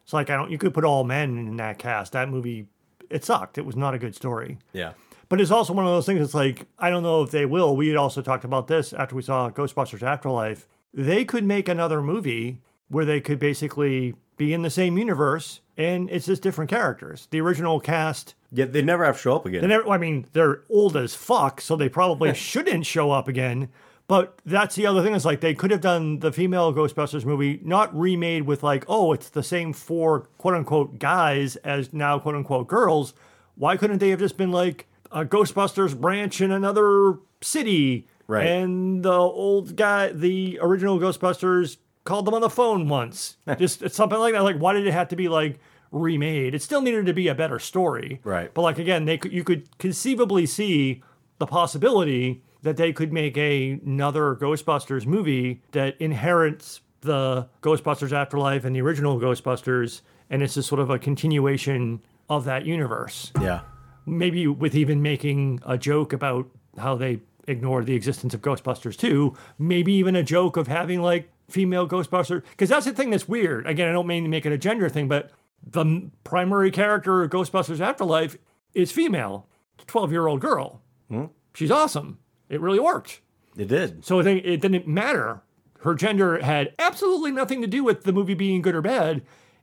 It's 0.04 0.14
like 0.14 0.30
I 0.30 0.36
don't. 0.36 0.50
You 0.50 0.56
could 0.56 0.72
put 0.72 0.86
all 0.86 1.04
men 1.04 1.36
in 1.36 1.56
that 1.58 1.78
cast. 1.78 2.12
That 2.12 2.30
movie, 2.30 2.68
it 3.10 3.24
sucked. 3.24 3.58
It 3.58 3.66
was 3.66 3.76
not 3.76 3.94
a 3.94 3.98
good 3.98 4.14
story. 4.14 4.58
Yeah. 4.72 4.92
But 5.28 5.40
it's 5.40 5.50
also 5.50 5.72
one 5.72 5.86
of 5.86 5.92
those 5.92 6.06
things. 6.06 6.20
It's 6.20 6.34
like 6.34 6.66
I 6.78 6.90
don't 6.90 7.02
know 7.02 7.22
if 7.22 7.30
they 7.30 7.46
will. 7.46 7.76
We 7.76 7.88
had 7.88 7.96
also 7.96 8.22
talked 8.22 8.44
about 8.44 8.66
this 8.66 8.92
after 8.92 9.14
we 9.14 9.22
saw 9.22 9.50
Ghostbusters 9.50 10.02
Afterlife. 10.02 10.66
They 10.92 11.24
could 11.24 11.44
make 11.44 11.68
another 11.68 12.02
movie 12.02 12.60
where 12.88 13.04
they 13.04 13.20
could 13.20 13.38
basically 13.38 14.14
be 14.36 14.52
in 14.52 14.62
the 14.62 14.70
same 14.70 14.98
universe, 14.98 15.60
and 15.76 16.10
it's 16.10 16.26
just 16.26 16.42
different 16.42 16.70
characters. 16.70 17.28
The 17.30 17.40
original 17.40 17.78
cast 17.78 18.34
Yeah, 18.50 18.64
they 18.64 18.82
never 18.82 19.04
have 19.04 19.16
to 19.16 19.20
show 19.20 19.36
up 19.36 19.46
again. 19.46 19.60
they 19.60 19.68
never, 19.68 19.88
I 19.88 19.98
mean, 19.98 20.26
they're 20.32 20.62
old 20.68 20.96
as 20.96 21.14
fuck, 21.14 21.60
so 21.60 21.76
they 21.76 21.88
probably 21.88 22.34
shouldn't 22.48 22.86
show 22.86 23.12
up 23.12 23.28
again. 23.28 23.68
But 24.10 24.40
that's 24.44 24.74
the 24.74 24.88
other 24.88 25.04
thing. 25.04 25.14
Is 25.14 25.24
like 25.24 25.40
they 25.40 25.54
could 25.54 25.70
have 25.70 25.80
done 25.80 26.18
the 26.18 26.32
female 26.32 26.74
Ghostbusters 26.74 27.24
movie 27.24 27.60
not 27.62 27.96
remade 27.96 28.42
with 28.42 28.64
like, 28.64 28.84
oh, 28.88 29.12
it's 29.12 29.28
the 29.28 29.44
same 29.44 29.72
four 29.72 30.22
quote 30.36 30.54
unquote 30.54 30.98
guys 30.98 31.54
as 31.54 31.92
now 31.92 32.18
quote 32.18 32.34
unquote 32.34 32.66
girls. 32.66 33.14
Why 33.54 33.76
couldn't 33.76 33.98
they 33.98 34.08
have 34.08 34.18
just 34.18 34.36
been 34.36 34.50
like 34.50 34.88
a 35.12 35.24
Ghostbusters 35.24 35.96
branch 35.96 36.40
in 36.40 36.50
another 36.50 37.20
city? 37.40 38.08
Right. 38.26 38.48
And 38.48 39.04
the 39.04 39.12
old 39.12 39.76
guy, 39.76 40.08
the 40.08 40.58
original 40.60 40.98
Ghostbusters, 40.98 41.76
called 42.02 42.24
them 42.26 42.34
on 42.34 42.40
the 42.40 42.50
phone 42.50 42.88
once. 42.88 43.36
just 43.58 43.80
it's 43.80 43.94
something 43.94 44.18
like 44.18 44.34
that. 44.34 44.42
Like, 44.42 44.56
why 44.56 44.72
did 44.72 44.88
it 44.88 44.92
have 44.92 45.06
to 45.10 45.16
be 45.16 45.28
like 45.28 45.60
remade? 45.92 46.52
It 46.52 46.62
still 46.62 46.82
needed 46.82 47.06
to 47.06 47.14
be 47.14 47.28
a 47.28 47.34
better 47.36 47.60
story. 47.60 48.18
Right. 48.24 48.52
But 48.52 48.62
like 48.62 48.78
again, 48.80 49.04
they 49.04 49.18
could 49.18 49.32
you 49.32 49.44
could 49.44 49.78
conceivably 49.78 50.46
see 50.46 51.00
the 51.38 51.46
possibility 51.46 52.42
that 52.62 52.76
they 52.76 52.92
could 52.92 53.12
make 53.12 53.36
a, 53.36 53.80
another 53.84 54.34
Ghostbusters 54.36 55.06
movie 55.06 55.62
that 55.72 55.96
inherits 56.00 56.80
the 57.00 57.48
Ghostbusters 57.62 58.12
Afterlife 58.12 58.64
and 58.64 58.76
the 58.76 58.80
original 58.82 59.18
Ghostbusters, 59.18 60.02
and 60.28 60.42
it's 60.42 60.54
just 60.54 60.68
sort 60.68 60.80
of 60.80 60.90
a 60.90 60.98
continuation 60.98 62.00
of 62.28 62.44
that 62.44 62.66
universe. 62.66 63.32
yeah. 63.40 63.60
Maybe 64.06 64.46
with 64.46 64.74
even 64.74 65.02
making 65.02 65.60
a 65.64 65.76
joke 65.78 66.12
about 66.12 66.48
how 66.78 66.96
they 66.96 67.20
ignored 67.46 67.86
the 67.86 67.94
existence 67.94 68.32
of 68.34 68.40
Ghostbusters 68.40 68.96
2. 68.96 69.36
Maybe 69.58 69.92
even 69.92 70.16
a 70.16 70.22
joke 70.22 70.56
of 70.56 70.68
having 70.68 71.02
like 71.02 71.30
female 71.48 71.86
Ghostbusters. 71.86 72.42
Because 72.50 72.70
that's 72.70 72.86
the 72.86 72.92
thing 72.92 73.10
that's 73.10 73.28
weird. 73.28 73.66
Again, 73.66 73.88
I 73.88 73.92
don't 73.92 74.06
mean 74.06 74.22
to 74.24 74.28
make 74.28 74.46
it 74.46 74.52
a 74.52 74.58
gender 74.58 74.88
thing, 74.88 75.06
but 75.06 75.30
the 75.64 76.10
primary 76.24 76.70
character 76.70 77.22
of 77.22 77.30
Ghostbusters 77.30 77.80
Afterlife 77.80 78.38
is 78.74 78.90
female, 78.90 79.46
12 79.86 80.10
year 80.12 80.26
old 80.26 80.40
girl. 80.40 80.80
Hmm? 81.08 81.26
She's 81.54 81.70
awesome. 81.70 82.18
It 82.50 82.60
really 82.60 82.80
worked. 82.80 83.20
It 83.56 83.68
did. 83.68 84.04
So 84.04 84.20
I 84.20 84.22
think 84.22 84.44
it 84.44 84.60
didn't 84.60 84.86
matter. 84.86 85.40
Her 85.80 85.94
gender 85.94 86.42
had 86.42 86.74
absolutely 86.78 87.30
nothing 87.30 87.62
to 87.62 87.66
do 87.66 87.82
with 87.82 88.02
the 88.02 88.12
movie 88.12 88.34
being 88.34 88.60
good 88.60 88.74
or 88.74 88.82
bad. 88.82 89.22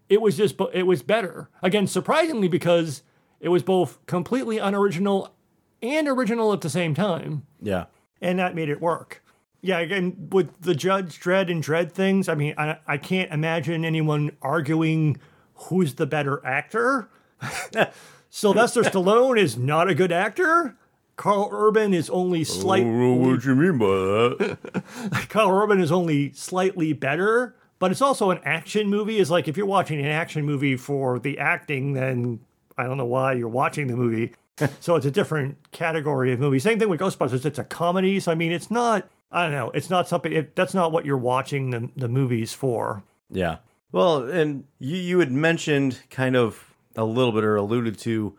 It 0.09 0.21
was 0.21 0.37
just, 0.37 0.55
it 0.73 0.87
was 0.87 1.03
better. 1.03 1.49
Again, 1.61 1.85
surprisingly, 1.85 2.47
because 2.47 3.03
it 3.39 3.49
was 3.49 3.61
both 3.61 4.03
completely 4.07 4.57
unoriginal 4.57 5.35
and 5.83 6.07
original 6.07 6.53
at 6.53 6.61
the 6.61 6.69
same 6.69 6.95
time. 6.95 7.45
Yeah. 7.61 7.85
And 8.21 8.39
that 8.39 8.55
made 8.55 8.69
it 8.69 8.81
work. 8.81 9.23
Yeah, 9.61 9.79
again, 9.79 10.29
with 10.31 10.61
the 10.61 10.73
Judge 10.73 11.19
Dredd 11.19 11.51
and 11.51 11.63
Dredd 11.63 11.91
things, 11.91 12.29
I 12.29 12.35
mean, 12.35 12.53
I, 12.57 12.77
I 12.87 12.97
can't 12.97 13.31
imagine 13.31 13.83
anyone 13.83 14.31
arguing 14.41 15.17
who's 15.55 15.95
the 15.95 16.05
better 16.05 16.43
actor. 16.45 17.09
Sylvester 18.29 18.81
Stallone 18.83 19.37
is 19.37 19.57
not 19.57 19.89
a 19.89 19.95
good 19.95 20.11
actor. 20.11 20.77
Karl 21.17 21.49
Urban 21.51 21.95
is 21.95 22.09
only 22.11 22.41
oh, 22.41 22.43
slightly 22.43 22.89
what 22.91 23.43
you 23.43 23.55
mean 23.55 23.79
by 23.79 23.85
that? 23.85 25.27
Karl 25.29 25.49
Urban 25.49 25.81
is 25.81 25.91
only 25.91 26.31
slightly 26.33 26.93
better, 26.93 27.55
but 27.79 27.91
it's 27.91 28.03
also 28.03 28.29
an 28.29 28.39
action 28.45 28.87
movie. 28.87 29.17
Is 29.17 29.31
like 29.31 29.47
if 29.47 29.57
you're 29.57 29.65
watching 29.65 29.99
an 29.99 30.05
action 30.05 30.45
movie 30.45 30.77
for 30.77 31.17
the 31.19 31.39
acting, 31.39 31.93
then 31.93 32.39
I 32.77 32.83
don't 32.83 32.97
know 32.97 33.05
why 33.05 33.33
you're 33.33 33.49
watching 33.49 33.87
the 33.87 33.95
movie. 33.95 34.33
so 34.79 34.95
it's 34.95 35.07
a 35.07 35.11
different 35.11 35.57
category 35.71 36.31
of 36.31 36.39
movie. 36.39 36.59
Same 36.59 36.77
thing 36.79 36.89
with 36.89 36.99
Ghostbusters. 36.99 37.45
It's 37.45 37.59
a 37.59 37.63
comedy. 37.63 38.19
So 38.19 38.31
I 38.31 38.35
mean, 38.35 38.51
it's 38.51 38.69
not. 38.69 39.09
I 39.31 39.43
don't 39.43 39.51
know. 39.51 39.71
It's 39.71 39.89
not 39.89 40.07
something. 40.07 40.31
It, 40.31 40.55
that's 40.55 40.75
not 40.75 40.91
what 40.91 41.03
you're 41.03 41.17
watching 41.17 41.71
the 41.71 41.89
the 41.97 42.07
movies 42.07 42.53
for. 42.53 43.03
Yeah. 43.31 43.57
Well, 43.91 44.29
and 44.29 44.65
you 44.77 44.97
you 44.97 45.19
had 45.19 45.31
mentioned 45.31 45.99
kind 46.11 46.35
of 46.35 46.75
a 46.95 47.03
little 47.03 47.31
bit 47.31 47.43
or 47.43 47.55
alluded 47.55 47.97
to 47.99 48.37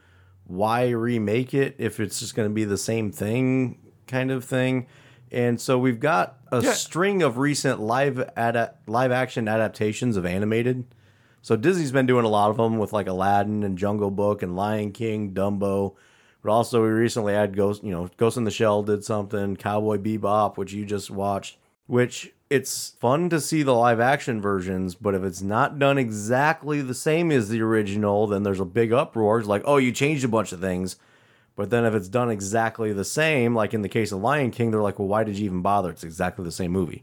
why 0.49 0.89
remake 0.89 1.55
it 1.55 1.77
if 1.79 2.01
it's 2.01 2.19
just 2.19 2.35
going 2.35 2.49
to 2.49 2.53
be 2.55 2.65
the 2.65 2.77
same 2.79 3.13
thing 3.13 3.79
kind 4.09 4.31
of 4.33 4.45
thing. 4.45 4.87
And 5.31 5.61
so 5.61 5.79
we've 5.79 6.01
got 6.01 6.39
a 6.51 6.63
Yeah. 6.63 6.73
string 6.73 7.23
of 7.23 7.37
recent 7.39 7.81
live 7.81 8.19
ada- 8.37 8.75
live 8.87 9.13
action 9.13 9.47
adaptations 9.47 10.17
of 10.17 10.25
animated. 10.27 10.85
So 11.43 11.55
Disney's 11.55 11.93
been 11.93 12.07
doing 12.07 12.25
a 12.25 12.29
lot 12.29 12.51
of 12.51 12.57
them 12.57 12.79
with 12.79 12.93
like 12.93 13.07
Aladdin 13.07 13.63
and 13.63 13.79
Jungle 13.79 14.11
Book 14.11 14.43
and 14.43 14.57
Lion 14.57 14.91
King, 14.93 15.33
Dumbo. 15.33 15.95
But 16.43 16.51
also 16.51 16.83
we 16.83 16.89
recently 16.89 17.35
had 17.35 17.55
Ghost, 17.55 17.85
you 17.85 17.91
know, 17.91 18.09
Ghost 18.17 18.37
in 18.39 18.45
the 18.45 18.51
Shell 18.51 18.85
did 18.85 19.05
something, 19.05 19.57
Cowboy 19.57 19.99
Bebop, 19.99 20.57
which 20.57 20.73
you 20.73 20.87
just 20.87 21.11
watched, 21.11 21.59
which 21.87 22.33
it's 22.51 22.91
fun 23.01 23.29
to 23.31 23.41
see 23.41 23.63
the 23.63 23.75
live 23.75 24.01
action 24.01 24.41
versions, 24.41 24.95
but 24.95 25.15
if 25.15 25.23
it's 25.23 25.43
not 25.43 25.79
done 25.79 25.99
exactly 25.99 26.81
the 26.81 26.95
same 26.95 27.31
as 27.31 27.49
the 27.49 27.61
original, 27.61 28.27
then 28.27 28.43
there's 28.43 28.61
a 28.61 28.65
big 28.65 28.93
uproar. 28.93 29.39
It's 29.39 29.49
like, 29.49 29.63
oh, 29.65 29.77
you 29.77 29.93
changed 29.93 30.25
a 30.25 30.29
bunch 30.29 30.53
of 30.53 30.61
things. 30.61 30.97
But 31.57 31.71
then 31.71 31.85
if 31.85 31.93
it's 31.93 32.09
done 32.09 32.31
exactly 32.31 32.93
the 32.93 33.05
same, 33.05 33.55
like 33.55 33.75
in 33.75 33.83
the 33.83 33.89
case 33.89 34.13
of 34.13 34.21
Lion 34.21 34.51
King, 34.51 34.71
they're 34.71 34.81
like, 34.81 34.99
well, 34.99 35.09
why 35.09 35.25
did 35.25 35.37
you 35.37 35.47
even 35.47 35.61
bother? 35.61 35.91
It's 35.91 36.05
exactly 36.05 36.45
the 36.45 36.53
same 36.53 36.71
movie. 36.71 37.03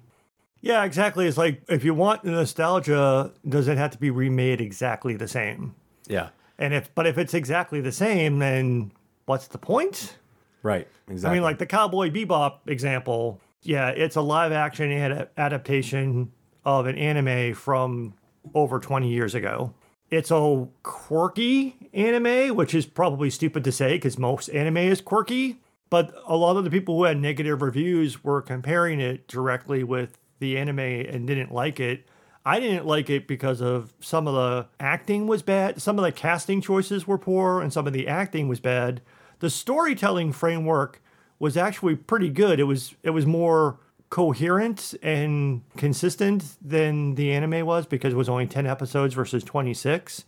Yeah, 0.62 0.84
exactly. 0.84 1.28
It's 1.28 1.38
like 1.38 1.62
if 1.68 1.84
you 1.84 1.94
want 1.94 2.24
nostalgia, 2.24 3.34
does 3.48 3.68
it 3.68 3.78
have 3.78 3.92
to 3.92 3.98
be 4.00 4.10
remade 4.10 4.62
exactly 4.62 5.16
the 5.16 5.28
same? 5.28 5.76
Yeah. 6.08 6.30
And 6.58 6.74
if 6.74 6.94
but 6.96 7.06
if 7.06 7.18
it's 7.18 7.34
exactly 7.34 7.82
the 7.82 7.92
same, 7.92 8.40
then 8.40 8.92
what's 9.26 9.48
the 9.48 9.58
point? 9.58 10.18
Right. 10.64 10.88
Exactly. 11.08 11.30
I 11.30 11.34
mean, 11.34 11.44
like 11.44 11.60
the 11.60 11.66
Cowboy 11.68 12.10
Bebop 12.10 12.60
example. 12.68 13.40
Yeah, 13.66 13.90
it's 13.90 14.16
a 14.16 14.22
live 14.22 14.52
action 14.52 14.92
ad- 14.92 15.30
adaptation 15.38 16.32
of 16.64 16.86
an 16.86 16.98
anime 16.98 17.56
from 17.56 18.14
over 18.54 18.80
20 18.80 19.10
years 19.10 19.34
ago. 19.34 19.74
It's 20.12 20.30
a 20.30 20.68
quirky 20.84 21.76
anime, 21.92 22.56
which 22.56 22.76
is 22.76 22.86
probably 22.86 23.32
stupid 23.32 23.64
to 23.64 23.72
say 23.72 23.94
because 23.94 24.20
most 24.20 24.50
anime 24.50 24.78
is 24.78 25.02
quirky. 25.02 25.62
But 25.90 26.14
a 26.28 26.38
lot 26.38 26.58
of 26.58 26.64
the 26.64 26.70
people 26.70 26.98
who 26.98 27.04
had 27.06 27.20
negative 27.20 27.64
reviews 27.64 28.24
were 28.24 28.42
comparing 28.42 29.00
it 29.00 29.28
directly 29.28 29.84
with 29.84 30.18
the 30.40 30.58
anime 30.58 30.80
and 30.80 31.26
didn't 31.26 31.52
like 31.52 31.80
it. 31.80 32.06
I 32.46 32.60
didn't 32.60 32.86
like 32.86 33.10
it 33.10 33.28
because 33.28 33.62
of 33.62 33.94
some 34.00 34.28
of 34.28 34.36
the 34.36 34.68
acting 34.80 35.26
was 35.26 35.42
bad, 35.42 35.82
some 35.82 35.98
of 35.98 36.06
the 36.06 36.12
casting 36.12 36.62
choices 36.62 37.08
were 37.08 37.18
poor, 37.18 37.60
and 37.62 37.74
some 37.74 37.88
of 37.88 37.94
the 37.94 38.08
acting 38.08 38.48
was 38.48 38.60
bad. 38.60 39.02
The 39.40 39.50
storytelling 39.50 40.34
framework 40.34 41.02
was 41.40 41.58
actually 41.58 41.96
pretty 41.96 42.30
good. 42.30 42.60
It 42.60 42.64
was 42.64 42.96
it 43.04 43.12
was 43.12 43.26
more 43.26 43.80
coherent 44.10 44.94
and 45.02 45.62
consistent 45.76 46.56
than 46.62 47.16
the 47.16 47.34
anime 47.34 47.66
was 47.66 47.86
because 47.86 48.14
it 48.14 48.16
was 48.16 48.30
only 48.30 48.48
10 48.48 48.66
episodes 48.66 49.14
versus 49.14 49.44
26. 49.44 50.24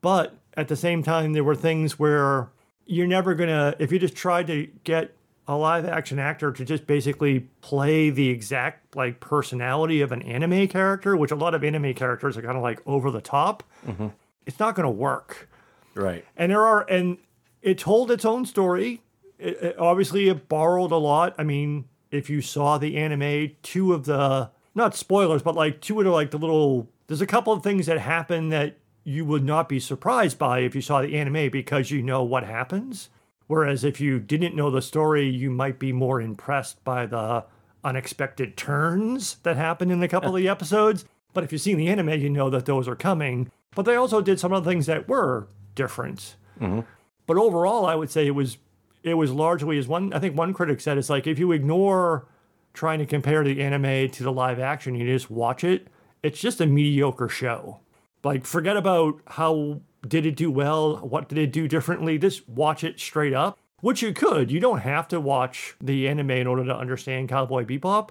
But 0.00 0.36
at 0.56 0.68
the 0.68 0.76
same 0.76 1.02
time, 1.02 1.32
there 1.32 1.44
were 1.44 1.54
things 1.54 1.98
where 1.98 2.50
you're 2.86 3.06
never 3.06 3.34
gonna, 3.34 3.76
if 3.78 3.92
you 3.92 3.98
just 3.98 4.16
tried 4.16 4.46
to 4.48 4.68
get 4.84 5.14
a 5.46 5.56
live 5.56 5.84
action 5.84 6.18
actor 6.18 6.50
to 6.52 6.64
just 6.64 6.86
basically 6.86 7.40
play 7.60 8.10
the 8.10 8.28
exact 8.30 8.96
like 8.96 9.20
personality 9.20 10.00
of 10.00 10.10
an 10.10 10.22
anime 10.22 10.66
character, 10.66 11.16
which 11.16 11.30
a 11.30 11.36
lot 11.36 11.54
of 11.54 11.62
anime 11.62 11.94
characters 11.94 12.36
are 12.36 12.42
kind 12.42 12.56
of 12.56 12.62
like 12.62 12.80
over 12.86 13.10
the 13.10 13.20
top, 13.20 13.62
mm-hmm. 13.86 14.08
it's 14.46 14.58
not 14.58 14.74
gonna 14.74 14.90
work. 14.90 15.48
right. 15.94 16.24
And 16.36 16.50
there 16.50 16.66
are, 16.66 16.82
and 16.90 17.18
it 17.62 17.78
told 17.78 18.10
its 18.10 18.24
own 18.24 18.44
story. 18.44 19.02
It, 19.38 19.62
it- 19.62 19.78
obviously, 19.78 20.28
it 20.28 20.48
borrowed 20.48 20.92
a 20.92 20.96
lot. 20.96 21.34
I 21.38 21.42
mean, 21.44 21.86
if 22.10 22.30
you 22.30 22.40
saw 22.40 22.78
the 22.78 22.96
anime, 22.96 23.52
two 23.62 23.92
of 23.92 24.04
the 24.04 24.50
not 24.74 24.94
spoilers, 24.94 25.42
but 25.42 25.54
like 25.54 25.80
two 25.80 25.98
of 26.00 26.04
the 26.04 26.10
like 26.10 26.30
the 26.30 26.38
little. 26.38 26.88
There's 27.06 27.20
a 27.20 27.26
couple 27.26 27.52
of 27.52 27.62
things 27.62 27.86
that 27.86 27.98
happen 27.98 28.48
that 28.48 28.78
you 29.04 29.24
would 29.26 29.44
not 29.44 29.68
be 29.68 29.78
surprised 29.78 30.38
by 30.38 30.60
if 30.60 30.74
you 30.74 30.80
saw 30.80 31.02
the 31.02 31.16
anime 31.18 31.50
because 31.50 31.90
you 31.90 32.02
know 32.02 32.22
what 32.22 32.44
happens. 32.44 33.10
Whereas 33.46 33.84
if 33.84 34.00
you 34.00 34.18
didn't 34.18 34.56
know 34.56 34.70
the 34.70 34.80
story, 34.80 35.28
you 35.28 35.50
might 35.50 35.78
be 35.78 35.92
more 35.92 36.18
impressed 36.20 36.82
by 36.82 37.04
the 37.04 37.44
unexpected 37.84 38.56
turns 38.56 39.36
that 39.42 39.56
happen 39.56 39.90
in 39.90 40.02
a 40.02 40.08
couple 40.08 40.30
of 40.34 40.36
the 40.40 40.48
episodes. 40.48 41.04
But 41.34 41.44
if 41.44 41.52
you've 41.52 41.60
seen 41.60 41.76
the 41.76 41.88
anime, 41.88 42.08
you 42.20 42.30
know 42.30 42.48
that 42.48 42.64
those 42.64 42.88
are 42.88 42.96
coming. 42.96 43.50
But 43.74 43.84
they 43.84 43.96
also 43.96 44.22
did 44.22 44.40
some 44.40 44.52
of 44.52 44.64
the 44.64 44.70
things 44.70 44.86
that 44.86 45.08
were 45.08 45.48
different. 45.74 46.36
Mm-hmm. 46.58 46.80
But 47.26 47.36
overall, 47.36 47.84
I 47.84 47.94
would 47.96 48.10
say 48.10 48.26
it 48.26 48.30
was 48.34 48.56
it 49.04 49.14
was 49.14 49.30
largely 49.30 49.78
as 49.78 49.86
one 49.86 50.12
I 50.12 50.18
think 50.18 50.36
one 50.36 50.52
critic 50.52 50.80
said 50.80 50.98
it's 50.98 51.10
like 51.10 51.26
if 51.26 51.38
you 51.38 51.52
ignore 51.52 52.26
trying 52.72 52.98
to 52.98 53.06
compare 53.06 53.44
the 53.44 53.62
anime 53.62 54.10
to 54.10 54.22
the 54.24 54.32
live 54.32 54.58
action, 54.58 54.96
you 54.96 55.06
just 55.06 55.30
watch 55.30 55.62
it. 55.62 55.86
It's 56.22 56.40
just 56.40 56.60
a 56.60 56.66
mediocre 56.66 57.28
show. 57.28 57.80
Like 58.24 58.46
forget 58.46 58.76
about 58.76 59.20
how 59.28 59.82
did 60.08 60.26
it 60.26 60.36
do 60.36 60.50
well, 60.50 60.96
what 60.96 61.28
did 61.28 61.38
it 61.38 61.52
do 61.52 61.68
differently. 61.68 62.18
Just 62.18 62.48
watch 62.48 62.82
it 62.82 62.98
straight 62.98 63.34
up, 63.34 63.58
which 63.80 64.02
you 64.02 64.12
could. 64.12 64.50
You 64.50 64.58
don't 64.58 64.80
have 64.80 65.06
to 65.08 65.20
watch 65.20 65.76
the 65.80 66.08
anime 66.08 66.30
in 66.30 66.46
order 66.46 66.64
to 66.64 66.76
understand 66.76 67.28
Cowboy 67.28 67.64
Bebop. 67.64 68.08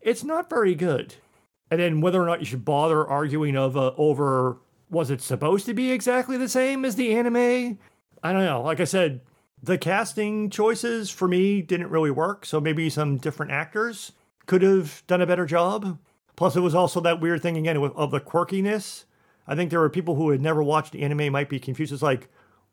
It's 0.00 0.24
not 0.24 0.50
very 0.50 0.74
good. 0.74 1.14
And 1.70 1.80
then 1.80 2.00
whether 2.00 2.22
or 2.22 2.26
not 2.26 2.40
you 2.40 2.46
should 2.46 2.64
bother 2.64 3.06
arguing 3.06 3.56
of 3.56 3.76
uh, 3.76 3.92
over 3.96 4.58
was 4.90 5.10
it 5.10 5.20
supposed 5.20 5.66
to 5.66 5.74
be 5.74 5.90
exactly 5.90 6.36
the 6.36 6.48
same 6.48 6.84
as 6.84 6.96
the 6.96 7.14
anime? 7.14 7.78
I 8.22 8.32
don't 8.32 8.44
know. 8.44 8.62
Like 8.62 8.80
I 8.80 8.84
said, 8.84 9.20
the 9.64 9.78
casting 9.78 10.50
choices 10.50 11.10
for 11.10 11.26
me 11.26 11.62
didn't 11.62 11.88
really 11.88 12.10
work. 12.10 12.44
So 12.44 12.60
maybe 12.60 12.90
some 12.90 13.16
different 13.16 13.52
actors 13.52 14.12
could 14.46 14.62
have 14.62 15.02
done 15.06 15.22
a 15.22 15.26
better 15.26 15.46
job. 15.46 15.98
Plus, 16.36 16.56
it 16.56 16.60
was 16.60 16.74
also 16.74 17.00
that 17.00 17.20
weird 17.20 17.42
thing 17.42 17.56
again 17.56 17.76
of 17.76 18.10
the 18.10 18.20
quirkiness. 18.20 19.04
I 19.46 19.54
think 19.54 19.70
there 19.70 19.80
were 19.80 19.90
people 19.90 20.16
who 20.16 20.30
had 20.30 20.40
never 20.40 20.62
watched 20.62 20.92
the 20.92 21.02
anime 21.02 21.32
might 21.32 21.48
be 21.48 21.60
confused. 21.60 21.92
It's 21.92 22.02
like, 22.02 22.28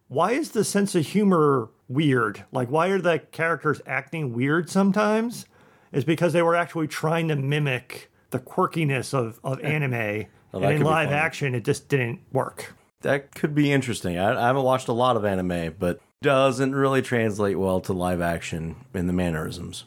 why 0.08 0.32
is 0.32 0.52
the 0.52 0.64
sense 0.64 0.96
of 0.96 1.06
humor 1.06 1.70
weird? 1.88 2.44
Like, 2.52 2.70
why 2.70 2.88
are 2.88 3.00
the 3.00 3.20
characters 3.20 3.82
acting 3.86 4.34
weird 4.34 4.70
sometimes? 4.70 5.46
Is 5.92 6.04
because 6.04 6.34
they 6.34 6.42
were 6.42 6.56
actually 6.56 6.88
trying 6.88 7.28
to 7.28 7.36
mimic 7.36 8.10
the 8.32 8.40
quirkiness 8.40 9.14
of, 9.14 9.40
of 9.44 9.60
anime. 9.62 10.26
Well, 10.52 10.64
and 10.64 10.74
in 10.76 10.82
live 10.82 11.12
action, 11.12 11.54
it 11.54 11.64
just 11.64 11.88
didn't 11.88 12.22
work. 12.32 12.76
That 13.02 13.36
could 13.36 13.54
be 13.54 13.72
interesting. 13.72 14.18
I, 14.18 14.34
I 14.34 14.48
haven't 14.48 14.64
watched 14.64 14.88
a 14.88 14.94
lot 14.94 15.16
of 15.18 15.26
anime, 15.26 15.76
but 15.78 16.00
doesn't 16.22 16.76
really 16.76 17.02
translate 17.02 17.58
well 17.58 17.82
to 17.82 17.94
live 17.94 18.22
action 18.22 18.76
in 18.94 19.08
the 19.08 19.14
mannerisms. 19.14 19.86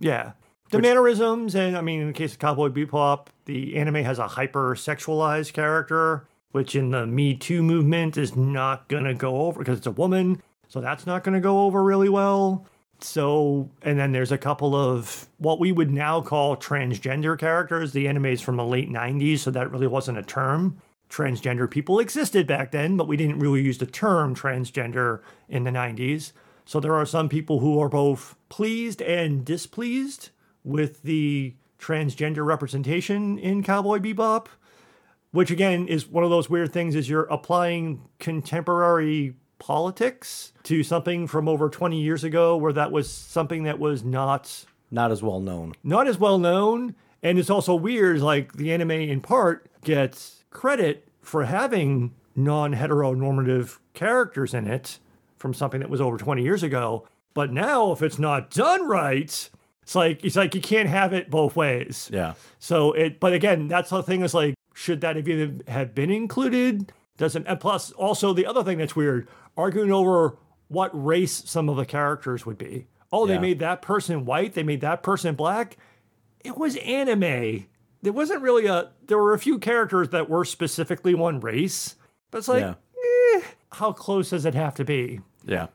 Yeah. 0.00 0.32
The 0.70 0.80
mannerisms, 0.80 1.54
and 1.54 1.76
I 1.76 1.80
mean, 1.80 2.00
in 2.00 2.08
the 2.08 2.12
case 2.12 2.32
of 2.32 2.40
Cowboy 2.40 2.70
Bebop, 2.70 3.28
the 3.44 3.76
anime 3.76 4.02
has 4.02 4.18
a 4.18 4.26
hyper 4.26 4.74
sexualized 4.74 5.52
character, 5.52 6.26
which 6.50 6.74
in 6.74 6.90
the 6.90 7.06
Me 7.06 7.36
Too 7.36 7.62
movement 7.62 8.16
is 8.16 8.34
not 8.34 8.88
going 8.88 9.04
to 9.04 9.14
go 9.14 9.42
over 9.42 9.60
because 9.60 9.78
it's 9.78 9.86
a 9.86 9.92
woman. 9.92 10.42
So 10.66 10.80
that's 10.80 11.06
not 11.06 11.22
going 11.22 11.34
to 11.34 11.40
go 11.40 11.60
over 11.60 11.84
really 11.84 12.08
well. 12.08 12.66
So, 13.00 13.70
and 13.82 13.96
then 13.96 14.10
there's 14.10 14.32
a 14.32 14.38
couple 14.38 14.74
of 14.74 15.28
what 15.38 15.60
we 15.60 15.70
would 15.70 15.92
now 15.92 16.20
call 16.20 16.56
transgender 16.56 17.38
characters. 17.38 17.92
The 17.92 18.08
anime 18.08 18.26
is 18.26 18.40
from 18.40 18.56
the 18.56 18.64
late 18.64 18.90
90s, 18.90 19.40
so 19.40 19.52
that 19.52 19.70
really 19.70 19.86
wasn't 19.86 20.18
a 20.18 20.22
term. 20.22 20.80
Transgender 21.10 21.70
people 21.70 21.98
existed 21.98 22.46
back 22.46 22.72
then, 22.72 22.96
but 22.96 23.06
we 23.08 23.16
didn't 23.16 23.38
really 23.38 23.62
use 23.62 23.78
the 23.78 23.86
term 23.86 24.34
transgender 24.34 25.20
in 25.48 25.64
the 25.64 25.70
90s. 25.70 26.32
So 26.64 26.80
there 26.80 26.94
are 26.94 27.06
some 27.06 27.28
people 27.28 27.60
who 27.60 27.80
are 27.80 27.88
both 27.88 28.34
pleased 28.48 29.00
and 29.00 29.44
displeased 29.44 30.30
with 30.64 31.02
the 31.02 31.54
transgender 31.78 32.44
representation 32.44 33.38
in 33.38 33.62
Cowboy 33.62 33.98
Bebop, 33.98 34.46
which 35.30 35.50
again 35.50 35.86
is 35.86 36.08
one 36.08 36.24
of 36.24 36.30
those 36.30 36.50
weird 36.50 36.72
things 36.72 36.94
is 36.96 37.08
you're 37.08 37.24
applying 37.24 38.02
contemporary 38.18 39.36
politics 39.58 40.52
to 40.64 40.82
something 40.82 41.26
from 41.26 41.48
over 41.48 41.68
20 41.68 42.00
years 42.00 42.24
ago 42.24 42.56
where 42.56 42.72
that 42.72 42.90
was 42.92 43.10
something 43.10 43.62
that 43.62 43.78
was 43.78 44.02
not 44.04 44.64
Not 44.90 45.10
as 45.12 45.22
well 45.22 45.40
known. 45.40 45.74
not 45.82 46.06
as 46.08 46.18
well 46.18 46.38
known 46.38 46.94
and 47.22 47.38
it's 47.38 47.48
also 47.50 47.74
weird 47.74 48.20
like 48.20 48.52
the 48.54 48.72
anime 48.72 48.90
in 48.90 49.20
part 49.20 49.70
gets 49.82 50.35
credit 50.50 51.08
for 51.20 51.44
having 51.44 52.14
non-heteronormative 52.34 53.78
characters 53.94 54.54
in 54.54 54.66
it 54.66 54.98
from 55.38 55.54
something 55.54 55.80
that 55.80 55.90
was 55.90 56.00
over 56.00 56.16
20 56.16 56.42
years 56.42 56.62
ago 56.62 57.06
but 57.34 57.52
now 57.52 57.92
if 57.92 58.02
it's 58.02 58.18
not 58.18 58.50
done 58.50 58.86
right 58.88 59.50
it's 59.82 59.94
like 59.94 60.24
it's 60.24 60.36
like 60.36 60.54
you 60.54 60.60
can't 60.60 60.88
have 60.88 61.12
it 61.12 61.30
both 61.30 61.54
ways 61.56 62.10
Yeah. 62.12 62.34
so 62.58 62.92
it, 62.92 63.20
but 63.20 63.32
again, 63.32 63.68
that's 63.68 63.90
the 63.90 64.02
thing 64.02 64.22
is 64.22 64.34
like, 64.34 64.54
should 64.74 65.00
that 65.02 65.14
have 65.14 65.28
even 65.28 65.62
have 65.68 65.94
been 65.94 66.10
included? 66.10 66.92
Doesn't, 67.16 67.46
and 67.46 67.60
plus 67.60 67.92
also 67.92 68.32
the 68.32 68.46
other 68.46 68.64
thing 68.64 68.78
that's 68.78 68.96
weird, 68.96 69.28
arguing 69.56 69.92
over 69.92 70.38
what 70.66 70.90
race 70.92 71.44
some 71.46 71.68
of 71.68 71.76
the 71.76 71.86
characters 71.86 72.44
would 72.44 72.58
be. 72.58 72.88
Oh, 73.12 73.26
they 73.28 73.38
made 73.38 73.60
that 73.60 73.80
person 73.80 74.24
white, 74.24 74.54
they 74.54 74.64
made 74.64 74.80
that 74.80 75.04
person 75.04 75.36
black. 75.36 75.76
It 76.42 76.58
was 76.58 76.74
anime. 76.78 77.66
There 78.06 78.12
wasn't 78.12 78.40
really 78.42 78.66
a, 78.66 78.90
there 79.08 79.18
were 79.18 79.34
a 79.34 79.38
few 79.38 79.58
characters 79.58 80.10
that 80.10 80.30
were 80.30 80.44
specifically 80.44 81.12
one 81.12 81.40
race, 81.40 81.96
but 82.30 82.38
it's 82.38 82.46
like, 82.46 82.60
Yeah. 82.60 82.74
eh, 83.34 83.40
how 83.72 83.90
close 83.90 84.30
does 84.30 84.44
it 84.44 84.54
have 84.54 84.76
to 84.76 84.84
be? 84.84 85.22
Yeah. 85.44 85.66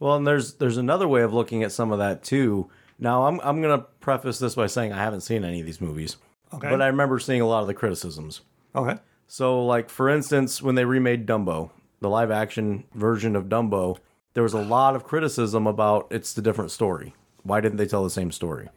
Well, 0.00 0.16
and 0.16 0.26
there's 0.26 0.54
there's 0.54 0.78
another 0.78 1.06
way 1.06 1.22
of 1.22 1.32
looking 1.32 1.62
at 1.62 1.70
some 1.70 1.92
of 1.92 2.00
that 2.00 2.24
too. 2.24 2.68
Now, 2.98 3.26
I'm 3.28 3.38
I'm 3.44 3.62
gonna 3.62 3.86
preface 4.00 4.40
this 4.40 4.56
by 4.56 4.66
saying 4.66 4.92
I 4.92 4.96
haven't 4.98 5.20
seen 5.20 5.44
any 5.44 5.60
of 5.60 5.66
these 5.66 5.80
movies, 5.80 6.16
Okay. 6.52 6.68
but 6.68 6.82
I 6.82 6.88
remember 6.88 7.20
seeing 7.20 7.40
a 7.40 7.46
lot 7.46 7.60
of 7.60 7.68
the 7.68 7.74
criticisms. 7.74 8.40
okay. 8.74 8.98
So, 9.28 9.64
like 9.64 9.90
for 9.90 10.08
instance, 10.08 10.60
when 10.60 10.74
they 10.74 10.84
remade 10.84 11.24
Dumbo, 11.24 11.70
the 12.00 12.10
live 12.10 12.32
action 12.32 12.82
version 12.94 13.36
of 13.36 13.44
Dumbo, 13.44 13.98
there 14.32 14.42
was 14.42 14.54
a 14.54 14.60
lot 14.60 14.96
of 14.96 15.04
criticism 15.04 15.68
about 15.68 16.08
it's 16.10 16.32
the 16.32 16.42
different 16.42 16.72
story. 16.72 17.14
Why 17.44 17.60
didn't 17.60 17.78
they 17.78 17.86
tell 17.86 18.02
the 18.02 18.10
same 18.10 18.32
story? 18.32 18.70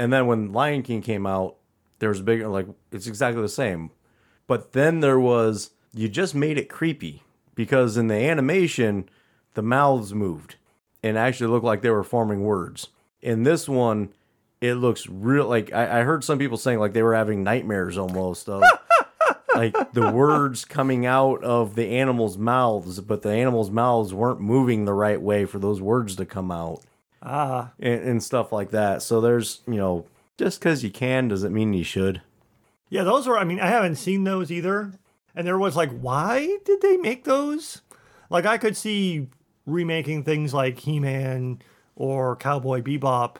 And 0.00 0.12
then 0.12 0.26
when 0.26 0.52
Lion 0.52 0.82
King 0.82 1.00
came 1.00 1.26
out, 1.28 1.54
there 2.04 2.10
was 2.10 2.20
a 2.20 2.24
big 2.24 2.42
like 2.42 2.66
it's 2.92 3.06
exactly 3.06 3.40
the 3.40 3.48
same. 3.48 3.90
But 4.46 4.74
then 4.74 5.00
there 5.00 5.18
was 5.18 5.70
you 5.94 6.06
just 6.06 6.34
made 6.34 6.58
it 6.58 6.68
creepy 6.68 7.22
because 7.54 7.96
in 7.96 8.08
the 8.08 8.14
animation 8.14 9.08
the 9.54 9.62
mouths 9.62 10.12
moved 10.12 10.56
and 11.02 11.16
actually 11.16 11.46
looked 11.46 11.64
like 11.64 11.80
they 11.80 11.88
were 11.88 12.04
forming 12.04 12.44
words. 12.44 12.88
In 13.22 13.44
this 13.44 13.66
one, 13.70 14.12
it 14.60 14.74
looks 14.74 15.06
real 15.08 15.46
like 15.48 15.72
I, 15.72 16.00
I 16.00 16.02
heard 16.02 16.22
some 16.24 16.38
people 16.38 16.58
saying 16.58 16.78
like 16.78 16.92
they 16.92 17.02
were 17.02 17.14
having 17.14 17.42
nightmares 17.42 17.96
almost 17.96 18.50
of 18.50 18.62
like 19.54 19.92
the 19.94 20.12
words 20.12 20.66
coming 20.66 21.06
out 21.06 21.42
of 21.42 21.74
the 21.74 21.86
animals' 21.86 22.36
mouths, 22.36 23.00
but 23.00 23.22
the 23.22 23.32
animals' 23.32 23.70
mouths 23.70 24.12
weren't 24.12 24.42
moving 24.42 24.84
the 24.84 24.92
right 24.92 25.22
way 25.22 25.46
for 25.46 25.58
those 25.58 25.80
words 25.80 26.16
to 26.16 26.26
come 26.26 26.50
out 26.50 26.82
Ah, 27.22 27.70
and, 27.80 28.02
and 28.02 28.22
stuff 28.22 28.52
like 28.52 28.72
that. 28.72 29.00
So 29.00 29.22
there's, 29.22 29.62
you 29.66 29.76
know, 29.76 30.04
just 30.38 30.60
because 30.60 30.82
you 30.84 30.90
can 30.90 31.28
doesn't 31.28 31.52
mean 31.52 31.72
you 31.72 31.84
should. 31.84 32.22
yeah, 32.90 33.02
those 33.02 33.26
are. 33.26 33.36
I 33.38 33.44
mean, 33.44 33.60
I 33.60 33.68
haven't 33.68 33.96
seen 33.96 34.24
those 34.24 34.50
either. 34.52 34.92
And 35.34 35.46
there 35.46 35.58
was 35.58 35.74
like, 35.74 35.90
why 35.90 36.58
did 36.64 36.80
they 36.80 36.96
make 36.96 37.24
those? 37.24 37.82
Like, 38.30 38.46
I 38.46 38.56
could 38.56 38.76
see 38.76 39.28
remaking 39.66 40.22
things 40.22 40.54
like 40.54 40.78
He 40.78 41.00
Man 41.00 41.60
or 41.96 42.36
Cowboy 42.36 42.82
Bebop. 42.82 43.36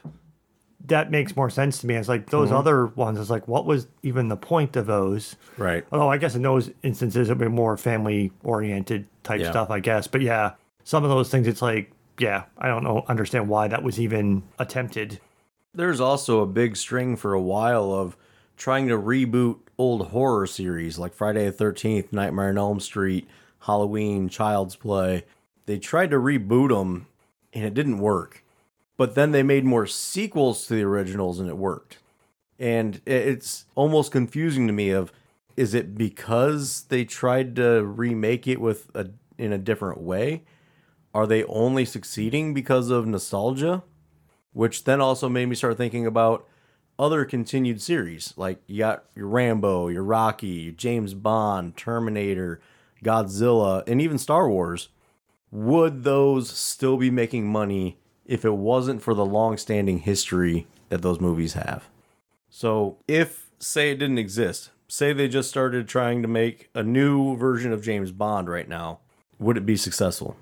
That 0.87 1.11
makes 1.11 1.37
more 1.37 1.49
sense 1.49 1.79
to 1.79 1.87
me. 1.87 1.95
It's 1.95 2.09
like 2.09 2.31
those 2.31 2.49
mm-hmm. 2.49 2.59
other 2.59 2.87
ones. 2.87 3.19
It's 3.19 3.31
like, 3.31 3.49
what 3.49 3.65
was 3.65 3.87
even 4.03 4.29
the 4.29 4.37
point 4.37 4.77
of 4.77 4.87
those? 4.87 5.37
Right. 5.57 5.85
Although 5.93 6.11
I 6.11 6.19
guess 6.19 6.35
in 6.35 6.43
those 6.43 6.71
instances 6.83 7.29
it 7.29 7.39
would 7.39 7.47
be 7.47 7.49
more 7.49 7.77
family 7.77 8.33
oriented 8.43 9.07
type 9.23 9.41
Yeah. 9.41 9.51
stuff, 9.51 9.71
I 9.71 9.81
guess. 9.81 10.07
But 10.07 10.21
yeah, 10.21 10.53
some 10.83 11.05
of 11.05 11.11
those 11.11 11.31
things 11.31 11.47
it's 11.47 11.63
like, 11.63 11.91
yeah, 12.19 12.45
I 12.59 12.69
don't 12.69 12.85
know 12.85 13.05
understand 13.09 13.49
why 13.49 13.69
that 13.69 13.83
was 13.83 13.99
even 13.99 14.43
attempted. 14.59 15.21
There's 15.75 16.01
also 16.01 16.41
a 16.41 16.47
big 16.47 16.77
string 16.77 17.17
for 17.17 17.35
a 17.35 17.41
while 17.41 17.93
of 17.93 18.17
trying 18.57 18.87
to 18.89 18.97
reboot 18.97 19.59
old 19.77 20.09
horror 20.09 20.47
series 20.47 20.99
like 20.99 21.13
Friday 21.13 21.51
the 21.51 21.65
13th, 21.65 22.13
Nightmare 22.13 22.51
on 22.51 22.59
Elm 22.59 22.81
Street, 22.81 23.27
Halloween, 23.61 24.29
Child's 24.29 24.77
Play. 24.77 25.25
They 25.67 25.79
tried 25.79 26.11
to 26.11 26.17
reboot 26.17 26.69
them 26.69 27.09
and 27.53 27.65
it 27.65 27.75
didn't 27.75 27.99
work. 27.99 28.45
But 28.97 29.17
then 29.17 29.33
they 29.33 29.43
made 29.43 29.65
more 29.65 29.87
sequels 29.87 30.67
to 30.67 30.75
the 30.75 30.83
originals 30.85 31.41
and 31.41 31.49
it 31.49 31.57
worked. 31.57 31.99
And 32.57 33.01
it's 33.05 33.65
almost 33.75 34.13
confusing 34.13 34.69
to 34.69 34.73
me 34.73 34.91
of 34.91 35.13
is 35.57 35.75
it 35.75 35.97
because 35.97 36.83
they 36.89 37.05
tried 37.05 37.57
to 37.57 37.85
remake 37.85 38.47
it 38.47 38.61
with 38.61 38.91
a 38.95 39.11
in 39.37 39.53
a 39.53 39.59
different 39.59 40.01
way? 40.01 40.43
Are 41.13 41.27
they 41.27 41.43
only 41.45 41.85
succeeding 41.85 42.55
because 42.55 42.91
of 42.91 43.07
nostalgia? 43.07 43.83
Which 44.55 44.85
then 44.85 45.03
also 45.03 45.29
made 45.29 45.47
me 45.47 45.55
start 45.55 45.77
thinking 45.77 46.07
about 46.07 46.49
other 46.99 47.27
continued 47.27 47.83
series. 47.83 48.33
Like 48.37 48.63
you 48.67 48.79
got 48.79 49.05
your 49.15 49.27
Rambo, 49.27 49.89
your 49.89 50.05
Rocky, 50.05 50.47
your 50.47 50.73
James 50.73 51.13
Bond, 51.13 51.77
Terminator, 51.77 52.61
Godzilla, 53.05 53.87
and 53.87 54.01
even 54.01 54.17
Star 54.17 54.49
Wars. 54.49 54.89
Would 55.51 56.05
those 56.05 56.49
still 56.51 56.97
be 56.97 57.11
making 57.11 57.47
money 57.47 57.99
if 58.25 58.45
it 58.45 58.55
wasn't 58.55 59.03
for 59.03 59.15
the 59.15 59.27
long-standing 59.27 59.99
history 59.99 60.67
that 60.89 61.03
those 61.03 61.21
movies 61.21 61.53
have? 61.53 61.89
So, 62.49 62.97
if 63.07 63.51
say 63.59 63.91
it 63.91 63.99
didn't 63.99 64.19
exist, 64.19 64.71
say 64.89 65.13
they 65.13 65.29
just 65.29 65.51
started 65.51 65.89
trying 65.89 66.23
to 66.23 66.29
make 66.29 66.71
a 66.75 66.83
new 66.83 67.37
version 67.37 67.73
of 67.73 67.83
James 67.83 68.13
Bond 68.13 68.49
right 68.49 68.69
now, 68.69 69.01
would 69.39 69.57
it 69.57 69.67
be 69.67 69.77
successful? 69.77 70.37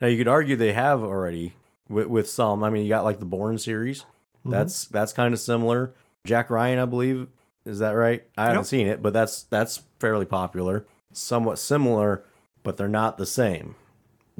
Now 0.00 0.08
you 0.08 0.18
could 0.18 0.28
argue 0.28 0.56
they 0.56 0.74
have 0.74 1.02
already 1.02 1.54
with, 1.88 2.06
with 2.06 2.28
some. 2.28 2.62
I 2.64 2.70
mean, 2.70 2.82
you 2.84 2.88
got 2.88 3.04
like 3.04 3.18
the 3.18 3.26
Bourne 3.26 3.58
series. 3.58 4.02
Mm-hmm. 4.02 4.50
That's 4.50 4.84
that's 4.86 5.12
kind 5.12 5.34
of 5.34 5.40
similar. 5.40 5.94
Jack 6.24 6.50
Ryan, 6.50 6.78
I 6.78 6.84
believe, 6.86 7.28
is 7.64 7.78
that 7.78 7.92
right? 7.92 8.24
I 8.36 8.46
haven't 8.46 8.64
seen 8.64 8.86
it, 8.86 9.02
but 9.02 9.12
that's 9.12 9.44
that's 9.44 9.82
fairly 9.98 10.26
popular. 10.26 10.86
Somewhat 11.12 11.58
similar, 11.58 12.24
but 12.62 12.76
they're 12.76 12.88
not 12.88 13.18
the 13.18 13.26
same. 13.26 13.74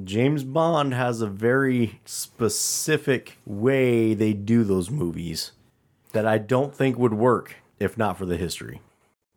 James 0.02 0.44
Bond 0.44 0.92
has 0.92 1.22
a 1.22 1.26
very 1.26 2.00
specific 2.04 3.38
way 3.46 4.12
they 4.12 4.34
do 4.34 4.62
those 4.62 4.90
movies 4.90 5.52
that 6.12 6.26
I 6.26 6.36
don't 6.36 6.74
think 6.74 6.98
would 6.98 7.14
work 7.14 7.56
if 7.78 7.96
not 7.96 8.18
for 8.18 8.26
the 8.26 8.36
history. 8.36 8.80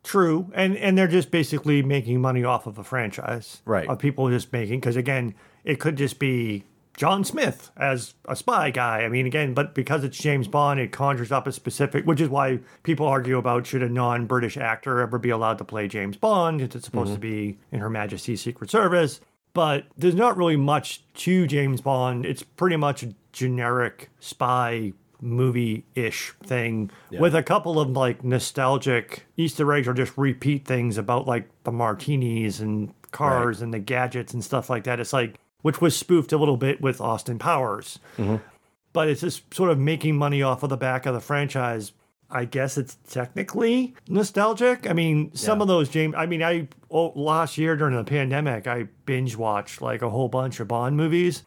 True, 0.03 0.49
and 0.53 0.77
and 0.77 0.97
they're 0.97 1.07
just 1.07 1.29
basically 1.29 1.81
making 1.83 2.21
money 2.21 2.43
off 2.43 2.65
of 2.67 2.77
a 2.77 2.83
franchise, 2.83 3.61
Right. 3.65 3.87
Of 3.87 3.99
people 3.99 4.29
just 4.29 4.51
making 4.53 4.79
because 4.79 4.95
again, 4.95 5.35
it 5.63 5.79
could 5.79 5.97
just 5.97 6.19
be 6.19 6.63
John 6.99 7.23
Smith 7.23 7.71
as 7.77 8.13
a 8.25 8.35
spy 8.35 8.71
guy. 8.71 9.03
I 9.03 9.07
mean, 9.07 9.25
again, 9.25 9.53
but 9.53 9.73
because 9.73 10.03
it's 10.03 10.17
James 10.17 10.49
Bond, 10.49 10.81
it 10.81 10.91
conjures 10.91 11.31
up 11.31 11.47
a 11.47 11.53
specific, 11.53 12.05
which 12.05 12.19
is 12.19 12.27
why 12.27 12.59
people 12.83 13.07
argue 13.07 13.38
about 13.38 13.65
should 13.65 13.81
a 13.81 13.88
non-British 13.88 14.57
actor 14.57 14.99
ever 14.99 15.17
be 15.17 15.29
allowed 15.29 15.59
to 15.59 15.63
play 15.63 15.88
James 15.88 16.17
Bond? 16.17 16.59
It's 16.59 16.83
supposed 16.83 17.13
to 17.13 17.17
mm-hmm. 17.17 17.21
be 17.21 17.57
in 17.71 17.79
Her 17.79 17.89
Majesty's 17.89 18.41
Secret 18.41 18.69
Service, 18.69 19.21
but 19.53 19.85
there's 19.95 20.13
not 20.13 20.35
really 20.35 20.57
much 20.57 21.01
to 21.13 21.47
James 21.47 21.79
Bond. 21.79 22.25
It's 22.25 22.43
pretty 22.43 22.75
much 22.75 23.01
a 23.03 23.15
generic 23.31 24.09
spy 24.19 24.91
movie-ish 25.21 26.33
thing 26.43 26.91
with 27.12 27.33
a 27.33 27.43
couple 27.43 27.79
of 27.79 27.91
like 27.91 28.25
nostalgic 28.25 29.25
Easter 29.38 29.71
eggs 29.71 29.88
or 29.88 29.93
just 29.93 30.17
repeat 30.17 30.65
things 30.65 30.97
about 30.97 31.27
like 31.27 31.47
the 31.63 31.71
martinis 31.71 32.59
and 32.59 32.93
cars 33.12 33.62
and 33.62 33.73
the 33.73 33.79
gadgets 33.79 34.33
and 34.33 34.43
stuff 34.43 34.69
like 34.69 34.83
that. 34.83 34.99
It's 34.99 35.13
like 35.13 35.39
which 35.61 35.81
was 35.81 35.95
spoofed 35.95 36.31
a 36.31 36.37
little 36.37 36.57
bit 36.57 36.81
with 36.81 37.01
Austin 37.01 37.39
Powers. 37.39 37.99
Mm-hmm. 38.17 38.37
But 38.93 39.07
it's 39.09 39.21
just 39.21 39.53
sort 39.53 39.69
of 39.69 39.77
making 39.79 40.15
money 40.15 40.41
off 40.41 40.63
of 40.63 40.69
the 40.69 40.77
back 40.77 41.05
of 41.05 41.13
the 41.13 41.19
franchise. 41.21 41.91
I 42.31 42.45
guess 42.45 42.77
it's 42.77 42.97
technically 43.09 43.95
nostalgic. 44.07 44.87
I 44.89 44.93
mean, 44.93 45.33
some 45.35 45.59
Yeah. 45.59 45.63
of 45.63 45.67
those 45.67 45.89
James. 45.89 46.13
I 46.17 46.25
mean, 46.27 46.43
I 46.43 46.67
oh, 46.91 47.11
last 47.15 47.57
year 47.57 47.75
during 47.75 47.95
the 47.95 48.03
pandemic, 48.03 48.67
I 48.67 48.87
binge 49.05 49.35
watched 49.35 49.81
like 49.81 50.01
a 50.01 50.09
whole 50.09 50.27
bunch 50.27 50.59
of 50.59 50.67
Bond 50.67 50.95
movies. 50.95 51.43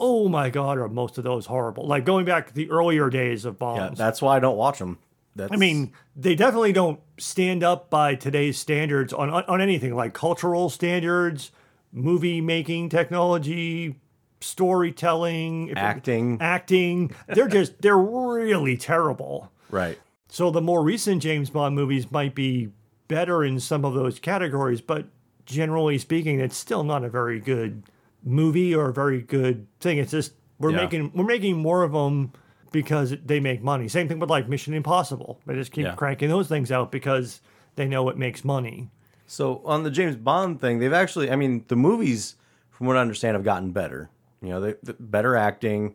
Oh 0.00 0.28
my 0.28 0.50
god, 0.50 0.78
are 0.78 0.88
most 0.88 1.18
of 1.18 1.24
those 1.24 1.46
horrible? 1.46 1.86
Like 1.86 2.04
going 2.04 2.24
back 2.24 2.46
to 2.48 2.54
the 2.54 2.70
earlier 2.70 3.10
days 3.10 3.44
of 3.44 3.58
Bond. 3.58 3.78
Yeah, 3.80 3.90
that's 3.94 4.20
why 4.22 4.36
I 4.36 4.40
don't 4.40 4.56
watch 4.56 4.78
them. 4.78 4.98
That's, 5.34 5.52
I 5.52 5.56
mean, 5.56 5.92
they 6.16 6.34
definitely 6.34 6.72
don't 6.72 7.00
stand 7.16 7.62
up 7.62 7.90
by 7.90 8.14
today's 8.14 8.58
standards 8.58 9.12
on, 9.12 9.30
on 9.30 9.60
anything 9.60 9.94
like 9.94 10.12
cultural 10.12 10.68
standards, 10.68 11.52
movie 11.92 12.40
making 12.40 12.88
technology, 12.88 13.96
storytelling, 14.40 15.68
if 15.68 15.76
it- 15.76 15.78
acting, 15.78 16.38
acting. 16.40 17.14
They're 17.28 17.48
just 17.48 17.80
they're 17.80 17.96
really 17.98 18.76
terrible. 18.76 19.50
right? 19.70 19.98
So 20.28 20.50
the 20.50 20.60
more 20.60 20.82
recent 20.82 21.22
James 21.22 21.48
Bond 21.50 21.74
movies 21.74 22.10
might 22.10 22.34
be 22.34 22.68
better 23.08 23.42
in 23.44 23.60
some 23.60 23.84
of 23.84 23.94
those 23.94 24.18
categories, 24.18 24.80
but 24.82 25.06
generally 25.46 25.96
speaking, 25.98 26.40
it's 26.40 26.56
still 26.56 26.84
not 26.84 27.02
a 27.04 27.08
very 27.08 27.40
good 27.40 27.84
movie 28.22 28.74
or 28.74 28.90
a 28.90 28.92
very 28.92 29.22
good 29.22 29.66
thing. 29.80 29.96
It's 29.98 30.10
just 30.10 30.32
we're 30.58 30.70
Yeah. 30.72 30.76
making 30.78 31.12
we're 31.14 31.24
making 31.24 31.56
more 31.56 31.82
of 31.82 31.92
them 31.92 32.32
because 32.72 33.14
they 33.24 33.40
make 33.40 33.62
money. 33.62 33.88
Same 33.88 34.08
thing 34.08 34.18
with 34.18 34.28
like 34.28 34.48
Mission 34.48 34.74
Impossible. 34.74 35.40
They 35.46 35.54
just 35.54 35.72
keep 35.72 35.84
Yeah. 35.86 35.94
cranking 35.94 36.28
those 36.28 36.48
things 36.48 36.70
out 36.70 36.92
because 36.92 37.40
they 37.76 37.86
know 37.86 38.08
it 38.10 38.18
makes 38.18 38.44
money. 38.44 38.90
So 39.28 39.60
on 39.66 39.82
the 39.82 39.90
James 39.90 40.16
Bond 40.16 40.58
thing, 40.58 40.78
they've 40.78 40.92
actually, 40.92 41.30
I 41.30 41.36
mean, 41.36 41.64
the 41.68 41.76
movies, 41.76 42.36
from 42.70 42.86
what 42.86 42.96
I 42.96 43.00
understand, 43.00 43.34
have 43.34 43.44
gotten 43.44 43.72
better. 43.72 44.08
You 44.40 44.48
know, 44.48 44.60
they, 44.60 44.74
the 44.82 44.94
better 44.94 45.36
acting, 45.36 45.94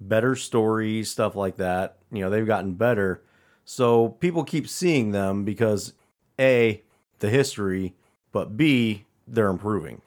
better 0.00 0.34
stories, 0.34 1.08
stuff 1.08 1.36
like 1.36 1.56
that. 1.56 1.98
You 2.10 2.22
know, 2.22 2.30
they've 2.30 2.46
gotten 2.46 2.74
better. 2.74 3.22
So 3.64 4.08
people 4.08 4.42
keep 4.42 4.68
seeing 4.68 5.12
them 5.12 5.44
because 5.44 5.92
A, 6.38 6.82
the 7.20 7.30
history, 7.30 7.94
but 8.32 8.56
B, 8.56 9.04
they're 9.26 9.50
improving. 9.50 10.02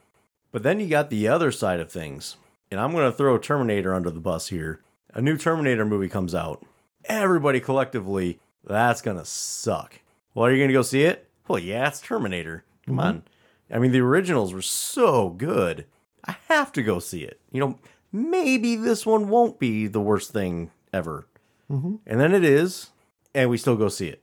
But 0.52 0.64
then 0.64 0.82
you 0.82 0.88
got 0.88 1.10
the 1.10 1.30
other 1.30 1.54
side 1.54 1.80
of 1.80 1.90
things. 1.90 2.36
And 2.70 2.82
I'm 2.82 2.92
going 2.92 3.10
to 3.10 3.18
throw 3.18 3.38
Terminator 3.38 3.94
under 3.94 4.10
the 4.10 4.20
bus 4.20 4.50
here. 4.50 4.82
A 5.14 5.22
new 5.22 5.38
Terminator 5.38 5.86
movie 5.86 6.10
comes 6.10 6.36
out. 6.36 6.66
Everybody 7.06 7.62
collectively, 7.62 8.40
that's 8.66 9.02
going 9.02 9.18
to 9.18 9.24
suck. 9.24 10.02
Well, 10.34 10.46
are 10.46 10.52
you 10.52 10.58
going 10.58 10.68
to 10.68 10.74
go 10.74 10.82
see 10.82 11.04
it? 11.04 11.27
Well, 11.48 11.60
yeah, 11.60 11.88
it's 11.88 12.02
Terminator. 12.02 12.64
Come 12.86 12.98
mm-hmm. 12.98 13.08
on. 13.08 13.24
I 13.72 13.80
mean, 13.80 13.92
the 13.92 14.02
originals 14.02 14.54
were 14.54 14.62
so 14.62 15.30
good. 15.30 15.86
I 16.26 16.36
have 16.48 16.72
to 16.74 16.84
go 16.84 17.00
see 17.00 17.24
it. 17.24 17.40
You 17.52 17.60
know, 17.60 17.80
maybe 18.12 18.76
this 18.76 19.06
one 19.06 19.30
won't 19.30 19.60
be 19.60 19.88
the 19.88 20.02
worst 20.02 20.32
thing 20.32 20.72
ever. 20.94 21.28
Mm-hmm. 21.72 21.96
And 22.06 22.20
then 22.20 22.34
it 22.34 22.44
is, 22.44 22.90
and 23.34 23.50
we 23.50 23.58
still 23.58 23.76
go 23.76 23.90
see 23.90 24.08
it. 24.08 24.22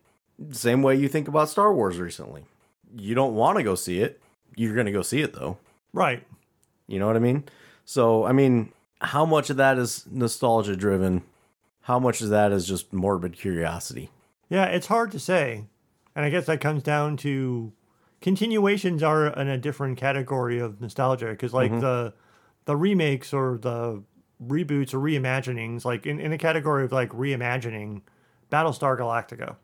Same 0.51 0.83
way 0.83 0.97
you 0.97 1.09
think 1.09 1.29
about 1.29 1.49
Star 1.49 1.73
Wars 1.73 1.99
recently. 1.99 2.45
You 2.97 3.15
don't 3.15 3.35
want 3.35 3.59
to 3.59 3.65
go 3.65 3.75
see 3.75 4.01
it. 4.01 4.21
You're 4.57 4.75
going 4.75 4.87
to 4.87 4.93
go 4.93 5.03
see 5.03 5.21
it, 5.21 5.35
though. 5.35 5.59
Right. 5.93 6.25
You 6.87 6.99
know 6.99 7.07
what 7.07 7.17
I 7.17 7.21
mean? 7.21 7.45
So, 7.85 8.25
I 8.25 8.33
mean, 8.33 8.73
how 9.01 9.25
much 9.25 9.51
of 9.51 9.57
that 9.59 9.79
is 9.79 10.05
nostalgia 10.11 10.77
driven? 10.77 11.23
How 11.83 11.99
much 11.99 12.21
of 12.23 12.31
that 12.31 12.53
is 12.53 12.67
just 12.67 12.93
morbid 12.93 13.35
curiosity? 13.35 14.11
Yeah, 14.49 14.65
it's 14.67 14.87
hard 14.87 15.11
to 15.13 15.19
say. 15.19 15.65
And 16.15 16.25
I 16.25 16.31
guess 16.31 16.47
that 16.47 16.61
comes 16.61 16.83
down 16.83 17.17
to 17.19 17.73
continuations 18.21 19.03
are 19.03 19.27
in 19.27 19.49
a 19.49 19.59
different 19.59 19.99
category 19.99 20.59
of 20.59 20.81
nostalgia 20.81 21.27
because 21.27 21.53
like 21.53 21.73
the 21.81 22.15
the 22.65 22.77
remakes 22.77 23.33
or 23.33 23.59
the 23.59 24.03
reboots 24.43 24.95
or 24.95 24.99
reimaginings 24.99 25.85
like 25.85 26.07
in, 26.07 26.19
in 26.21 26.33
a 26.33 26.39
category 26.39 26.85
of 26.85 26.93
like 26.93 27.11
reimagining 27.11 28.03
Battlestar 28.51 28.99
Galactica 28.99 29.57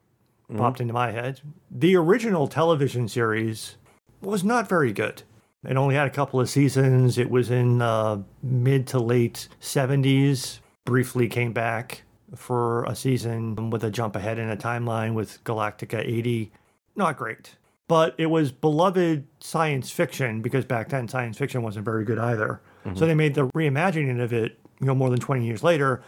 popped 0.56 0.80
into 0.80 0.92
my 0.92 1.12
head. 1.12 1.40
The 1.70 1.94
original 1.96 2.48
television 2.48 3.06
series 3.08 3.76
was 4.20 4.42
not 4.42 4.68
very 4.68 4.92
good. 4.92 5.22
It 5.64 5.76
only 5.76 5.94
had 5.94 6.08
a 6.08 6.10
couple 6.10 6.40
of 6.40 6.50
seasons. 6.50 7.18
It 7.18 7.30
was 7.30 7.50
in 7.50 7.80
uh, 7.80 8.22
mid 8.42 8.86
to 8.88 8.98
late 8.98 9.48
70s. 9.60 10.58
Briefly 10.84 11.28
came 11.28 11.52
back 11.52 12.02
for 12.34 12.84
a 12.84 12.94
season 12.94 13.70
with 13.70 13.84
a 13.84 13.90
jump 13.90 14.16
ahead 14.16 14.38
in 14.38 14.50
a 14.50 14.56
timeline 14.56 15.14
with 15.14 15.42
Galactica 15.44 15.98
80. 15.98 16.52
Not 16.96 17.16
great. 17.16 17.56
But 17.88 18.14
it 18.18 18.26
was 18.26 18.52
beloved 18.52 19.26
science 19.40 19.90
fiction 19.90 20.42
because 20.42 20.64
back 20.64 20.90
then 20.90 21.08
science 21.08 21.38
fiction 21.38 21.62
wasn't 21.62 21.84
very 21.84 22.04
good 22.04 22.18
either. 22.18 22.60
Mm-hmm. 22.84 22.96
So 22.96 23.06
they 23.06 23.14
made 23.14 23.34
the 23.34 23.48
reimagining 23.48 24.22
of 24.22 24.32
it, 24.32 24.58
you 24.80 24.86
know, 24.86 24.94
more 24.94 25.10
than 25.10 25.18
20 25.18 25.44
years 25.44 25.62
later. 25.62 26.02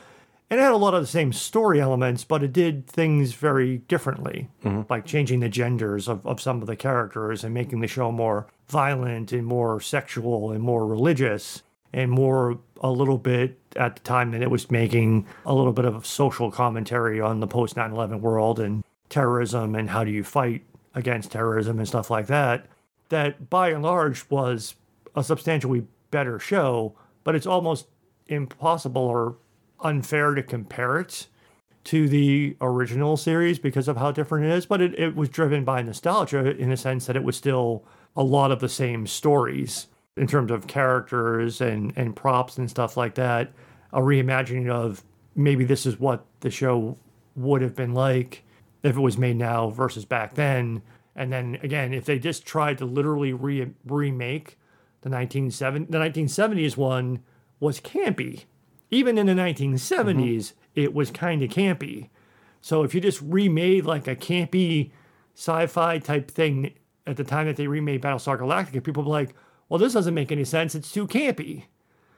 And 0.49 0.61
it 0.61 0.63
had 0.63 0.73
a 0.73 0.77
lot 0.77 0.95
of 0.95 1.01
the 1.01 1.07
same 1.07 1.33
story 1.33 1.81
elements, 1.81 2.25
but 2.25 2.43
it 2.43 2.53
did 2.53 2.87
things 2.87 3.33
very 3.33 3.79
differently, 3.79 4.51
mm-hmm. 4.63 4.83
like 4.91 5.07
changing 5.07 5.41
the 5.41 5.49
genders 5.49 6.09
of, 6.09 6.27
of 6.27 6.41
some 6.41 6.61
of 6.61 6.67
the 6.67 6.77
characters 6.77 7.43
and 7.43 7.55
making 7.55 7.81
the 7.81 7.89
show 7.89 8.13
more 8.13 8.47
violent 8.69 9.33
and 9.33 9.47
more 9.47 9.81
sexual 9.81 10.53
and 10.53 10.63
more 10.63 10.87
religious 10.87 11.63
and 11.93 12.11
more 12.11 12.59
a 12.81 12.91
little 12.91 13.19
bit 13.19 13.59
at 13.77 13.97
the 13.97 14.03
time 14.03 14.31
that 14.33 14.43
it 14.43 14.51
was 14.51 14.71
making 14.71 15.27
a 15.47 15.55
little 15.55 15.73
bit 15.73 15.85
of 15.85 16.07
social 16.07 16.51
commentary 16.51 17.21
on 17.21 17.41
the 17.41 17.47
post 17.47 17.77
9 17.77 17.93
11 17.93 18.21
world 18.21 18.59
and 18.59 18.85
terrorism 19.09 19.75
and 19.75 19.91
how 19.91 20.05
do 20.05 20.11
you 20.11 20.25
fight 20.25 20.63
against 20.95 21.33
terrorism 21.33 21.79
and 21.79 21.89
stuff 21.89 22.11
like 22.11 22.27
that. 22.27 22.67
That 23.09 23.51
by 23.51 23.71
and 23.71 23.83
large 23.83 24.29
was 24.31 24.75
a 25.15 25.23
substantially 25.23 25.87
better 26.11 26.39
show, 26.39 26.95
but 27.25 27.35
it's 27.35 27.47
almost 27.47 27.87
impossible 28.27 29.03
or 29.03 29.37
unfair 29.81 30.35
to 30.35 30.43
compare 30.43 30.99
it 30.99 31.27
to 31.85 32.09
the 32.09 32.57
original 32.61 33.17
series 33.17 33.59
because 33.59 33.89
of 33.89 33.97
how 33.97 34.13
different 34.13 34.47
it 34.47 34.53
is. 34.53 34.67
But 34.67 34.81
it, 34.81 34.99
it 34.99 35.17
was 35.17 35.29
driven 35.29 35.65
by 35.65 35.83
nostalgia 35.83 36.57
in 36.57 36.71
the 36.71 36.77
sense 36.77 37.07
that 37.07 37.17
it 37.17 37.25
was 37.25 37.37
still 37.37 37.85
a 38.17 38.23
lot 38.23 38.53
of 38.53 38.61
the 38.61 38.69
same 38.69 39.07
stories 39.07 39.89
in 40.17 40.27
terms 40.27 40.51
of 40.51 40.67
characters 40.67 41.61
and, 41.61 41.93
and 41.97 42.15
props 42.15 42.59
and 42.59 42.69
stuff 42.69 42.97
like 42.97 43.15
that. 43.15 43.53
A 43.93 44.01
reimagining 44.01 44.71
of 44.71 45.03
maybe 45.35 45.65
this 45.65 45.87
is 45.87 45.99
what 45.99 46.25
the 46.41 46.51
show 46.51 46.97
would 47.35 47.63
have 47.63 47.75
been 47.75 47.95
like 47.95 48.45
if 48.83 48.97
it 48.97 49.01
was 49.01 49.17
made 49.17 49.37
now 49.37 49.71
versus 49.71 50.05
back 50.05 50.35
then. 50.35 50.83
And 51.15 51.33
then 51.33 51.59
again, 51.63 51.93
if 51.93 52.05
they 52.05 52.19
just 52.19 52.47
tried 52.47 52.79
to 52.79 52.85
literally 52.85 53.33
re- 53.33 53.73
remake 53.85 54.59
the 55.03 55.11
1970, 55.11 55.87
the 55.91 55.99
1970s 55.99 56.77
one 56.77 57.21
was 57.61 57.81
campy. 57.81 58.45
Even 58.91 59.17
in 59.17 59.27
the 59.27 59.33
1970s, 59.33 59.75
mm-hmm. 59.75 60.57
it 60.75 60.95
was 60.95 61.11
kind 61.11 61.43
of 61.43 61.51
campy. 61.51 62.09
So 62.61 62.83
if 62.83 62.95
you 62.95 63.01
just 63.01 63.21
remade 63.23 63.85
like 63.85 64.07
a 64.07 64.17
campy 64.17 64.91
sci-fi 65.35 65.99
type 65.99 66.31
thing 66.31 66.75
at 67.07 67.17
the 67.17 67.25
time 67.25 67.47
that 67.47 67.57
they 67.57 67.67
remade 67.67 68.03
Battlestar 68.03 68.39
Galactica, 68.39 68.83
people 68.83 69.03
like, 69.05 69.35
"Well, 69.73 69.79
this 69.79 69.95
doesn't 69.95 70.13
make 70.13 70.31
any 70.31 70.45
sense. 70.45 70.75
It's 70.75 70.93
too 70.93 71.07
campy." 71.07 71.65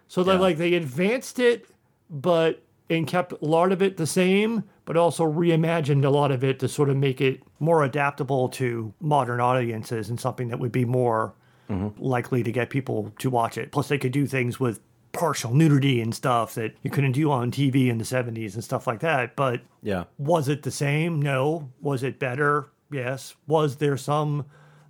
So 0.08 0.24
they 0.24 0.36
like 0.36 0.58
they 0.58 0.74
advanced 0.74 1.38
it, 1.38 1.66
but 2.10 2.64
and 2.90 3.06
kept 3.06 3.32
a 3.32 3.38
lot 3.40 3.70
of 3.70 3.80
it 3.80 3.96
the 3.96 4.08
same, 4.08 4.64
but 4.84 4.96
also 4.96 5.24
reimagined 5.24 6.04
a 6.04 6.10
lot 6.10 6.32
of 6.32 6.42
it 6.42 6.58
to 6.58 6.68
sort 6.68 6.90
of 6.90 6.96
make 6.96 7.20
it 7.20 7.42
more 7.60 7.84
adaptable 7.84 8.48
to 8.48 8.92
modern 9.00 9.40
audiences 9.40 10.10
and 10.10 10.18
something 10.18 10.48
that 10.48 10.58
would 10.58 10.72
be 10.72 10.84
more 10.84 11.32
mm-hmm. 11.70 12.02
likely 12.02 12.42
to 12.42 12.50
get 12.50 12.70
people 12.70 13.12
to 13.20 13.30
watch 13.30 13.56
it. 13.56 13.70
Plus, 13.70 13.86
they 13.86 13.98
could 13.98 14.12
do 14.12 14.26
things 14.26 14.58
with 14.58 14.80
partial 15.12 15.54
nudity 15.54 16.00
and 16.00 16.12
stuff 16.12 16.54
that 16.56 16.74
you 16.82 16.90
couldn't 16.90 17.12
do 17.12 17.30
on 17.30 17.50
TV 17.52 17.88
in 17.88 17.98
the 17.98 18.04
70s 18.04 18.54
and 18.54 18.64
stuff 18.64 18.86
like 18.86 19.00
that. 19.00 19.36
But 19.36 19.62
Yeah. 19.80 20.04
was 20.18 20.48
it 20.48 20.64
the 20.64 20.72
same? 20.72 21.22
No. 21.22 21.70
Was 21.80 22.02
it 22.02 22.18
better? 22.18 22.66
Yes. 22.90 23.36
Was 23.46 23.76
there 23.76 23.96
some 23.96 24.44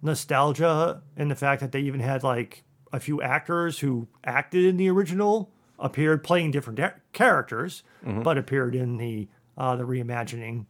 nostalgia 0.05 1.02
and 1.16 1.30
the 1.30 1.34
fact 1.34 1.61
that 1.61 1.72
they 1.72 1.80
even 1.80 2.00
had 2.00 2.22
like 2.22 2.62
a 2.92 3.00
few 3.00 3.20
actors 3.20 3.80
who 3.80 4.07
acted 4.24 4.64
in 4.64 4.76
the 4.76 4.88
original 4.88 5.50
appeared 5.78 6.22
playing 6.22 6.52
different 6.52 6.76
da- 6.78 6.90
characters, 7.12 7.82
but 8.05 8.38
appeared 8.38 8.74
in 8.76 8.98
the 8.98 9.26
uh, 9.59 9.74
the 9.76 9.84
reimagining? 9.84 10.66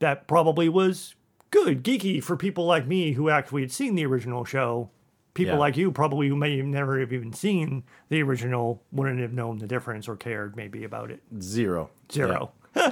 That 0.00 0.26
probably 0.26 0.68
was 0.68 1.14
good, 1.50 1.82
geeky 1.84 2.22
for 2.22 2.36
people 2.36 2.66
like 2.66 2.86
me 2.86 3.12
who 3.12 3.30
actually 3.30 3.62
had 3.62 3.72
seen 3.72 3.94
the 3.94 4.04
original 4.04 4.44
show. 4.44 4.90
People 5.34 5.54
Yeah. 5.54 5.60
like 5.60 5.76
you 5.78 5.90
probably 5.92 6.28
who 6.28 6.36
may 6.36 6.58
have 6.58 6.66
never 6.66 7.00
have 7.00 7.12
even 7.12 7.32
seen 7.32 7.84
the 8.10 8.22
original 8.22 8.82
wouldn't 8.92 9.20
have 9.20 9.32
known 9.32 9.58
the 9.58 9.66
difference 9.66 10.06
or 10.08 10.16
cared 10.16 10.56
maybe 10.56 10.84
about 10.84 11.10
it. 11.10 11.22
Zero. 11.40 11.88
Zero. 12.12 12.52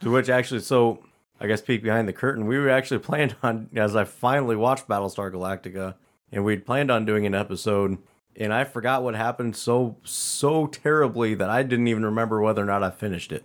To 0.00 0.10
which 0.12 0.28
actually, 0.28 0.60
so 0.60 1.02
I 1.40 1.46
guess 1.46 1.60
peek 1.60 1.82
behind 1.82 2.08
the 2.08 2.12
curtain, 2.12 2.46
we 2.46 2.58
were 2.58 2.70
actually 2.70 2.98
planned 3.10 3.36
on, 3.42 3.68
as 3.76 3.94
I 3.96 4.04
finally 4.04 4.56
watched 4.56 4.88
Battlestar 4.88 5.30
Galactica, 5.32 5.94
and 6.32 6.44
we'd 6.44 6.66
planned 6.66 6.90
on 6.90 7.04
doing 7.04 7.26
an 7.26 7.34
episode, 7.34 7.98
and 8.36 8.52
I 8.52 8.64
forgot 8.64 9.02
what 9.02 9.14
happened 9.14 9.56
so, 9.56 9.96
so 10.02 10.66
terribly 10.66 11.34
that 11.34 11.48
I 11.50 11.62
didn't 11.62 11.88
even 11.88 12.04
remember 12.04 12.40
whether 12.40 12.62
or 12.62 12.66
not 12.66 12.82
I 12.82 12.90
finished 12.90 13.32
it. 13.32 13.44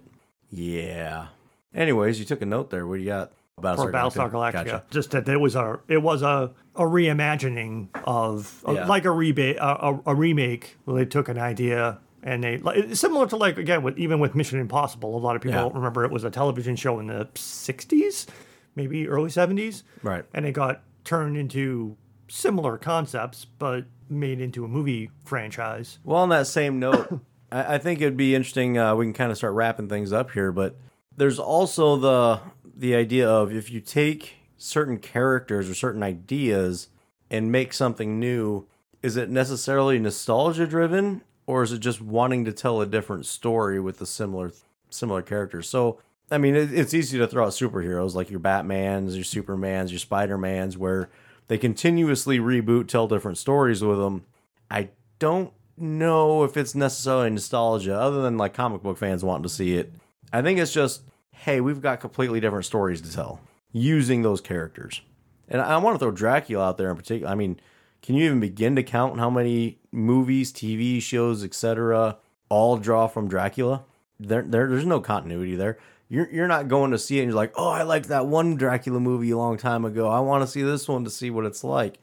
Yeah. 0.50 1.28
Anyways, 1.74 2.20
you 2.20 2.26
took 2.26 2.42
a 2.42 2.46
note 2.46 2.70
there. 2.70 2.86
What 2.86 2.96
do 2.98 3.02
you 3.02 3.08
got? 3.10 3.32
for 3.56 3.92
Battlestar 3.92 4.32
Galactica. 4.32 4.54
Gotcha. 4.54 4.84
Just 4.89 5.12
that 5.12 5.30
it 5.30 5.38
was 5.38 5.56
a 5.56 5.80
it 5.88 6.00
was 6.02 6.24
a 6.24 6.52
a 6.76 6.82
reimagining 6.84 7.89
of, 8.06 8.64
Yeah. 8.68 8.88
like 8.88 9.06
a 9.06 9.12
rebate 9.12 9.58
a, 9.58 9.86
a, 9.88 10.02
a 10.08 10.16
remake. 10.16 10.78
Where 10.86 10.98
they 10.98 11.06
took 11.06 11.30
an 11.30 11.38
idea 11.38 12.00
and 12.24 12.43
they 12.43 12.57
like 12.57 12.95
similar 12.95 13.28
to 13.28 13.36
like 13.36 13.57
again 13.57 13.84
with 13.84 13.97
even 13.97 14.19
with 14.19 14.36
Mission 14.36 14.59
Impossible. 14.59 15.15
A 15.15 15.19
lot 15.19 15.36
of 15.36 15.41
people 15.41 15.57
Yeah. 15.59 15.69
remember 15.74 16.03
it 16.05 16.11
was 16.11 16.24
a 16.24 16.30
television 16.30 16.76
show 16.76 16.99
in 16.99 17.07
the 17.07 17.28
'60s, 17.36 18.28
maybe 18.76 19.07
early 19.07 19.30
'70s, 19.30 19.84
Right. 20.03 20.24
and 20.34 20.45
it 20.45 20.51
got 20.53 20.82
turned 21.03 21.36
into 21.38 21.97
similar 22.30 22.78
concepts 22.78 23.45
but 23.45 23.86
made 24.09 24.39
into 24.41 24.63
a 24.63 24.67
movie 24.67 25.09
franchise. 25.26 25.99
Well, 26.03 26.17
on 26.19 26.30
that 26.30 26.47
same 26.47 26.80
note, 26.80 27.19
I, 27.51 27.76
I 27.76 27.78
think 27.78 28.01
it'd 28.01 28.17
be 28.17 28.36
interesting. 28.36 28.78
Uh, 28.78 28.95
we 28.95 29.05
can 29.05 29.13
kind 29.13 29.32
of 29.32 29.38
start 29.38 29.53
wrapping 29.53 29.89
things 29.89 30.13
up 30.13 30.32
here, 30.32 30.51
but 30.51 30.76
there's 31.17 31.39
also 31.39 31.95
the 31.97 32.39
the 32.76 32.95
idea 32.95 33.30
of 33.30 33.53
if 33.53 33.69
you 33.72 33.80
take 33.80 34.36
certain 34.57 34.97
characters 34.97 35.69
or 35.69 35.74
certain 35.74 36.01
ideas 36.03 36.88
and 37.30 37.51
make 37.51 37.74
something 37.74 38.19
new, 38.19 38.67
is 39.03 39.17
it 39.17 39.30
necessarily 39.30 39.97
nostalgia 39.99 40.65
driven, 40.67 41.22
or 41.46 41.64
is 41.64 41.72
it 41.72 41.80
just 41.80 42.02
wanting 42.02 42.46
to 42.46 42.52
tell 42.52 42.82
a 42.82 42.86
different 42.86 43.26
story 43.26 43.80
with 43.80 44.00
the 44.00 44.06
similar 44.06 44.52
similar 44.89 45.22
characters? 45.22 45.70
So. 45.70 46.00
I 46.34 46.38
mean, 46.38 46.56
it, 46.56 46.74
it's 46.74 46.94
easy 46.94 47.18
to 47.18 47.28
throw 47.28 47.44
out 47.44 47.50
superheroes 47.50 48.14
like 48.14 48.30
your 48.30 48.39
Batmans, 48.39 49.16
your 49.16 49.26
Supermans, 49.26 49.89
your 49.89 50.00
Spider-Mans, 50.00 50.78
where 50.78 51.10
they 51.50 51.58
continuously 51.58 52.39
reboot, 52.39 52.88
tell 52.88 53.06
different 53.06 53.38
stories 53.38 53.84
with 53.84 53.98
them. 53.98 54.24
I 54.70 54.92
don't 55.20 55.52
know 55.76 56.46
if 56.46 56.56
it's 56.56 56.74
necessarily 56.74 57.32
nostalgia, 57.32 58.00
other 58.00 58.22
than 58.22 58.38
like 58.38 58.54
comic 58.54 58.82
book 58.82 58.98
fans 58.98 59.26
wanting 59.26 59.44
to 59.44 59.50
see 59.50 59.76
it. 59.76 59.92
I 60.32 60.42
think 60.42 60.58
it's 60.58 60.72
just, 60.72 61.02
hey, 61.32 61.60
we've 61.60 61.82
got 61.82 62.00
completely 62.00 62.39
different 62.39 62.64
stories 62.64 63.02
to 63.02 63.12
tell 63.12 63.42
using 63.74 64.22
those 64.22 64.39
characters. 64.39 65.02
And 65.50 65.62
I 65.62 65.76
want 65.80 65.96
to 65.96 66.00
throw 66.00 66.12
Dracula 66.12 66.66
out 66.66 66.78
there 66.78 66.92
in 66.92 66.96
particular. 66.96 67.30
I 67.30 67.36
mean, 67.36 67.60
can 68.02 68.16
you 68.16 68.26
even 68.26 68.39
begin 68.39 68.76
to 68.76 68.84
count 68.84 69.20
how 69.20 69.30
many 69.30 69.80
movies, 69.91 70.52
TV 70.52 71.02
shows, 71.02 71.43
etc., 71.43 72.18
all 72.49 72.78
draw 72.78 73.08
from 73.08 73.28
Dracula? 73.28 73.84
There, 74.20 74.41
there, 74.41 74.68
there's 74.68 74.86
no 74.86 74.99
continuity 74.99 75.56
there. 75.56 75.78
You're, 76.10 76.30
you're 76.32 76.47
not 76.47 76.68
going 76.68 76.91
to 76.91 76.97
see 76.97 77.20
it 77.20 77.22
and 77.22 77.30
you're 77.30 77.36
like, 77.36 77.54
oh, 77.56 77.70
I 77.70 77.84
liked 77.84 78.10
that 78.10 78.26
one 78.26 78.56
Dracula 78.56 78.99
movie 78.99 79.32
a 79.32 79.38
long 79.38 79.58
time 79.58 79.86
ago. 79.86 80.10
I 80.10 80.20
want 80.20 80.43
to 80.43 80.47
see 80.47 80.62
this 80.62 80.88
one 80.88 81.04
to 81.06 81.10
see 81.10 81.30
what 81.30 81.45
it's 81.45 81.64
like. 81.64 81.99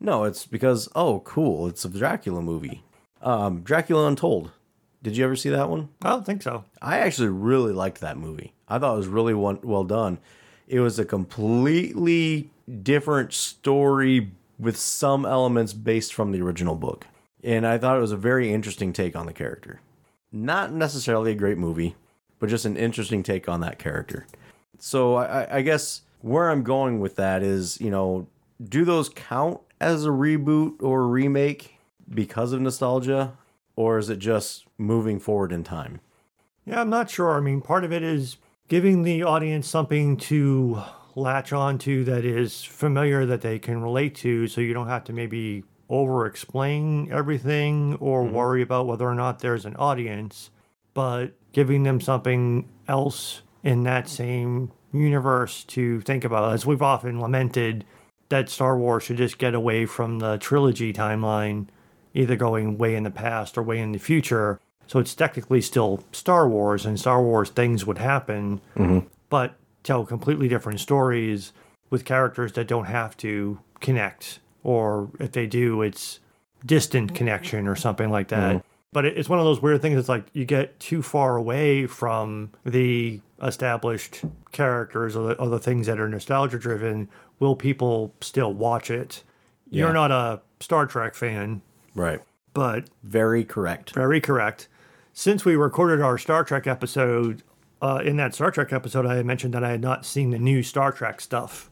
No, 0.00 0.24
it's 0.24 0.44
because, 0.44 0.88
oh, 0.94 1.20
cool, 1.20 1.68
it's 1.68 1.84
a 1.84 1.88
Dracula 1.88 2.42
movie. 2.42 2.82
Um, 3.22 3.60
Dracula 3.60 4.08
Untold. 4.08 4.50
Did 5.02 5.16
you 5.16 5.24
ever 5.24 5.36
see 5.36 5.50
that 5.50 5.68
one? 5.68 5.90
I 6.02 6.10
don't 6.10 6.24
think 6.24 6.42
so. 6.42 6.64
I 6.80 6.98
actually 6.98 7.28
really 7.28 7.72
liked 7.72 8.00
that 8.00 8.16
movie. 8.16 8.54
I 8.66 8.78
thought 8.78 8.94
it 8.94 8.98
was 8.98 9.06
really 9.06 9.34
one, 9.34 9.60
well 9.62 9.84
done. 9.84 10.18
It 10.66 10.80
was 10.80 10.98
a 10.98 11.04
completely 11.04 12.50
different 12.82 13.34
story 13.34 14.32
with 14.58 14.76
some 14.76 15.24
elements 15.26 15.72
based 15.72 16.14
from 16.14 16.32
the 16.32 16.40
original 16.40 16.74
book. 16.74 17.06
And 17.42 17.66
I 17.66 17.78
thought 17.78 17.96
it 17.96 18.00
was 18.00 18.12
a 18.12 18.16
very 18.16 18.52
interesting 18.52 18.92
take 18.92 19.14
on 19.16 19.26
the 19.26 19.32
character. 19.32 19.80
Not 20.32 20.72
necessarily 20.72 21.32
a 21.32 21.36
great 21.36 21.58
movie, 21.58 21.94
but 22.38 22.48
just 22.48 22.64
an 22.64 22.76
interesting 22.76 23.22
take 23.22 23.48
on 23.48 23.60
that 23.60 23.78
character. 23.78 24.26
So 24.78 25.14
I, 25.16 25.58
I- 25.58 25.62
guess 25.62 26.02
where 26.20 26.50
I'm 26.50 26.62
going 26.62 27.00
with 27.00 27.16
that 27.16 27.42
is, 27.42 27.80
you 27.80 27.90
know, 27.90 28.26
do 28.62 28.84
those 28.84 29.08
count 29.08 29.60
as 29.80 30.04
a 30.06 30.10
reboot 30.10 30.82
or 30.82 31.06
remake 31.06 31.76
because 32.12 32.52
of 32.52 32.60
nostalgia? 32.60 33.36
Or 33.76 33.98
is 33.98 34.08
it 34.08 34.20
just 34.20 34.64
moving 34.78 35.18
forward 35.18 35.52
in 35.52 35.64
time? 35.64 36.00
Yeah, 36.64 36.80
I'm 36.80 36.90
not 36.90 37.10
sure. 37.10 37.32
I 37.36 37.40
mean, 37.40 37.60
part 37.60 37.84
of 37.84 37.92
it 37.92 38.02
is 38.02 38.36
giving 38.68 39.02
the 39.02 39.22
audience 39.22 39.68
something 39.68 40.16
to 40.16 40.80
latch 41.16 41.52
on 41.52 41.78
to 41.78 42.04
that 42.04 42.24
is 42.24 42.64
familiar 42.64 43.24
that 43.26 43.40
they 43.40 43.58
can 43.58 43.82
relate 43.82 44.14
to 44.16 44.46
so 44.48 44.60
you 44.60 44.74
don't 44.74 44.88
have 44.88 45.04
to 45.04 45.12
maybe 45.12 45.64
over 45.88 46.26
explain 46.26 47.10
everything 47.12 47.94
or 48.00 48.24
mm-hmm. 48.24 48.34
worry 48.34 48.62
about 48.62 48.86
whether 48.86 49.06
or 49.06 49.14
not 49.14 49.40
there's 49.40 49.64
an 49.64 49.76
audience, 49.76 50.50
but 50.92 51.32
giving 51.52 51.82
them 51.82 52.00
something 52.00 52.68
else 52.88 53.42
in 53.62 53.82
that 53.84 54.08
same 54.08 54.72
universe 54.92 55.64
to 55.64 56.00
think 56.02 56.24
about. 56.24 56.52
As 56.52 56.66
we've 56.66 56.82
often 56.82 57.20
lamented, 57.20 57.84
that 58.28 58.48
Star 58.48 58.76
Wars 58.76 59.04
should 59.04 59.16
just 59.16 59.38
get 59.38 59.54
away 59.54 59.86
from 59.86 60.18
the 60.18 60.38
trilogy 60.38 60.92
timeline, 60.92 61.66
either 62.14 62.36
going 62.36 62.78
way 62.78 62.94
in 62.94 63.02
the 63.02 63.10
past 63.10 63.58
or 63.58 63.62
way 63.62 63.78
in 63.78 63.92
the 63.92 63.98
future. 63.98 64.60
So 64.86 64.98
it's 64.98 65.14
technically 65.14 65.60
still 65.60 66.04
Star 66.12 66.48
Wars, 66.48 66.84
and 66.84 66.98
Star 66.98 67.22
Wars 67.22 67.50
things 67.50 67.86
would 67.86 67.98
happen, 67.98 68.60
mm-hmm. 68.76 69.06
but 69.28 69.56
tell 69.84 70.04
completely 70.04 70.48
different 70.48 70.80
stories 70.80 71.52
with 71.90 72.04
characters 72.04 72.52
that 72.54 72.66
don't 72.66 72.86
have 72.86 73.16
to 73.18 73.60
connect, 73.80 74.40
or 74.64 75.10
if 75.20 75.32
they 75.32 75.46
do, 75.46 75.82
it's 75.82 76.18
distant 76.66 77.08
mm-hmm. 77.08 77.16
connection 77.16 77.68
or 77.68 77.76
something 77.76 78.10
like 78.10 78.28
that. 78.28 78.56
Mm-hmm. 78.56 78.66
But 78.92 79.04
it's 79.04 79.28
one 79.28 79.38
of 79.38 79.44
those 79.44 79.60
weird 79.60 79.82
things. 79.82 79.98
It's 79.98 80.08
like 80.08 80.24
you 80.32 80.44
get 80.44 80.78
too 80.80 81.02
far 81.02 81.36
away 81.36 81.86
from 81.86 82.52
the 82.64 83.20
established 83.42 84.22
characters 84.52 85.16
or 85.16 85.28
the, 85.28 85.34
or 85.34 85.48
the 85.48 85.58
things 85.58 85.86
that 85.86 85.98
are 86.00 86.08
nostalgia 86.08 86.58
driven. 86.58 87.08
Will 87.40 87.56
people 87.56 88.14
still 88.20 88.52
watch 88.52 88.90
it? 88.90 89.24
Yeah. 89.68 89.84
You're 89.84 89.92
not 89.92 90.12
a 90.12 90.40
Star 90.60 90.86
Trek 90.86 91.14
fan, 91.16 91.60
Right. 91.94 92.20
but 92.54 92.88
Very 93.02 93.44
correct. 93.44 93.92
very 93.94 94.20
correct. 94.20 94.68
Since 95.12 95.44
we 95.44 95.56
recorded 95.56 96.00
our 96.00 96.16
Star 96.16 96.44
Trek 96.44 96.66
episode, 96.68 97.42
uh, 97.84 97.98
in 97.98 98.16
that 98.16 98.34
Star 98.34 98.50
Trek 98.50 98.72
episode, 98.72 99.04
I 99.04 99.16
had 99.16 99.26
mentioned 99.26 99.52
that 99.52 99.62
I 99.62 99.70
had 99.70 99.82
not 99.82 100.06
seen 100.06 100.30
the 100.30 100.38
new 100.38 100.62
Star 100.62 100.90
Trek 100.90 101.20
stuff, 101.20 101.70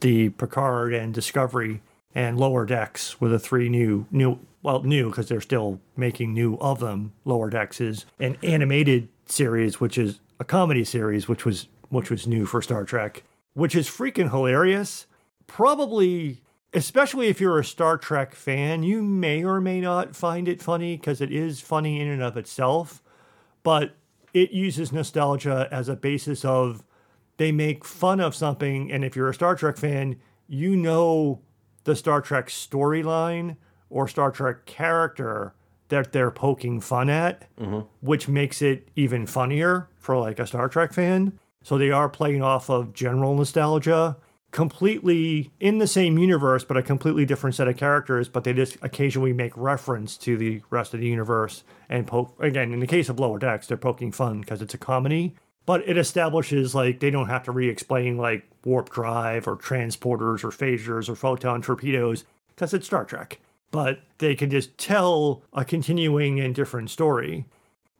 the 0.00 0.28
Picard 0.30 0.94
and 0.94 1.12
Discovery 1.12 1.82
and 2.14 2.38
Lower 2.38 2.64
Decks 2.64 3.20
were 3.20 3.28
the 3.28 3.40
three 3.40 3.68
new 3.68 4.06
new 4.10 4.38
well 4.62 4.82
new 4.84 5.10
because 5.10 5.28
they're 5.28 5.40
still 5.40 5.80
making 5.96 6.32
new 6.32 6.56
of 6.58 6.78
them. 6.78 7.12
Lower 7.24 7.50
Decks 7.50 7.80
is 7.80 8.06
an 8.20 8.38
animated 8.42 9.08
series, 9.26 9.80
which 9.80 9.98
is 9.98 10.20
a 10.38 10.44
comedy 10.44 10.84
series, 10.84 11.26
which 11.26 11.44
was 11.44 11.66
which 11.88 12.08
was 12.08 12.26
new 12.26 12.46
for 12.46 12.62
Star 12.62 12.84
Trek, 12.84 13.24
which 13.54 13.74
is 13.74 13.88
freaking 13.88 14.30
hilarious. 14.30 15.06
Probably 15.48 16.40
especially 16.72 17.26
if 17.26 17.40
you're 17.40 17.58
a 17.58 17.64
Star 17.64 17.98
Trek 17.98 18.34
fan, 18.34 18.84
you 18.84 19.02
may 19.02 19.42
or 19.42 19.60
may 19.60 19.80
not 19.80 20.14
find 20.14 20.46
it 20.46 20.62
funny 20.62 20.96
because 20.96 21.20
it 21.20 21.32
is 21.32 21.60
funny 21.60 22.00
in 22.00 22.06
and 22.08 22.22
of 22.22 22.36
itself, 22.36 23.02
but 23.62 23.96
it 24.42 24.52
uses 24.52 24.92
nostalgia 24.92 25.68
as 25.70 25.88
a 25.88 25.96
basis 25.96 26.44
of 26.44 26.84
they 27.38 27.52
make 27.52 27.84
fun 27.84 28.20
of 28.20 28.34
something. 28.34 28.90
And 28.92 29.04
if 29.04 29.16
you're 29.16 29.28
a 29.28 29.34
Star 29.34 29.54
Trek 29.56 29.76
fan, 29.76 30.16
you 30.46 30.76
know 30.76 31.40
the 31.84 31.96
Star 31.96 32.20
Trek 32.20 32.48
storyline 32.48 33.56
or 33.90 34.06
Star 34.06 34.30
Trek 34.30 34.66
character 34.66 35.54
that 35.88 36.12
they're 36.12 36.30
poking 36.30 36.80
fun 36.80 37.08
at, 37.08 37.46
mm-hmm. 37.56 37.80
which 38.00 38.28
makes 38.28 38.60
it 38.60 38.88
even 38.94 39.26
funnier 39.26 39.88
for 39.96 40.18
like 40.18 40.38
a 40.38 40.46
Star 40.46 40.68
Trek 40.68 40.92
fan. 40.92 41.38
So 41.62 41.78
they 41.78 41.90
are 41.90 42.08
playing 42.08 42.42
off 42.42 42.70
of 42.70 42.92
general 42.92 43.34
nostalgia, 43.34 44.16
completely 44.50 45.50
in 45.60 45.78
the 45.78 45.86
same 45.86 46.18
universe, 46.18 46.64
but 46.64 46.76
a 46.76 46.82
completely 46.82 47.24
different 47.24 47.56
set 47.56 47.68
of 47.68 47.76
characters. 47.76 48.28
But 48.28 48.44
they 48.44 48.52
just 48.52 48.76
occasionally 48.82 49.32
make 49.32 49.56
reference 49.56 50.16
to 50.18 50.36
the 50.36 50.62
rest 50.70 50.94
of 50.94 51.00
the 51.00 51.06
universe 51.06 51.64
and 51.88 52.06
poke. 52.06 52.34
Again, 52.40 52.72
in 52.72 52.80
the 52.80 52.86
case 52.86 53.08
of 53.08 53.20
Lower 53.20 53.38
Decks, 53.38 53.66
they're 53.66 53.76
poking 53.76 54.12
fun 54.12 54.40
because 54.40 54.62
it's 54.62 54.74
a 54.74 54.78
comedy. 54.78 55.34
But 55.66 55.86
it 55.86 55.98
establishes 55.98 56.74
like 56.74 57.00
they 57.00 57.10
don't 57.10 57.28
have 57.28 57.42
to 57.44 57.52
re-explain 57.52 58.16
like 58.16 58.48
warp 58.64 58.88
drive 58.88 59.46
or 59.46 59.56
transporters 59.56 60.42
or 60.42 60.48
phasers 60.48 61.10
or 61.10 61.14
photon 61.14 61.60
torpedoes 61.60 62.24
because 62.48 62.72
it's 62.72 62.86
Star 62.86 63.04
Trek. 63.04 63.38
But 63.70 64.00
they 64.16 64.34
can 64.34 64.48
just 64.48 64.78
tell 64.78 65.42
a 65.52 65.66
continuing 65.66 66.40
and 66.40 66.54
different 66.54 66.88
story. 66.88 67.44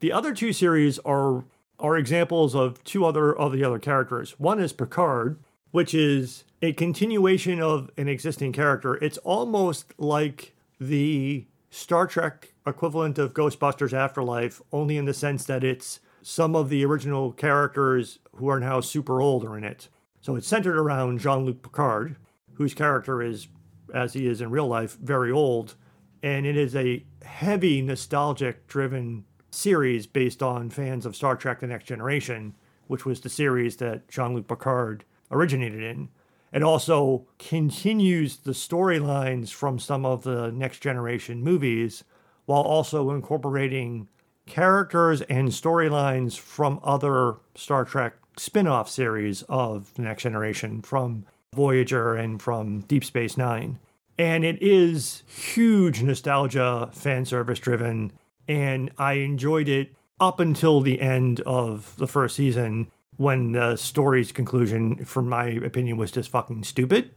The 0.01 0.13
other 0.13 0.33
two 0.33 0.53
series 0.53 0.99
are 1.01 1.45
are 1.81 1.97
examples 1.97 2.55
of 2.55 2.83
two 2.85 3.05
other 3.05 3.37
of 3.37 3.53
the 3.53 3.65
other 3.65 3.79
characters. 3.79 4.33
One 4.39 4.59
is 4.59 4.73
Picard, 4.73 5.39
which 5.71 5.95
is 5.95 6.45
a 6.63 6.73
continuation 6.73 7.61
of 7.61 7.91
an 7.97 8.09
existing 8.09 8.53
character. 8.53 8.97
It's 8.97 9.19
almost 9.19 9.95
like 9.99 10.55
the 10.81 11.47
Star 11.71 12.07
Trek 12.07 12.55
equivalent 12.67 13.19
of 13.19 13.35
Ghostbusters 13.35 13.93
Afterlife, 13.93 14.61
only 14.73 14.97
in 14.97 15.05
the 15.05 15.15
sense 15.15 15.45
that 15.45 15.65
it's 15.65 16.01
some 16.23 16.57
of 16.57 16.69
the 16.69 16.85
original 16.85 17.33
characters 17.33 18.19
who 18.37 18.49
are 18.49 18.61
now 18.61 18.81
super 18.81 19.21
old 19.21 19.45
are 19.45 19.57
in 19.57 19.65
it. 19.65 19.89
So 20.21 20.37
it's 20.37 20.49
centered 20.49 20.77
around 20.77 21.21
Jean 21.21 21.45
Luc 21.45 21.63
Picard, 21.63 22.17
whose 22.55 22.75
character 22.75 23.23
is, 23.23 23.49
as 23.95 24.15
he 24.15 24.27
is 24.27 24.41
in 24.41 24.51
real 24.51 24.67
life, 24.67 24.97
very 25.01 25.31
old. 25.31 25.75
And 26.23 26.45
it 26.45 26.57
is 26.57 26.75
a 26.75 27.05
heavy 27.25 27.81
nostalgic 27.83 28.67
driven 28.67 29.25
series 29.51 30.07
based 30.07 30.43
on 30.43 30.71
fans 30.71 31.07
of 31.07 31.17
Star 31.17 31.37
Trek 31.37 31.61
The 31.61 31.67
Next 31.67 31.85
Generation, 31.85 32.55
which 32.89 33.05
was 33.05 33.21
the 33.21 33.29
series 33.29 33.77
that 33.77 34.09
Jean 34.09 34.35
Luc 34.35 34.49
Picard 34.49 35.05
originated 35.31 35.83
in. 35.83 36.09
It 36.53 36.63
also 36.63 37.27
continues 37.39 38.39
the 38.39 38.53
storylines 38.53 39.51
from 39.53 39.79
some 39.79 40.07
of 40.07 40.23
the 40.23 40.51
Next 40.51 40.81
Generation 40.81 41.43
movies 41.43 42.05
while 42.47 42.63
also 42.63 43.11
incorporating 43.11 44.09
characters 44.47 45.21
and 45.23 45.49
storylines 45.51 46.39
from 46.39 46.81
other 46.83 47.37
Star 47.55 47.85
Trek 47.85 48.15
spin 48.39 48.67
off 48.67 48.89
series 48.89 49.43
of 49.43 49.93
The 49.95 50.03
Next 50.03 50.23
Generation, 50.23 50.81
from 50.81 51.27
Voyager 51.55 52.15
and 52.15 52.41
from 52.41 52.81
Deep 52.81 53.05
Space 53.05 53.37
Nine. 53.37 53.79
And 54.19 54.45
it 54.45 54.61
is 54.63 55.23
huge 55.27 56.03
nostalgia, 56.03 56.89
fan 56.93 57.25
service 57.25 57.59
driven, 57.59 58.13
and 58.49 58.91
I 58.97 59.15
enjoyed 59.15 59.69
it 59.69 59.95
up 60.19 60.41
until 60.41 60.81
the 60.81 61.01
end 61.01 61.41
of 61.41 61.95
the 61.97 62.09
first 62.09 62.37
season 62.37 62.91
when 63.19 63.53
the 63.53 63.77
story's 63.77 64.33
conclusion, 64.33 65.05
from 65.05 65.29
my 65.29 65.49
opinion, 65.49 65.99
was 65.99 66.11
just 66.11 66.31
fucking 66.31 66.65
stupid. 66.65 67.11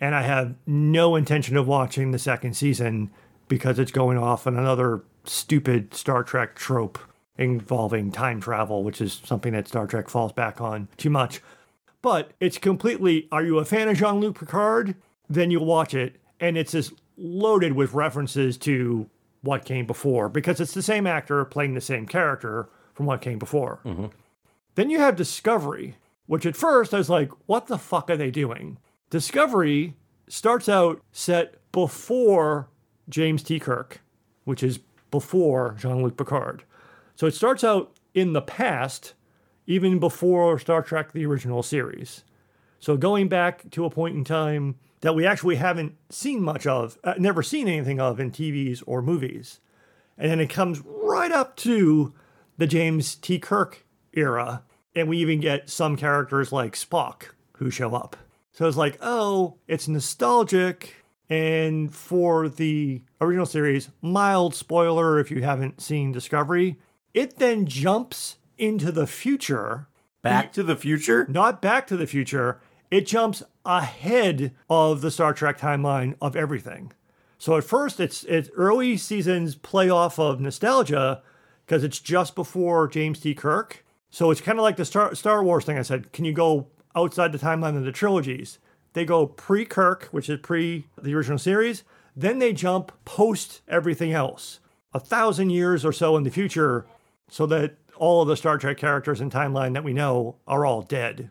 And 0.00 0.14
I 0.14 0.22
have 0.22 0.54
no 0.66 1.16
intention 1.16 1.56
of 1.56 1.66
watching 1.66 2.12
the 2.12 2.18
second 2.18 2.54
season 2.54 3.10
because 3.48 3.78
it's 3.78 3.90
going 3.90 4.18
off 4.18 4.46
on 4.46 4.56
another 4.56 5.02
stupid 5.24 5.94
Star 5.94 6.22
Trek 6.22 6.54
trope 6.54 6.98
involving 7.36 8.12
time 8.12 8.40
travel, 8.40 8.84
which 8.84 9.00
is 9.00 9.20
something 9.24 9.54
that 9.54 9.66
Star 9.66 9.86
Trek 9.86 10.08
falls 10.08 10.32
back 10.32 10.60
on 10.60 10.88
too 10.96 11.10
much. 11.10 11.40
But 12.02 12.32
it's 12.40 12.58
completely 12.58 13.26
are 13.32 13.42
you 13.42 13.58
a 13.58 13.64
fan 13.64 13.88
of 13.88 13.96
Jean 13.96 14.20
Luc 14.20 14.38
Picard? 14.38 14.94
Then 15.28 15.50
you'll 15.50 15.64
watch 15.64 15.94
it. 15.94 16.20
And 16.38 16.56
it's 16.56 16.72
just 16.72 16.92
loaded 17.16 17.72
with 17.72 17.94
references 17.94 18.56
to 18.58 19.08
what 19.40 19.64
came 19.64 19.86
before 19.86 20.28
because 20.28 20.60
it's 20.60 20.74
the 20.74 20.82
same 20.82 21.06
actor 21.06 21.44
playing 21.44 21.74
the 21.74 21.80
same 21.80 22.06
character 22.06 22.68
from 22.92 23.06
what 23.06 23.20
came 23.20 23.38
before. 23.38 23.80
Mm-hmm. 23.84 24.06
Then 24.78 24.90
you 24.90 25.00
have 25.00 25.16
Discovery, 25.16 25.96
which 26.26 26.46
at 26.46 26.54
first 26.54 26.94
I 26.94 26.98
was 26.98 27.10
like, 27.10 27.32
what 27.46 27.66
the 27.66 27.78
fuck 27.78 28.08
are 28.10 28.16
they 28.16 28.30
doing? 28.30 28.78
Discovery 29.10 29.96
starts 30.28 30.68
out 30.68 31.02
set 31.10 31.56
before 31.72 32.68
James 33.08 33.42
T. 33.42 33.58
Kirk, 33.58 34.00
which 34.44 34.62
is 34.62 34.78
before 35.10 35.74
Jean 35.80 36.04
Luc 36.04 36.16
Picard. 36.16 36.62
So 37.16 37.26
it 37.26 37.34
starts 37.34 37.64
out 37.64 37.98
in 38.14 38.34
the 38.34 38.40
past, 38.40 39.14
even 39.66 39.98
before 39.98 40.60
Star 40.60 40.80
Trek, 40.80 41.10
the 41.10 41.26
original 41.26 41.64
series. 41.64 42.22
So 42.78 42.96
going 42.96 43.26
back 43.26 43.68
to 43.72 43.84
a 43.84 43.90
point 43.90 44.14
in 44.14 44.22
time 44.22 44.76
that 45.00 45.16
we 45.16 45.26
actually 45.26 45.56
haven't 45.56 45.96
seen 46.08 46.40
much 46.40 46.68
of, 46.68 46.98
uh, 47.02 47.14
never 47.18 47.42
seen 47.42 47.66
anything 47.66 47.98
of 47.98 48.20
in 48.20 48.30
TVs 48.30 48.84
or 48.86 49.02
movies. 49.02 49.58
And 50.16 50.30
then 50.30 50.38
it 50.38 50.50
comes 50.50 50.82
right 50.86 51.32
up 51.32 51.56
to 51.56 52.14
the 52.58 52.68
James 52.68 53.16
T. 53.16 53.40
Kirk 53.40 53.84
era. 54.12 54.62
And 54.98 55.08
we 55.08 55.18
even 55.18 55.38
get 55.38 55.70
some 55.70 55.96
characters 55.96 56.50
like 56.50 56.74
Spock 56.74 57.26
who 57.58 57.70
show 57.70 57.94
up. 57.94 58.16
So 58.50 58.66
it's 58.66 58.76
like, 58.76 58.98
oh, 59.00 59.58
it's 59.68 59.86
nostalgic. 59.86 60.96
And 61.30 61.94
for 61.94 62.48
the 62.48 63.02
original 63.20 63.46
series, 63.46 63.90
mild 64.02 64.56
spoiler 64.56 65.20
if 65.20 65.30
you 65.30 65.42
haven't 65.42 65.80
seen 65.80 66.10
Discovery, 66.10 66.78
it 67.14 67.36
then 67.36 67.66
jumps 67.66 68.38
into 68.56 68.90
the 68.90 69.06
future 69.06 69.86
Back 70.20 70.52
to 70.54 70.64
the 70.64 70.74
Future? 70.74 71.26
not 71.28 71.62
back 71.62 71.86
to 71.86 71.96
the 71.96 72.06
future. 72.06 72.60
It 72.90 73.06
jumps 73.06 73.44
ahead 73.64 74.52
of 74.68 75.00
the 75.00 75.12
Star 75.12 75.32
Trek 75.32 75.58
timeline 75.60 76.16
of 76.20 76.34
everything. 76.34 76.92
So 77.38 77.56
at 77.56 77.62
first, 77.62 78.00
it's 78.00 78.24
it's 78.24 78.50
early 78.56 78.96
seasons 78.96 79.54
play 79.54 79.88
off 79.88 80.18
of 80.18 80.40
nostalgia 80.40 81.22
because 81.64 81.84
it's 81.84 82.00
just 82.00 82.34
before 82.34 82.88
James 82.88 83.20
T. 83.20 83.32
Kirk. 83.32 83.84
So 84.10 84.30
it's 84.30 84.40
kind 84.40 84.58
of 84.58 84.62
like 84.62 84.76
the 84.76 84.84
Star 84.84 85.14
Star 85.14 85.42
Wars 85.42 85.64
thing 85.64 85.78
I 85.78 85.82
said. 85.82 86.12
Can 86.12 86.24
you 86.24 86.32
go 86.32 86.68
outside 86.94 87.32
the 87.32 87.38
timeline 87.38 87.76
of 87.76 87.84
the 87.84 87.92
trilogies? 87.92 88.58
They 88.94 89.04
go 89.04 89.26
pre 89.26 89.64
Kirk, 89.64 90.08
which 90.10 90.28
is 90.28 90.40
pre 90.40 90.86
the 91.00 91.14
original 91.14 91.38
series. 91.38 91.84
Then 92.16 92.38
they 92.38 92.52
jump 92.52 92.92
post 93.04 93.60
everything 93.68 94.12
else, 94.12 94.60
a 94.92 94.98
thousand 94.98 95.50
years 95.50 95.84
or 95.84 95.92
so 95.92 96.16
in 96.16 96.24
the 96.24 96.30
future, 96.30 96.86
so 97.28 97.46
that 97.46 97.76
all 97.96 98.22
of 98.22 98.28
the 98.28 98.36
Star 98.36 98.58
Trek 98.58 98.78
characters 98.78 99.20
and 99.20 99.30
timeline 99.30 99.74
that 99.74 99.84
we 99.84 99.92
know 99.92 100.36
are 100.46 100.64
all 100.64 100.82
dead. 100.82 101.30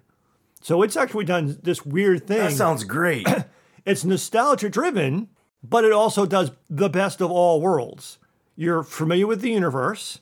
So 0.61 0.82
it's 0.82 0.97
actually 0.97 1.25
done 1.25 1.57
this 1.63 1.86
weird 1.86 2.28
thing. 2.28 2.39
That 2.39 2.51
sounds 2.51 2.84
great. 2.84 3.28
it's 3.86 4.03
nostalgia 4.03 4.69
driven, 4.69 5.30
but 5.63 5.84
it 5.84 5.91
also 5.91 6.25
does 6.25 6.51
the 6.69 6.89
best 6.89 7.21
of 7.21 7.32
all 7.32 7.61
worlds. 7.61 8.17
You're 8.55 8.84
familiar 8.84 9.28
with 9.28 9.41
the 9.41 9.51
universe 9.51 10.19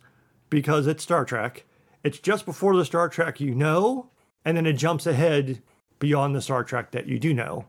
because 0.50 0.88
it's 0.88 1.04
Star 1.04 1.26
Trek, 1.26 1.66
It's 2.06 2.20
just 2.20 2.46
before 2.46 2.76
the 2.78 2.86
Star 2.86 3.10
Trek 3.10 3.40
you 3.40 3.56
know, 3.56 4.12
and 4.46 4.56
then 4.56 4.68
it 4.68 4.74
jumps 4.74 5.08
ahead 5.08 5.64
beyond 5.98 6.36
the 6.36 6.42
Star 6.42 6.64
Trek 6.64 6.92
that 6.92 7.08
you 7.08 7.18
do 7.18 7.34
know. 7.34 7.66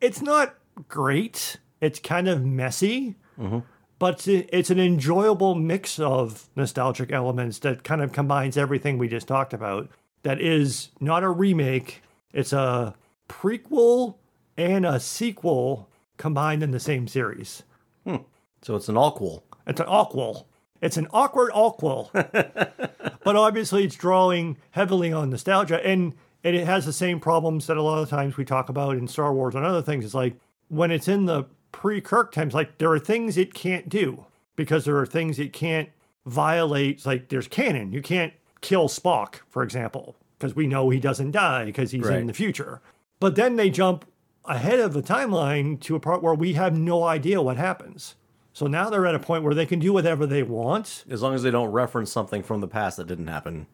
It's 0.00 0.22
not 0.22 0.54
great. 0.86 1.56
It's 1.80 1.98
kind 1.98 2.28
of 2.28 2.44
messy, 2.44 3.16
mm-hmm. 3.36 3.58
but 3.98 4.28
it's, 4.28 4.70
an 4.70 4.78
enjoyable 4.78 5.56
mix 5.56 5.98
of 5.98 6.48
nostalgic 6.54 7.10
elements 7.10 7.58
that 7.58 7.82
kind 7.82 8.00
of 8.00 8.12
combines 8.12 8.56
everything 8.56 8.98
we 8.98 9.08
just 9.08 9.26
talked 9.26 9.52
about. 9.52 9.90
That 10.22 10.40
is 10.40 10.90
not 11.00 11.24
a 11.24 11.28
remake, 11.28 12.02
it's 12.32 12.52
a 12.52 12.94
prequel 13.28 14.14
and 14.56 14.86
a 14.86 15.00
sequel 15.00 15.88
combined 16.18 16.62
in 16.62 16.70
the 16.70 16.78
same 16.78 17.08
series. 17.08 17.64
Hmm. 18.06 18.18
So 18.62 18.76
it's 18.76 18.88
an 18.88 18.96
all 18.96 19.42
It's 19.66 19.80
an 19.80 19.86
awkward. 19.88 20.44
It's 20.82 20.96
an 20.98 21.06
awkward 21.12 21.50
awkward. 21.54 22.10
but 22.12 23.36
obviously, 23.36 23.84
it's 23.84 23.96
drawing 23.96 24.58
heavily 24.72 25.12
on 25.12 25.30
nostalgia, 25.30 25.84
and 25.86 26.14
and 26.44 26.56
it 26.56 26.66
has 26.66 26.84
the 26.84 26.92
same 26.92 27.20
problems 27.20 27.68
that 27.68 27.76
a 27.76 27.82
lot 27.82 28.02
of 28.02 28.10
times 28.10 28.36
we 28.36 28.44
talk 28.44 28.68
about 28.68 28.96
in 28.96 29.06
Star 29.08 29.32
Wars 29.32 29.54
and 29.54 29.64
other 29.64 29.80
things. 29.80 30.04
It's 30.04 30.12
like 30.12 30.34
when 30.68 30.90
it's 30.90 31.06
in 31.08 31.26
the 31.26 31.44
pre-Kirk 31.70 32.32
times, 32.32 32.52
like 32.52 32.78
there 32.78 32.90
are 32.90 32.98
things 32.98 33.38
it 33.38 33.54
can't 33.54 33.88
do 33.88 34.26
because 34.56 34.84
there 34.84 34.96
are 34.98 35.06
things 35.06 35.38
it 35.38 35.52
can't 35.52 35.88
violate. 36.26 36.96
It's 36.96 37.06
like 37.06 37.28
there's 37.28 37.46
canon. 37.48 37.92
You 37.92 38.02
can't 38.02 38.32
kill 38.60 38.88
Spock, 38.88 39.36
for 39.48 39.62
example, 39.62 40.16
because 40.38 40.56
we 40.56 40.66
know 40.66 40.90
he 40.90 40.98
doesn't 40.98 41.30
die 41.30 41.64
because 41.64 41.92
he's 41.92 42.04
Right. 42.04 42.18
in 42.18 42.26
the 42.26 42.34
future. 42.34 42.80
But 43.20 43.36
then 43.36 43.54
they 43.54 43.70
jump 43.70 44.04
ahead 44.44 44.80
of 44.80 44.92
the 44.94 45.02
timeline 45.02 45.80
to 45.82 45.94
a 45.94 46.00
part 46.00 46.22
where 46.22 46.34
we 46.34 46.54
have 46.54 46.76
no 46.76 47.04
idea 47.04 47.40
what 47.40 47.56
happens. 47.56 48.16
So 48.52 48.66
now 48.66 48.90
they're 48.90 49.06
at 49.06 49.14
a 49.14 49.18
point 49.18 49.44
where 49.44 49.54
they 49.54 49.66
can 49.66 49.78
do 49.78 49.92
whatever 49.92 50.26
they 50.26 50.42
want. 50.42 51.04
As 51.08 51.22
long 51.22 51.34
as 51.34 51.42
they 51.42 51.50
don't 51.50 51.70
reference 51.70 52.12
something 52.12 52.42
from 52.42 52.60
the 52.60 52.68
past 52.68 52.98
that 52.98 53.06
didn't 53.06 53.28
happen, 53.28 53.66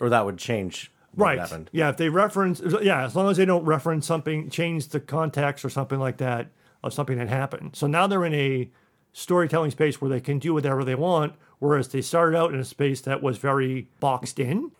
or 0.00 0.08
that 0.10 0.24
would 0.26 0.36
change 0.38 0.90
what 1.14 1.24
Right. 1.26 1.38
happened. 1.38 1.70
Yeah, 1.72 1.88
if 1.88 1.96
they 1.96 2.10
reference, 2.10 2.60
yeah, 2.82 3.04
as 3.04 3.16
long 3.16 3.30
as 3.30 3.38
they 3.38 3.46
don't 3.46 3.64
reference 3.64 4.06
something, 4.06 4.50
change 4.50 4.88
the 4.88 5.00
context 5.00 5.64
or 5.64 5.70
something 5.70 5.98
like 5.98 6.18
that 6.18 6.48
of 6.84 6.92
something 6.92 7.16
that 7.16 7.28
happened. 7.28 7.70
So 7.74 7.86
now 7.86 8.06
they're 8.06 8.24
in 8.26 8.34
a 8.34 8.68
storytelling 9.14 9.70
space 9.70 10.00
where 10.00 10.10
they 10.10 10.20
can 10.20 10.38
do 10.38 10.52
whatever 10.52 10.84
they 10.84 10.94
want, 10.94 11.32
whereas 11.58 11.88
they 11.88 12.02
started 12.02 12.36
out 12.36 12.52
in 12.52 12.60
a 12.60 12.64
space 12.64 13.00
that 13.00 13.22
was 13.22 13.38
very 13.38 13.88
boxed 14.00 14.38
in. 14.38 14.70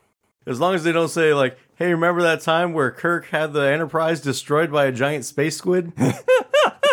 As 0.47 0.61
long 0.61 0.75
as 0.75 0.85
they 0.85 0.93
don't 0.93 1.09
say 1.09 1.33
like, 1.33 1.59
"Hey, 1.77 1.91
remember 1.91 2.21
that 2.23 2.43
time 2.43 2.75
where 2.75 2.91
Kirk 2.91 3.27
had 3.31 3.55
the 3.55 3.63
Enterprise 3.63 4.21
destroyed 4.21 4.71
by 4.71 4.85
a 4.85 4.93
giant 4.93 5.25
space 5.25 5.57
squid?" 5.57 5.93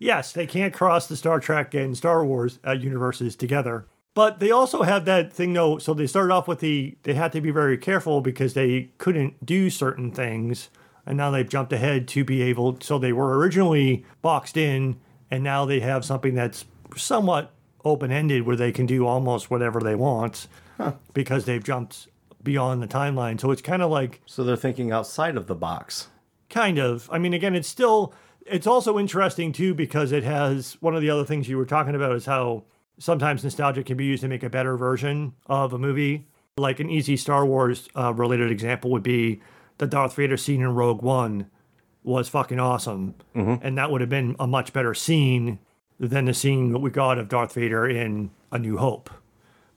Yes, 0.00 0.32
they 0.32 0.46
can't 0.46 0.74
cross 0.74 1.06
the 1.06 1.14
Star 1.14 1.38
Trek 1.38 1.74
and 1.74 1.96
Star 1.96 2.24
Wars 2.24 2.58
uh, 2.66 2.72
universes 2.72 3.36
together. 3.36 3.86
But 4.14 4.40
they 4.40 4.50
also 4.50 4.82
have 4.82 5.04
that 5.04 5.32
thing, 5.32 5.52
though. 5.52 5.78
So 5.78 5.94
they 5.94 6.08
started 6.08 6.32
off 6.32 6.48
with 6.48 6.58
the, 6.58 6.96
they 7.04 7.14
had 7.14 7.30
to 7.32 7.40
be 7.40 7.52
very 7.52 7.78
careful 7.78 8.20
because 8.20 8.54
they 8.54 8.90
couldn't 8.98 9.44
do 9.44 9.70
certain 9.70 10.10
things. 10.10 10.70
And 11.06 11.16
now 11.16 11.30
they've 11.30 11.48
jumped 11.48 11.72
ahead 11.72 12.08
to 12.08 12.24
be 12.24 12.42
able, 12.42 12.78
so 12.80 12.98
they 12.98 13.12
were 13.12 13.38
originally 13.38 14.04
boxed 14.22 14.56
in, 14.56 15.00
and 15.30 15.44
now 15.44 15.64
they 15.64 15.80
have 15.80 16.04
something 16.04 16.34
that's 16.34 16.64
somewhat 16.96 17.52
open 17.84 18.10
ended 18.10 18.42
where 18.42 18.56
they 18.56 18.72
can 18.72 18.86
do 18.86 19.06
almost 19.06 19.50
whatever 19.50 19.80
they 19.80 19.94
want 19.94 20.48
because 21.12 21.44
they've 21.44 21.64
jumped 21.64 22.08
beyond 22.42 22.82
the 22.82 22.88
timeline. 22.88 23.40
So 23.40 23.50
it's 23.50 23.62
kind 23.62 23.82
of 23.82 23.90
like, 23.90 24.20
so 24.26 24.44
they're 24.44 24.56
thinking 24.56 24.92
outside 24.92 25.36
of 25.36 25.46
the 25.46 25.54
box. 25.54 26.08
Kind 26.48 26.78
of. 26.78 27.08
I 27.12 27.18
mean, 27.18 27.32
again, 27.32 27.54
it's 27.54 27.68
still, 27.68 28.14
it's 28.46 28.66
also 28.66 28.98
interesting 28.98 29.52
too 29.52 29.74
because 29.74 30.12
it 30.12 30.24
has 30.24 30.76
one 30.80 30.94
of 30.94 31.02
the 31.02 31.10
other 31.10 31.24
things 31.24 31.48
you 31.48 31.56
were 31.56 31.64
talking 31.66 31.94
about 31.94 32.12
is 32.16 32.26
how 32.26 32.64
sometimes 32.98 33.42
nostalgia 33.44 33.82
can 33.82 33.96
be 33.96 34.04
used 34.04 34.22
to 34.22 34.28
make 34.28 34.42
a 34.42 34.50
better 34.50 34.76
version 34.76 35.34
of 35.46 35.72
a 35.72 35.78
movie. 35.78 36.26
Like 36.56 36.80
an 36.80 36.90
easy 36.90 37.16
Star 37.16 37.46
Wars 37.46 37.88
uh, 37.96 38.12
related 38.12 38.50
example 38.50 38.90
would 38.90 39.02
be 39.02 39.40
the 39.78 39.86
Darth 39.86 40.14
Vader 40.14 40.36
scene 40.36 40.60
in 40.60 40.74
Rogue 40.74 41.00
One 41.02 41.46
was 42.02 42.28
fucking 42.28 42.58
awesome. 42.58 43.14
And 43.34 43.76
that 43.78 43.90
would 43.90 44.00
have 44.00 44.10
been 44.10 44.34
a 44.38 44.46
much 44.46 44.72
better 44.72 44.94
scene 44.94 45.58
than 45.98 46.24
the 46.24 46.34
scene 46.34 46.72
that 46.72 46.78
we 46.80 46.90
got 46.90 47.18
of 47.18 47.28
Darth 47.28 47.54
Vader 47.54 47.86
in 47.88 48.30
A 48.50 48.58
New 48.58 48.78
Hope. 48.78 49.10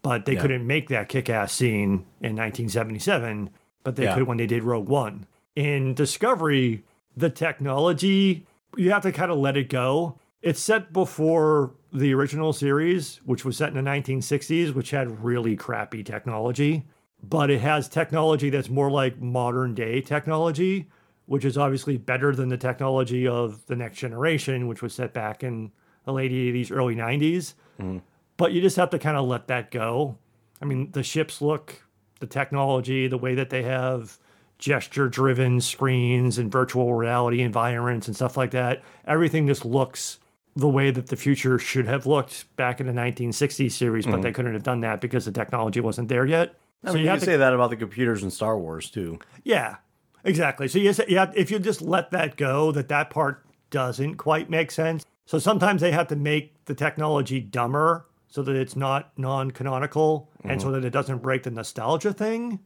But 0.02 0.26
they 0.26 0.34
Yeah. 0.34 0.42
couldn't 0.42 0.66
make 0.68 0.90
that 0.90 1.08
kick 1.10 1.30
ass 1.30 1.54
scene 1.54 2.06
in 2.22 2.36
1977, 2.36 3.50
but 3.84 3.96
they 3.96 4.04
Yeah. 4.04 4.16
could 4.16 4.24
when 4.28 4.38
they 4.38 4.48
did 4.48 4.64
Rogue 4.64 4.90
One. 4.90 5.26
In 5.56 5.94
Discovery, 5.94 6.84
the 7.16 7.30
technology, 7.30 8.46
you 8.78 8.92
have 8.92 9.04
to 9.04 9.12
kind 9.12 9.32
of 9.32 9.38
let 9.38 9.58
it 9.58 9.70
go. 9.70 10.20
It's 10.42 10.62
set 10.62 10.92
before 10.92 11.74
the 11.94 12.14
original 12.14 12.52
series, 12.54 13.22
which 13.26 13.46
was 13.46 13.58
set 13.58 13.70
in 13.70 13.84
the 13.84 13.90
1960s, 13.90 14.74
which 14.74 14.92
had 14.92 15.24
really 15.24 15.56
crappy 15.56 16.04
technology. 16.04 16.86
But 17.22 17.50
it 17.50 17.62
has 17.62 17.88
technology 17.88 18.50
that's 18.50 18.70
more 18.70 18.92
like 18.92 19.22
modern 19.22 19.74
day 19.74 20.02
technology, 20.02 20.90
which 21.26 21.46
is 21.46 21.58
obviously 21.58 21.98
better 21.98 22.36
than 22.36 22.50
the 22.50 22.58
technology 22.58 23.26
of 23.26 23.66
the 23.68 23.76
next 23.78 23.98
generation, 23.98 24.68
which 24.68 24.82
was 24.82 24.94
set 24.94 25.14
back 25.14 25.44
in 25.44 25.72
the 26.04 26.12
late 26.12 26.32
80s, 26.32 26.72
early 26.72 26.96
90s. 26.96 27.54
Mm-hmm. 27.80 28.00
But 28.36 28.52
you 28.52 28.62
just 28.62 28.76
have 28.76 28.90
to 28.90 29.00
kind 29.00 29.16
of 29.16 29.26
let 29.26 29.48
that 29.48 29.72
go. 29.72 30.18
I 30.62 30.66
mean, 30.66 30.92
the 30.92 31.04
ships 31.04 31.42
look, 31.42 31.84
the 32.20 32.28
technology, 32.28 33.08
the 33.08 33.18
way 33.18 33.36
that 33.36 33.50
they 33.50 33.64
have 33.64 34.18
gesture 34.64 35.10
driven 35.10 35.60
screens 35.60 36.38
and 36.38 36.50
virtual 36.50 36.94
reality 36.94 37.42
environments 37.42 38.08
and 38.08 38.16
stuff 38.16 38.38
like 38.38 38.52
that, 38.52 38.82
everything 39.06 39.46
just 39.46 39.66
looks 39.66 40.20
the 40.56 40.70
way 40.70 40.90
that 40.90 41.08
the 41.08 41.18
future 41.18 41.60
should 41.60 41.86
have 41.86 42.06
looked 42.06 42.46
back 42.56 42.80
in 42.80 42.88
the 42.88 42.94
1960s 42.94 43.74
series, 43.74 44.06
but 44.06 44.22
they 44.22 44.30
mm-hmm. 44.30 44.36
couldn't 44.36 44.54
have 44.54 44.64
done 44.64 44.80
that 44.80 45.02
because 45.02 45.26
the 45.26 45.34
technology 45.34 45.82
wasn't 45.82 46.08
there 46.08 46.26
yet. 46.26 46.56
I 46.82 46.94
mean, 46.94 47.04
you, 47.04 47.10
to 47.10 47.20
say 47.20 47.36
that 47.36 47.54
about 47.54 47.72
the 47.72 47.76
computers 47.76 48.24
in 48.24 48.32
Star 48.32 48.58
Wars 48.58 48.90
too. 48.90 49.20
Yeah, 49.44 49.78
exactly. 50.24 50.70
So 50.70 50.80
you 50.80 50.94
yeah, 51.10 51.30
if 51.36 51.52
you 51.52 51.60
just 51.60 51.82
let 51.82 52.12
that 52.12 52.38
go, 52.38 52.72
that 52.72 52.88
that 52.88 53.10
part 53.10 53.46
doesn't 53.70 54.16
quite 54.16 54.50
make 54.50 54.72
sense. 54.72 55.06
So 55.26 55.40
sometimes 55.40 55.82
they 55.82 55.92
have 55.92 56.08
to 56.08 56.16
make 56.16 56.64
the 56.66 56.76
technology 56.76 57.42
dumber 57.42 58.06
so 58.30 58.42
that 58.44 58.56
it's 58.56 58.78
not 58.78 59.12
non-canonical 59.18 60.30
and 60.46 60.62
so 60.62 60.68
mm-hmm. 60.68 60.76
that 60.76 60.86
it 60.86 60.92
doesn't 60.92 61.22
break 61.22 61.44
the 61.44 61.52
nostalgia 61.52 62.14
thing. 62.14 62.62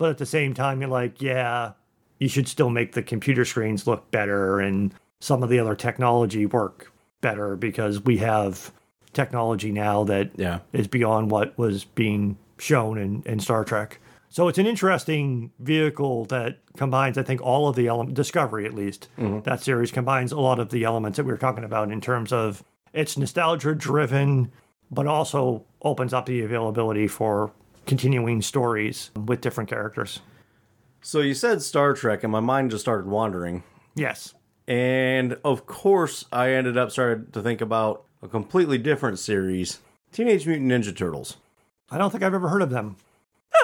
But 0.00 0.08
at 0.08 0.16
the 0.16 0.24
same 0.24 0.54
time, 0.54 0.80
you're 0.80 0.88
like, 0.88 1.20
yeah, 1.20 1.72
you 2.18 2.26
should 2.26 2.48
still 2.48 2.70
make 2.70 2.92
the 2.92 3.02
computer 3.02 3.44
screens 3.44 3.86
look 3.86 4.10
better 4.10 4.58
and 4.58 4.94
some 5.20 5.42
of 5.42 5.50
the 5.50 5.58
other 5.58 5.74
technology 5.74 6.46
work 6.46 6.90
better 7.20 7.54
because 7.54 8.02
we 8.02 8.16
have 8.16 8.72
technology 9.12 9.70
now 9.70 10.04
that 10.04 10.30
Yeah. 10.36 10.60
is 10.72 10.88
beyond 10.88 11.30
what 11.30 11.56
was 11.58 11.84
being 11.84 12.38
shown 12.56 12.96
in, 12.96 13.22
in 13.26 13.40
Star 13.40 13.62
Trek. 13.62 14.00
So 14.30 14.48
it's 14.48 14.56
an 14.56 14.66
interesting 14.66 15.50
vehicle 15.58 16.24
that 16.26 16.60
combines, 16.78 17.18
I 17.18 17.22
think, 17.22 17.42
all 17.42 17.68
of 17.68 17.76
the 17.76 17.86
elements, 17.88 18.16
Discovery 18.16 18.64
at 18.64 18.72
least, 18.72 19.08
mm-hmm. 19.18 19.40
that 19.40 19.60
series 19.62 19.90
combines 19.90 20.32
a 20.32 20.40
lot 20.40 20.58
of 20.58 20.70
the 20.70 20.84
elements 20.84 21.18
that 21.18 21.24
we 21.24 21.32
were 21.32 21.36
talking 21.36 21.64
about 21.64 21.92
in 21.92 22.00
terms 22.00 22.32
of 22.32 22.64
it's 22.94 23.18
nostalgia 23.18 23.74
driven, 23.74 24.50
but 24.90 25.06
also 25.06 25.66
opens 25.82 26.14
up 26.14 26.24
the 26.24 26.40
availability 26.40 27.06
for 27.06 27.52
continuing 27.86 28.42
stories 28.42 29.10
with 29.14 29.40
different 29.40 29.70
characters. 29.70 30.20
So 31.02 31.20
you 31.20 31.34
said 31.34 31.62
Star 31.62 31.94
Trek, 31.94 32.22
and 32.22 32.32
my 32.32 32.40
mind 32.40 32.70
just 32.70 32.84
started 32.84 33.06
wandering. 33.06 33.62
Yes. 33.94 34.34
And 34.68 35.38
of 35.44 35.66
course, 35.66 36.26
I 36.30 36.52
ended 36.52 36.76
up 36.76 36.90
started 36.90 37.32
to 37.32 37.42
think 37.42 37.60
about 37.60 38.04
a 38.22 38.28
completely 38.28 38.78
different 38.78 39.18
series, 39.18 39.80
Teenage 40.12 40.46
Mutant 40.46 40.70
Ninja 40.70 40.96
Turtles. 40.96 41.38
I 41.90 41.98
don't 41.98 42.10
think 42.10 42.22
I've 42.22 42.34
ever 42.34 42.48
heard 42.48 42.62
of 42.62 42.70
them. 42.70 42.96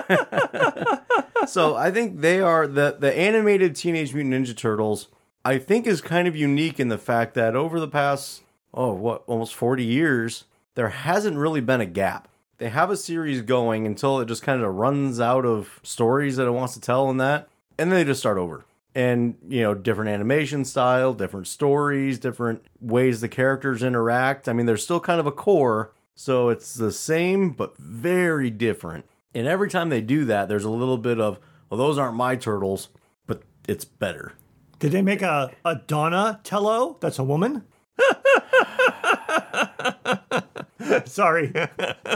so 1.47 1.77
I 1.77 1.91
think 1.91 2.21
they 2.21 2.41
are 2.41 2.67
the 2.67 2.97
the 2.99 3.17
animated 3.17 3.77
Teenage 3.77 4.15
Mutant 4.15 4.35
Ninja 4.35 4.57
Turtles. 4.57 5.09
I 5.45 5.59
think 5.59 5.87
is 5.87 6.01
kind 6.01 6.27
of 6.27 6.35
unique 6.35 6.81
in 6.81 6.89
the 6.89 6.99
fact 6.99 7.35
that 7.35 7.55
over 7.55 7.79
the 7.79 7.87
past 7.87 8.43
oh 8.75 8.93
what 8.93 9.23
almost 9.27 9.55
forty 9.55 9.85
years, 9.85 10.45
there 10.75 10.89
hasn't 10.89 11.37
really 11.37 11.61
been 11.61 11.81
a 11.81 11.87
gap. 11.87 12.29
They 12.59 12.71
have 12.71 12.91
a 12.91 12.97
series 12.97 13.43
going 13.43 13.87
until 13.87 14.21
it 14.21 14.27
just 14.27 14.43
kind 14.43 14.63
of 14.63 14.75
runs 14.75 15.21
out 15.21 15.45
of 15.45 15.79
stories 15.83 16.37
that 16.37 16.47
it 16.47 16.53
wants 16.53 16.73
to 16.75 16.81
tell 16.81 17.11
and 17.11 17.21
that, 17.21 17.49
and 17.79 17.93
then 17.93 17.99
they 17.99 18.05
just 18.05 18.21
start 18.21 18.39
over. 18.39 18.65
And 18.95 19.37
you 19.47 19.61
know, 19.61 19.75
different 19.75 20.09
animation 20.09 20.65
style, 20.65 21.13
different 21.13 21.49
stories, 21.49 22.19
different 22.19 22.65
ways 22.81 23.21
the 23.21 23.29
characters 23.29 23.83
interact. 23.83 24.49
I 24.49 24.55
mean, 24.55 24.65
there's 24.65 24.83
still 24.83 25.01
kind 25.01 25.21
of 25.21 25.27
a 25.27 25.33
core, 25.33 25.93
so 26.15 26.49
it's 26.49 26.73
the 26.73 26.93
same 26.93 27.51
but 27.51 27.77
very 27.77 28.49
different. 28.49 29.05
And 29.35 29.47
every 29.47 29.69
time 29.69 29.91
they 29.91 30.01
do 30.01 30.25
that, 30.25 30.49
there's 30.49 30.65
a 30.65 30.71
little 30.71 30.97
bit 30.97 31.21
of, 31.21 31.39
well, 31.69 31.77
those 31.77 31.99
aren't 31.99 32.17
my 32.17 32.37
turtles, 32.37 32.89
but 33.27 33.43
it's 33.69 33.85
better. 33.85 34.33
Did 34.79 34.93
they 34.93 35.03
make 35.03 35.21
a, 35.21 35.51
a 35.63 35.77
Donna 35.87 36.41
Tello 36.43 36.97
that's 37.01 37.19
a 37.19 37.25
woman? 37.25 37.65
Sorry. 41.07 41.53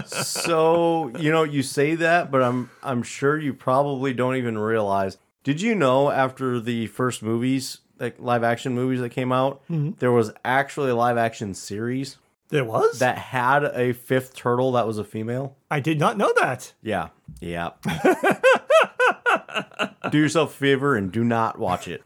so 0.07 1.11
you 1.19 1.31
know, 1.31 1.43
you 1.43 1.63
say 1.63 1.95
that, 1.97 2.31
but 2.31 2.43
I'm 2.43 2.71
I'm 2.83 3.03
sure 3.03 3.39
you 3.39 3.55
probably 3.55 4.13
don't 4.13 4.37
even 4.37 4.59
realize. 4.59 5.19
Did 5.43 5.61
you 5.61 5.75
know 5.75 6.11
after 6.11 6.61
the 6.61 6.87
first 6.89 7.23
movies, 7.23 7.79
like 7.99 8.17
live 8.19 8.45
action 8.45 8.75
movies 8.75 9.01
that 9.01 9.11
came 9.11 9.33
out, 9.33 9.63
mm-hmm. 9.71 9.93
there 9.99 10.13
was 10.13 10.33
actually 10.45 10.91
a 10.91 10.95
live 10.95 11.17
action 11.17 11.55
series 11.55 12.19
There 12.49 12.65
was? 12.65 12.99
that 12.99 13.19
had 13.19 13.65
a 13.65 13.93
fifth 13.93 14.37
turtle 14.37 14.73
that 14.73 14.87
was 14.87 14.99
a 14.99 15.05
female. 15.05 15.57
I 15.71 15.81
did 15.81 15.99
not 15.99 16.19
know 16.19 16.33
that. 16.41 16.73
Yeah. 16.83 17.09
Yeah. 17.41 17.71
do 20.11 20.19
yourself 20.19 20.53
a 20.53 20.57
favor 20.57 20.97
and 20.97 21.11
do 21.11 21.25
not 21.25 21.59
watch 21.59 21.89
it. 21.89 22.03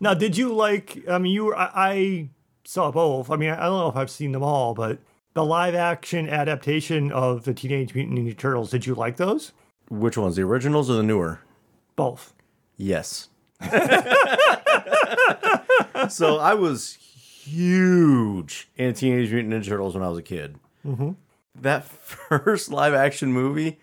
Now, 0.00 0.12
did 0.12 0.36
you 0.36 0.52
like? 0.52 1.08
I 1.08 1.16
mean, 1.16 1.32
you. 1.32 1.46
were- 1.46 1.56
I, 1.56 1.70
I 1.74 2.28
saw 2.64 2.90
both. 2.90 3.30
I 3.30 3.36
mean, 3.36 3.50
I 3.50 3.64
don't 3.66 3.78
know 3.78 3.88
if 3.88 3.96
I've 3.96 4.10
seen 4.10 4.32
them 4.32 4.42
all, 4.42 4.74
but 4.74 4.98
the 5.34 5.44
live 5.44 5.74
action 5.74 6.28
adaptation 6.28 7.12
of 7.12 7.44
the 7.44 7.54
Teenage 7.54 7.94
Mutant 7.94 8.18
Ninja 8.18 8.36
Turtles. 8.36 8.70
Did 8.70 8.86
you 8.86 8.94
like 8.94 9.16
those? 9.16 9.52
Which 9.90 10.16
ones, 10.16 10.36
the 10.36 10.42
originals 10.42 10.88
or 10.88 10.94
the 10.94 11.02
newer? 11.02 11.40
Both. 11.96 12.34
Yes. 12.76 13.28
so 16.08 16.38
I 16.38 16.54
was 16.54 16.94
huge 16.94 18.68
in 18.76 18.94
Teenage 18.94 19.30
Mutant 19.30 19.52
Ninja 19.54 19.68
Turtles 19.68 19.94
when 19.94 20.02
I 20.02 20.08
was 20.08 20.18
a 20.18 20.22
kid. 20.22 20.56
Mm-hmm. 20.86 21.12
That 21.54 21.84
first 21.84 22.70
live 22.70 22.94
action 22.94 23.32
movie, 23.32 23.78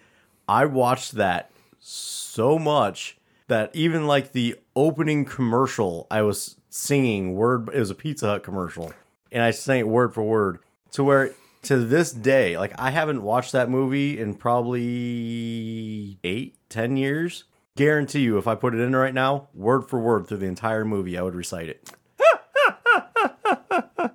I 0.47 0.65
watched 0.65 1.13
that 1.13 1.51
so 1.79 2.57
much 2.57 3.17
that 3.47 3.69
even 3.73 4.07
like 4.07 4.31
the 4.31 4.55
opening 4.75 5.25
commercial, 5.25 6.07
I 6.09 6.21
was 6.21 6.55
singing 6.71 7.35
word. 7.35 7.69
It 7.71 7.79
was 7.79 7.91
a 7.91 7.95
Pizza 7.95 8.25
Hut 8.25 8.43
commercial, 8.43 8.91
and 9.31 9.43
I 9.43 9.51
sang 9.51 9.81
it 9.81 9.87
word 9.87 10.15
for 10.15 10.23
word 10.23 10.59
to 10.93 11.03
where 11.03 11.33
to 11.63 11.77
this 11.77 12.11
day, 12.11 12.57
like 12.57 12.73
I 12.79 12.89
haven't 12.89 13.21
watched 13.21 13.51
that 13.51 13.69
movie 13.69 14.19
in 14.19 14.33
probably 14.33 16.17
eight, 16.23 16.55
ten 16.69 16.97
years. 16.97 17.43
Guarantee 17.77 18.21
you, 18.21 18.37
if 18.37 18.47
I 18.47 18.55
put 18.55 18.73
it 18.73 18.79
in 18.79 18.95
right 18.95 19.13
now, 19.13 19.47
word 19.53 19.87
for 19.87 19.99
word 19.99 20.27
through 20.27 20.39
the 20.39 20.47
entire 20.47 20.83
movie, 20.83 21.17
I 21.17 21.21
would 21.21 21.35
recite 21.35 21.69
it. 21.69 21.89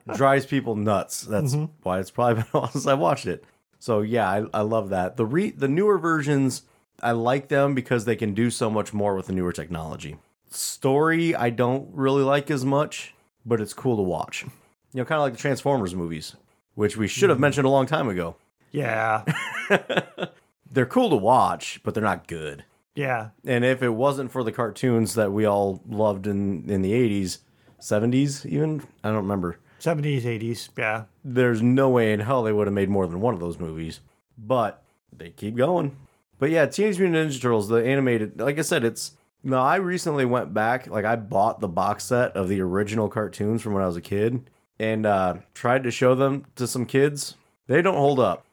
Drives 0.14 0.44
people 0.46 0.76
nuts. 0.76 1.22
That's 1.22 1.54
mm-hmm. 1.54 1.72
why 1.82 2.00
it's 2.00 2.11
probably 2.11 2.42
been 2.42 2.46
a 2.52 2.59
while 2.61 2.70
since 2.70 2.86
I 2.86 2.94
watched 2.94 3.26
it. 3.26 3.44
So 3.78 4.02
yeah, 4.02 4.28
I, 4.28 4.44
I 4.52 4.61
love 4.62 4.90
that. 4.90 5.16
The 5.16 5.24
re 5.24 5.50
the 5.50 5.68
newer 5.68 5.98
versions, 5.98 6.62
I 7.02 7.12
like 7.12 7.48
them 7.48 7.74
because 7.74 8.04
they 8.04 8.16
can 8.16 8.34
do 8.34 8.50
so 8.50 8.68
much 8.70 8.92
more 8.92 9.14
with 9.14 9.26
the 9.26 9.32
newer 9.32 9.52
technology. 9.52 10.16
Story, 10.57 11.34
I 11.34 11.50
don't 11.50 11.88
really 11.92 12.22
like 12.22 12.50
as 12.50 12.64
much, 12.64 13.14
but 13.44 13.61
it's 13.61 13.74
cool 13.74 13.96
to 13.96 14.02
watch. 14.02 14.44
You 14.92 15.02
know, 15.02 15.04
kind 15.04 15.18
of 15.18 15.24
like 15.24 15.34
the 15.34 15.38
Transformers 15.38 15.94
movies, 15.94 16.34
which 16.74 16.96
we 16.96 17.09
should 17.09 17.28
have 17.28 17.36
mm-hmm. 17.36 17.42
mentioned 17.42 17.66
a 17.66 17.70
long 17.70 17.86
time 17.86 18.09
ago. 18.09 18.36
Yeah. 18.72 19.24
They're 20.70 20.86
cool 20.86 21.11
to 21.11 21.16
watch, 21.16 21.80
but 21.84 21.94
they're 21.94 22.02
not 22.02 22.26
good. 22.26 22.64
yeah. 22.94 23.30
And 23.44 23.64
if 23.64 23.82
it 23.82 23.90
wasn't 23.90 24.32
for 24.32 24.42
the 24.42 24.52
cartoons 24.52 25.14
that 25.14 25.32
we 25.32 25.46
all 25.46 25.80
loved 25.88 26.26
in 26.26 26.68
in 26.68 26.82
the 26.82 26.92
80s, 26.92 27.38
70s 27.80 28.44
even, 28.44 28.82
I 29.04 29.09
don't 29.09 29.16
remember. 29.16 29.59
70s, 29.80 30.22
80s. 30.22 30.70
Yeah. 30.76 31.04
There's 31.24 31.62
no 31.62 31.88
way 31.88 32.12
in 32.12 32.20
hell 32.20 32.42
they 32.42 32.52
would 32.52 32.66
have 32.66 32.74
made 32.74 32.88
more 32.88 33.07
than 33.07 33.20
one 33.20 33.34
of 33.34 33.40
those 33.40 33.59
movies. 33.59 34.00
But 34.36 34.82
they 35.12 35.30
keep 35.30 35.54
going. 35.57 35.96
But 36.38 36.50
yeah, 36.50 36.66
Teenage 36.66 36.98
Mutant 36.98 37.30
Ninja 37.30 37.40
Turtles, 37.40 37.68
the 37.68 37.76
animated, 37.76 38.40
like 38.40 38.59
I 38.59 38.62
said, 38.62 38.84
it's 38.84 39.12
no, 39.47 39.59
I 39.59 39.76
recently 39.76 40.24
went 40.24 40.53
back, 40.53 40.88
like 40.88 41.05
I 41.05 41.16
bought 41.16 41.61
the 41.61 41.68
box 41.68 42.05
set 42.05 42.36
of 42.36 42.49
the 42.49 42.61
original 42.61 43.09
cartoons 43.09 43.62
from 43.62 43.74
when 43.74 43.82
I 43.82 43.86
was 43.86 43.97
a 43.97 44.03
kid 44.03 44.51
and 44.78 45.07
uh 45.07 45.36
tried 45.55 45.84
to 45.84 45.90
show 45.90 46.14
them 46.14 46.44
to 46.57 46.66
some 46.66 46.84
kids. 46.84 47.36
They 47.66 47.80
don't 47.80 47.97
hold 47.97 48.20
up. 48.20 48.44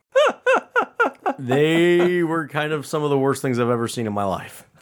they 1.39 2.23
were 2.23 2.47
kind 2.47 2.71
of 2.71 2.85
some 2.85 3.03
of 3.03 3.09
the 3.09 3.17
worst 3.17 3.41
things 3.41 3.59
I've 3.59 3.69
ever 3.69 3.87
seen 3.87 4.07
in 4.07 4.13
my 4.13 4.23
life. 4.23 4.67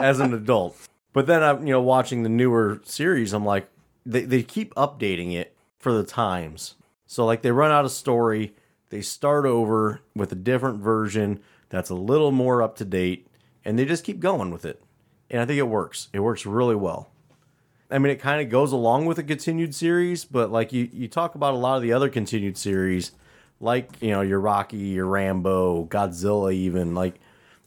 as 0.00 0.20
an 0.20 0.32
adult. 0.32 0.76
But 1.12 1.26
then 1.26 1.42
I'm, 1.42 1.66
you 1.66 1.72
know, 1.72 1.82
watching 1.82 2.22
the 2.22 2.28
newer 2.28 2.80
series, 2.84 3.32
I'm 3.32 3.44
like, 3.44 3.68
they, 4.06 4.22
they 4.22 4.42
keep 4.42 4.74
updating 4.74 5.34
it 5.34 5.56
for 5.78 5.92
the 5.92 6.04
times. 6.04 6.76
So 7.06 7.24
like 7.24 7.42
they 7.42 7.50
run 7.50 7.70
out 7.70 7.84
of 7.84 7.90
story, 7.90 8.54
they 8.90 9.00
start 9.00 9.44
over 9.44 10.00
with 10.14 10.32
a 10.32 10.36
different 10.36 10.78
version 10.78 11.40
that's 11.68 11.90
a 11.90 11.94
little 11.94 12.30
more 12.30 12.62
up 12.62 12.76
to 12.76 12.84
date, 12.84 13.26
and 13.68 13.78
they 13.78 13.84
just 13.84 14.02
keep 14.02 14.18
going 14.18 14.50
with 14.50 14.64
it. 14.64 14.82
And 15.30 15.42
I 15.42 15.44
think 15.44 15.58
it 15.58 15.68
works. 15.68 16.08
It 16.14 16.20
works 16.20 16.46
really 16.46 16.74
well. 16.74 17.10
I 17.90 17.98
mean, 17.98 18.10
it 18.10 18.18
kind 18.18 18.40
of 18.40 18.48
goes 18.48 18.72
along 18.72 19.04
with 19.04 19.18
a 19.18 19.22
continued 19.22 19.74
series, 19.74 20.24
but 20.24 20.50
like 20.50 20.72
you, 20.72 20.88
you 20.90 21.06
talk 21.06 21.34
about 21.34 21.52
a 21.52 21.58
lot 21.58 21.76
of 21.76 21.82
the 21.82 21.92
other 21.92 22.08
continued 22.08 22.56
series, 22.56 23.12
like, 23.60 23.90
you 24.00 24.10
know, 24.10 24.22
your 24.22 24.40
Rocky, 24.40 24.78
your 24.78 25.04
Rambo, 25.04 25.84
Godzilla, 25.84 26.50
even, 26.54 26.94
like, 26.94 27.20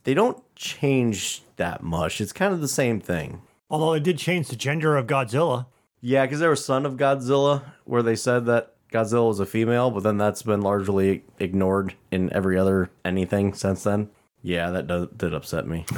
they 0.03 0.15
don't 0.15 0.43
change 0.55 1.43
that 1.57 1.83
much. 1.83 2.19
It's 2.19 2.33
kind 2.33 2.51
of 2.51 2.61
the 2.61 2.67
same 2.67 2.99
thing. 2.99 3.43
Although 3.69 3.93
it 3.93 4.03
did 4.03 4.17
change 4.17 4.47
the 4.47 4.55
gender 4.55 4.97
of 4.97 5.05
Godzilla. 5.05 5.67
Yeah, 6.01 6.25
because 6.25 6.39
there 6.39 6.49
was 6.49 6.65
Son 6.65 6.87
of 6.87 6.97
Godzilla, 6.97 7.61
where 7.83 8.01
they 8.01 8.15
said 8.15 8.47
that 8.47 8.73
Godzilla 8.91 9.27
was 9.27 9.39
a 9.39 9.45
female, 9.45 9.91
but 9.91 10.01
then 10.01 10.17
that's 10.17 10.41
been 10.41 10.61
largely 10.61 11.25
ignored 11.37 11.93
in 12.09 12.33
every 12.33 12.57
other 12.57 12.89
anything 13.05 13.53
since 13.53 13.83
then. 13.83 14.09
Yeah, 14.41 14.71
that 14.71 14.87
does, 14.87 15.07
did 15.15 15.33
upset 15.33 15.67
me. 15.67 15.85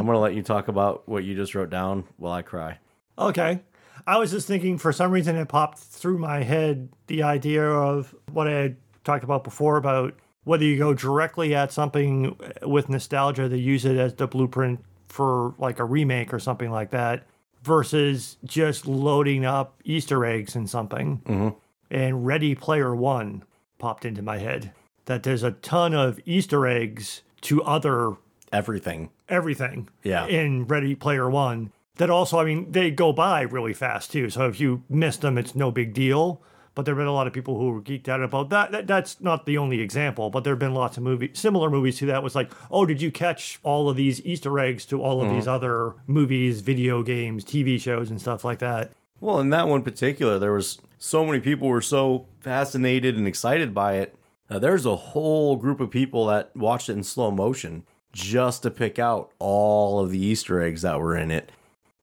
I'm 0.00 0.06
going 0.06 0.16
to 0.16 0.18
let 0.18 0.34
you 0.34 0.42
talk 0.42 0.68
about 0.68 1.08
what 1.08 1.24
you 1.24 1.34
just 1.34 1.54
wrote 1.54 1.70
down 1.70 2.04
while 2.16 2.32
I 2.32 2.42
cry. 2.42 2.78
Okay. 3.18 3.60
I 4.06 4.16
was 4.16 4.30
just 4.30 4.46
thinking, 4.46 4.78
for 4.78 4.92
some 4.92 5.12
reason, 5.12 5.36
it 5.36 5.48
popped 5.48 5.78
through 5.78 6.18
my 6.18 6.42
head 6.42 6.88
the 7.06 7.22
idea 7.22 7.62
of 7.62 8.14
what 8.32 8.48
I 8.48 8.52
had 8.52 8.76
talked 9.04 9.24
about 9.24 9.44
before 9.44 9.76
about 9.76 10.14
whether 10.44 10.64
you 10.64 10.78
go 10.78 10.94
directly 10.94 11.54
at 11.54 11.70
something 11.70 12.34
with 12.62 12.88
nostalgia, 12.88 13.48
they 13.48 13.58
use 13.58 13.84
it 13.84 13.98
as 13.98 14.14
the 14.14 14.26
blueprint 14.26 14.80
for 15.08 15.54
like 15.58 15.78
a 15.78 15.84
remake 15.84 16.32
or 16.32 16.38
something 16.38 16.70
like 16.70 16.90
that, 16.90 17.26
versus 17.62 18.38
just 18.44 18.86
loading 18.86 19.44
up 19.44 19.80
Easter 19.84 20.24
eggs 20.24 20.56
in 20.56 20.66
something. 20.66 21.20
Mm-hmm. 21.26 21.48
And 21.90 22.24
Ready 22.24 22.54
Player 22.54 22.94
One 22.94 23.44
popped 23.78 24.04
into 24.04 24.22
my 24.22 24.38
head 24.38 24.72
that 25.10 25.24
there's 25.24 25.42
a 25.42 25.50
ton 25.50 25.92
of 25.92 26.20
Easter 26.24 26.68
eggs 26.68 27.22
to 27.40 27.60
other 27.64 28.12
Everything. 28.52 29.10
everything 29.28 29.88
Yeah. 30.04 30.26
in 30.26 30.66
Ready 30.66 30.94
Player 30.94 31.28
One. 31.28 31.72
That 31.96 32.10
also, 32.10 32.38
I 32.38 32.44
mean, 32.44 32.70
they 32.70 32.92
go 32.92 33.12
by 33.12 33.40
really 33.42 33.72
fast 33.72 34.12
too. 34.12 34.30
So 34.30 34.46
if 34.46 34.60
you 34.60 34.84
miss 34.88 35.16
them, 35.16 35.36
it's 35.36 35.56
no 35.56 35.72
big 35.72 35.94
deal. 35.94 36.40
But 36.76 36.84
there 36.84 36.94
have 36.94 37.00
been 37.00 37.08
a 37.08 37.12
lot 37.12 37.26
of 37.26 37.32
people 37.32 37.58
who 37.58 37.72
were 37.72 37.82
geeked 37.82 38.08
out 38.08 38.22
about 38.22 38.50
that. 38.50 38.70
that 38.70 38.86
that's 38.86 39.20
not 39.20 39.46
the 39.46 39.58
only 39.58 39.80
example, 39.80 40.30
but 40.30 40.44
there 40.44 40.52
have 40.52 40.60
been 40.60 40.74
lots 40.74 40.96
of 40.96 41.02
movies, 41.02 41.30
similar 41.34 41.68
movies 41.68 41.98
to 41.98 42.06
that. 42.06 42.22
Was 42.22 42.36
like, 42.36 42.52
oh, 42.70 42.86
did 42.86 43.02
you 43.02 43.10
catch 43.10 43.58
all 43.64 43.90
of 43.90 43.96
these 43.96 44.24
Easter 44.24 44.56
eggs 44.60 44.86
to 44.86 45.02
all 45.02 45.20
of 45.20 45.28
these 45.28 45.42
mm-hmm. 45.42 45.50
other 45.50 45.94
movies, 46.06 46.60
video 46.60 47.02
games, 47.02 47.44
TV 47.44 47.80
shows, 47.80 48.10
and 48.10 48.20
stuff 48.20 48.44
like 48.44 48.60
that? 48.60 48.92
Well, 49.18 49.40
in 49.40 49.50
that 49.50 49.66
one 49.66 49.82
particular, 49.82 50.38
there 50.38 50.52
was 50.52 50.80
so 50.98 51.26
many 51.26 51.40
people 51.40 51.66
were 51.66 51.82
so 51.82 52.26
fascinated 52.38 53.16
and 53.16 53.26
excited 53.26 53.74
by 53.74 53.94
it. 53.94 54.14
Uh, 54.50 54.58
there's 54.58 54.84
a 54.84 54.96
whole 54.96 55.56
group 55.56 55.78
of 55.78 55.90
people 55.90 56.26
that 56.26 56.54
watched 56.56 56.88
it 56.88 56.94
in 56.94 57.04
slow 57.04 57.30
motion 57.30 57.84
just 58.12 58.62
to 58.64 58.70
pick 58.70 58.98
out 58.98 59.30
all 59.38 60.00
of 60.00 60.10
the 60.10 60.18
Easter 60.18 60.60
eggs 60.60 60.82
that 60.82 60.98
were 60.98 61.16
in 61.16 61.30
it. 61.30 61.52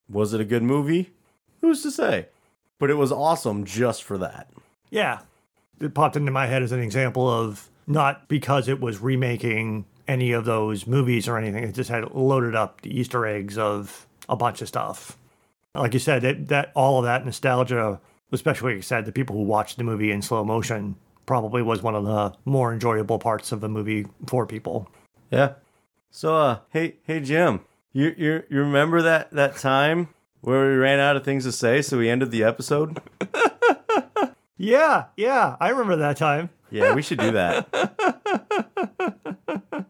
Was 0.09 0.33
it 0.33 0.39
a 0.39 0.45
good 0.45 0.63
movie? 0.63 1.11
Who's 1.59 1.83
to 1.83 1.91
say? 1.91 2.27
But 2.79 2.89
it 2.89 2.95
was 2.95 3.11
awesome 3.11 3.65
just 3.65 4.03
for 4.03 4.17
that. 4.19 4.49
Yeah, 4.89 5.19
it 5.81 5.93
popped 5.93 6.15
into 6.15 6.31
my 6.31 6.47
head 6.47 6.63
as 6.63 6.71
an 6.71 6.79
example 6.79 7.27
of 7.29 7.69
not 7.85 8.29
because 8.29 8.69
it 8.69 8.79
was 8.79 9.01
remaking 9.01 9.85
any 10.07 10.31
of 10.31 10.45
those 10.45 10.87
movies 10.87 11.27
or 11.27 11.37
anything. 11.37 11.63
It 11.65 11.75
just 11.75 11.89
had 11.89 12.11
loaded 12.11 12.55
up 12.55 12.81
the 12.81 12.97
Easter 12.97 13.25
eggs 13.25 13.57
of 13.57 14.07
a 14.29 14.37
bunch 14.37 14.61
of 14.61 14.69
stuff. 14.69 15.17
Like 15.75 15.93
you 15.93 15.99
said, 15.99 16.23
it, 16.23 16.47
that 16.47 16.71
all 16.75 16.99
of 16.99 17.05
that 17.05 17.25
nostalgia, 17.25 17.99
especially 18.31 18.71
like 18.71 18.77
you 18.77 18.81
said, 18.83 19.03
the 19.03 19.11
people 19.11 19.35
who 19.35 19.43
watched 19.43 19.77
the 19.77 19.83
movie 19.83 20.11
in 20.11 20.21
slow 20.21 20.45
motion, 20.45 20.95
probably 21.27 21.61
was 21.61 21.83
one 21.83 21.93
of 21.93 22.05
the 22.05 22.33
more 22.45 22.73
enjoyable 22.73 23.19
parts 23.19 23.51
of 23.51 23.61
the 23.61 23.69
movie 23.69 24.07
for 24.25 24.47
people. 24.47 24.89
Yeah. 25.29 25.53
So, 26.09 26.35
uh, 26.35 26.59
hey, 26.71 26.95
hey, 27.03 27.19
Jim, 27.19 27.59
you 27.93 28.15
you 28.17 28.43
you 28.49 28.59
remember 28.61 29.03
that 29.03 29.29
that 29.31 29.57
time 29.57 30.09
where 30.41 30.71
we 30.71 30.77
ran 30.77 30.99
out 30.99 31.15
of 31.15 31.23
things 31.23 31.43
to 31.43 31.51
say, 31.51 31.83
so 31.83 31.99
we 31.99 32.09
ended 32.09 32.31
the 32.31 32.43
episode? 32.43 32.99
Yeah, 34.57 35.05
yeah, 35.15 35.55
I 35.59 35.69
remember 35.69 35.97
that 35.97 36.17
time. 36.17 36.49
Yeah, 36.71 36.95
we 36.95 37.03
should 37.03 37.19
do 37.19 37.31
that. 37.31 37.67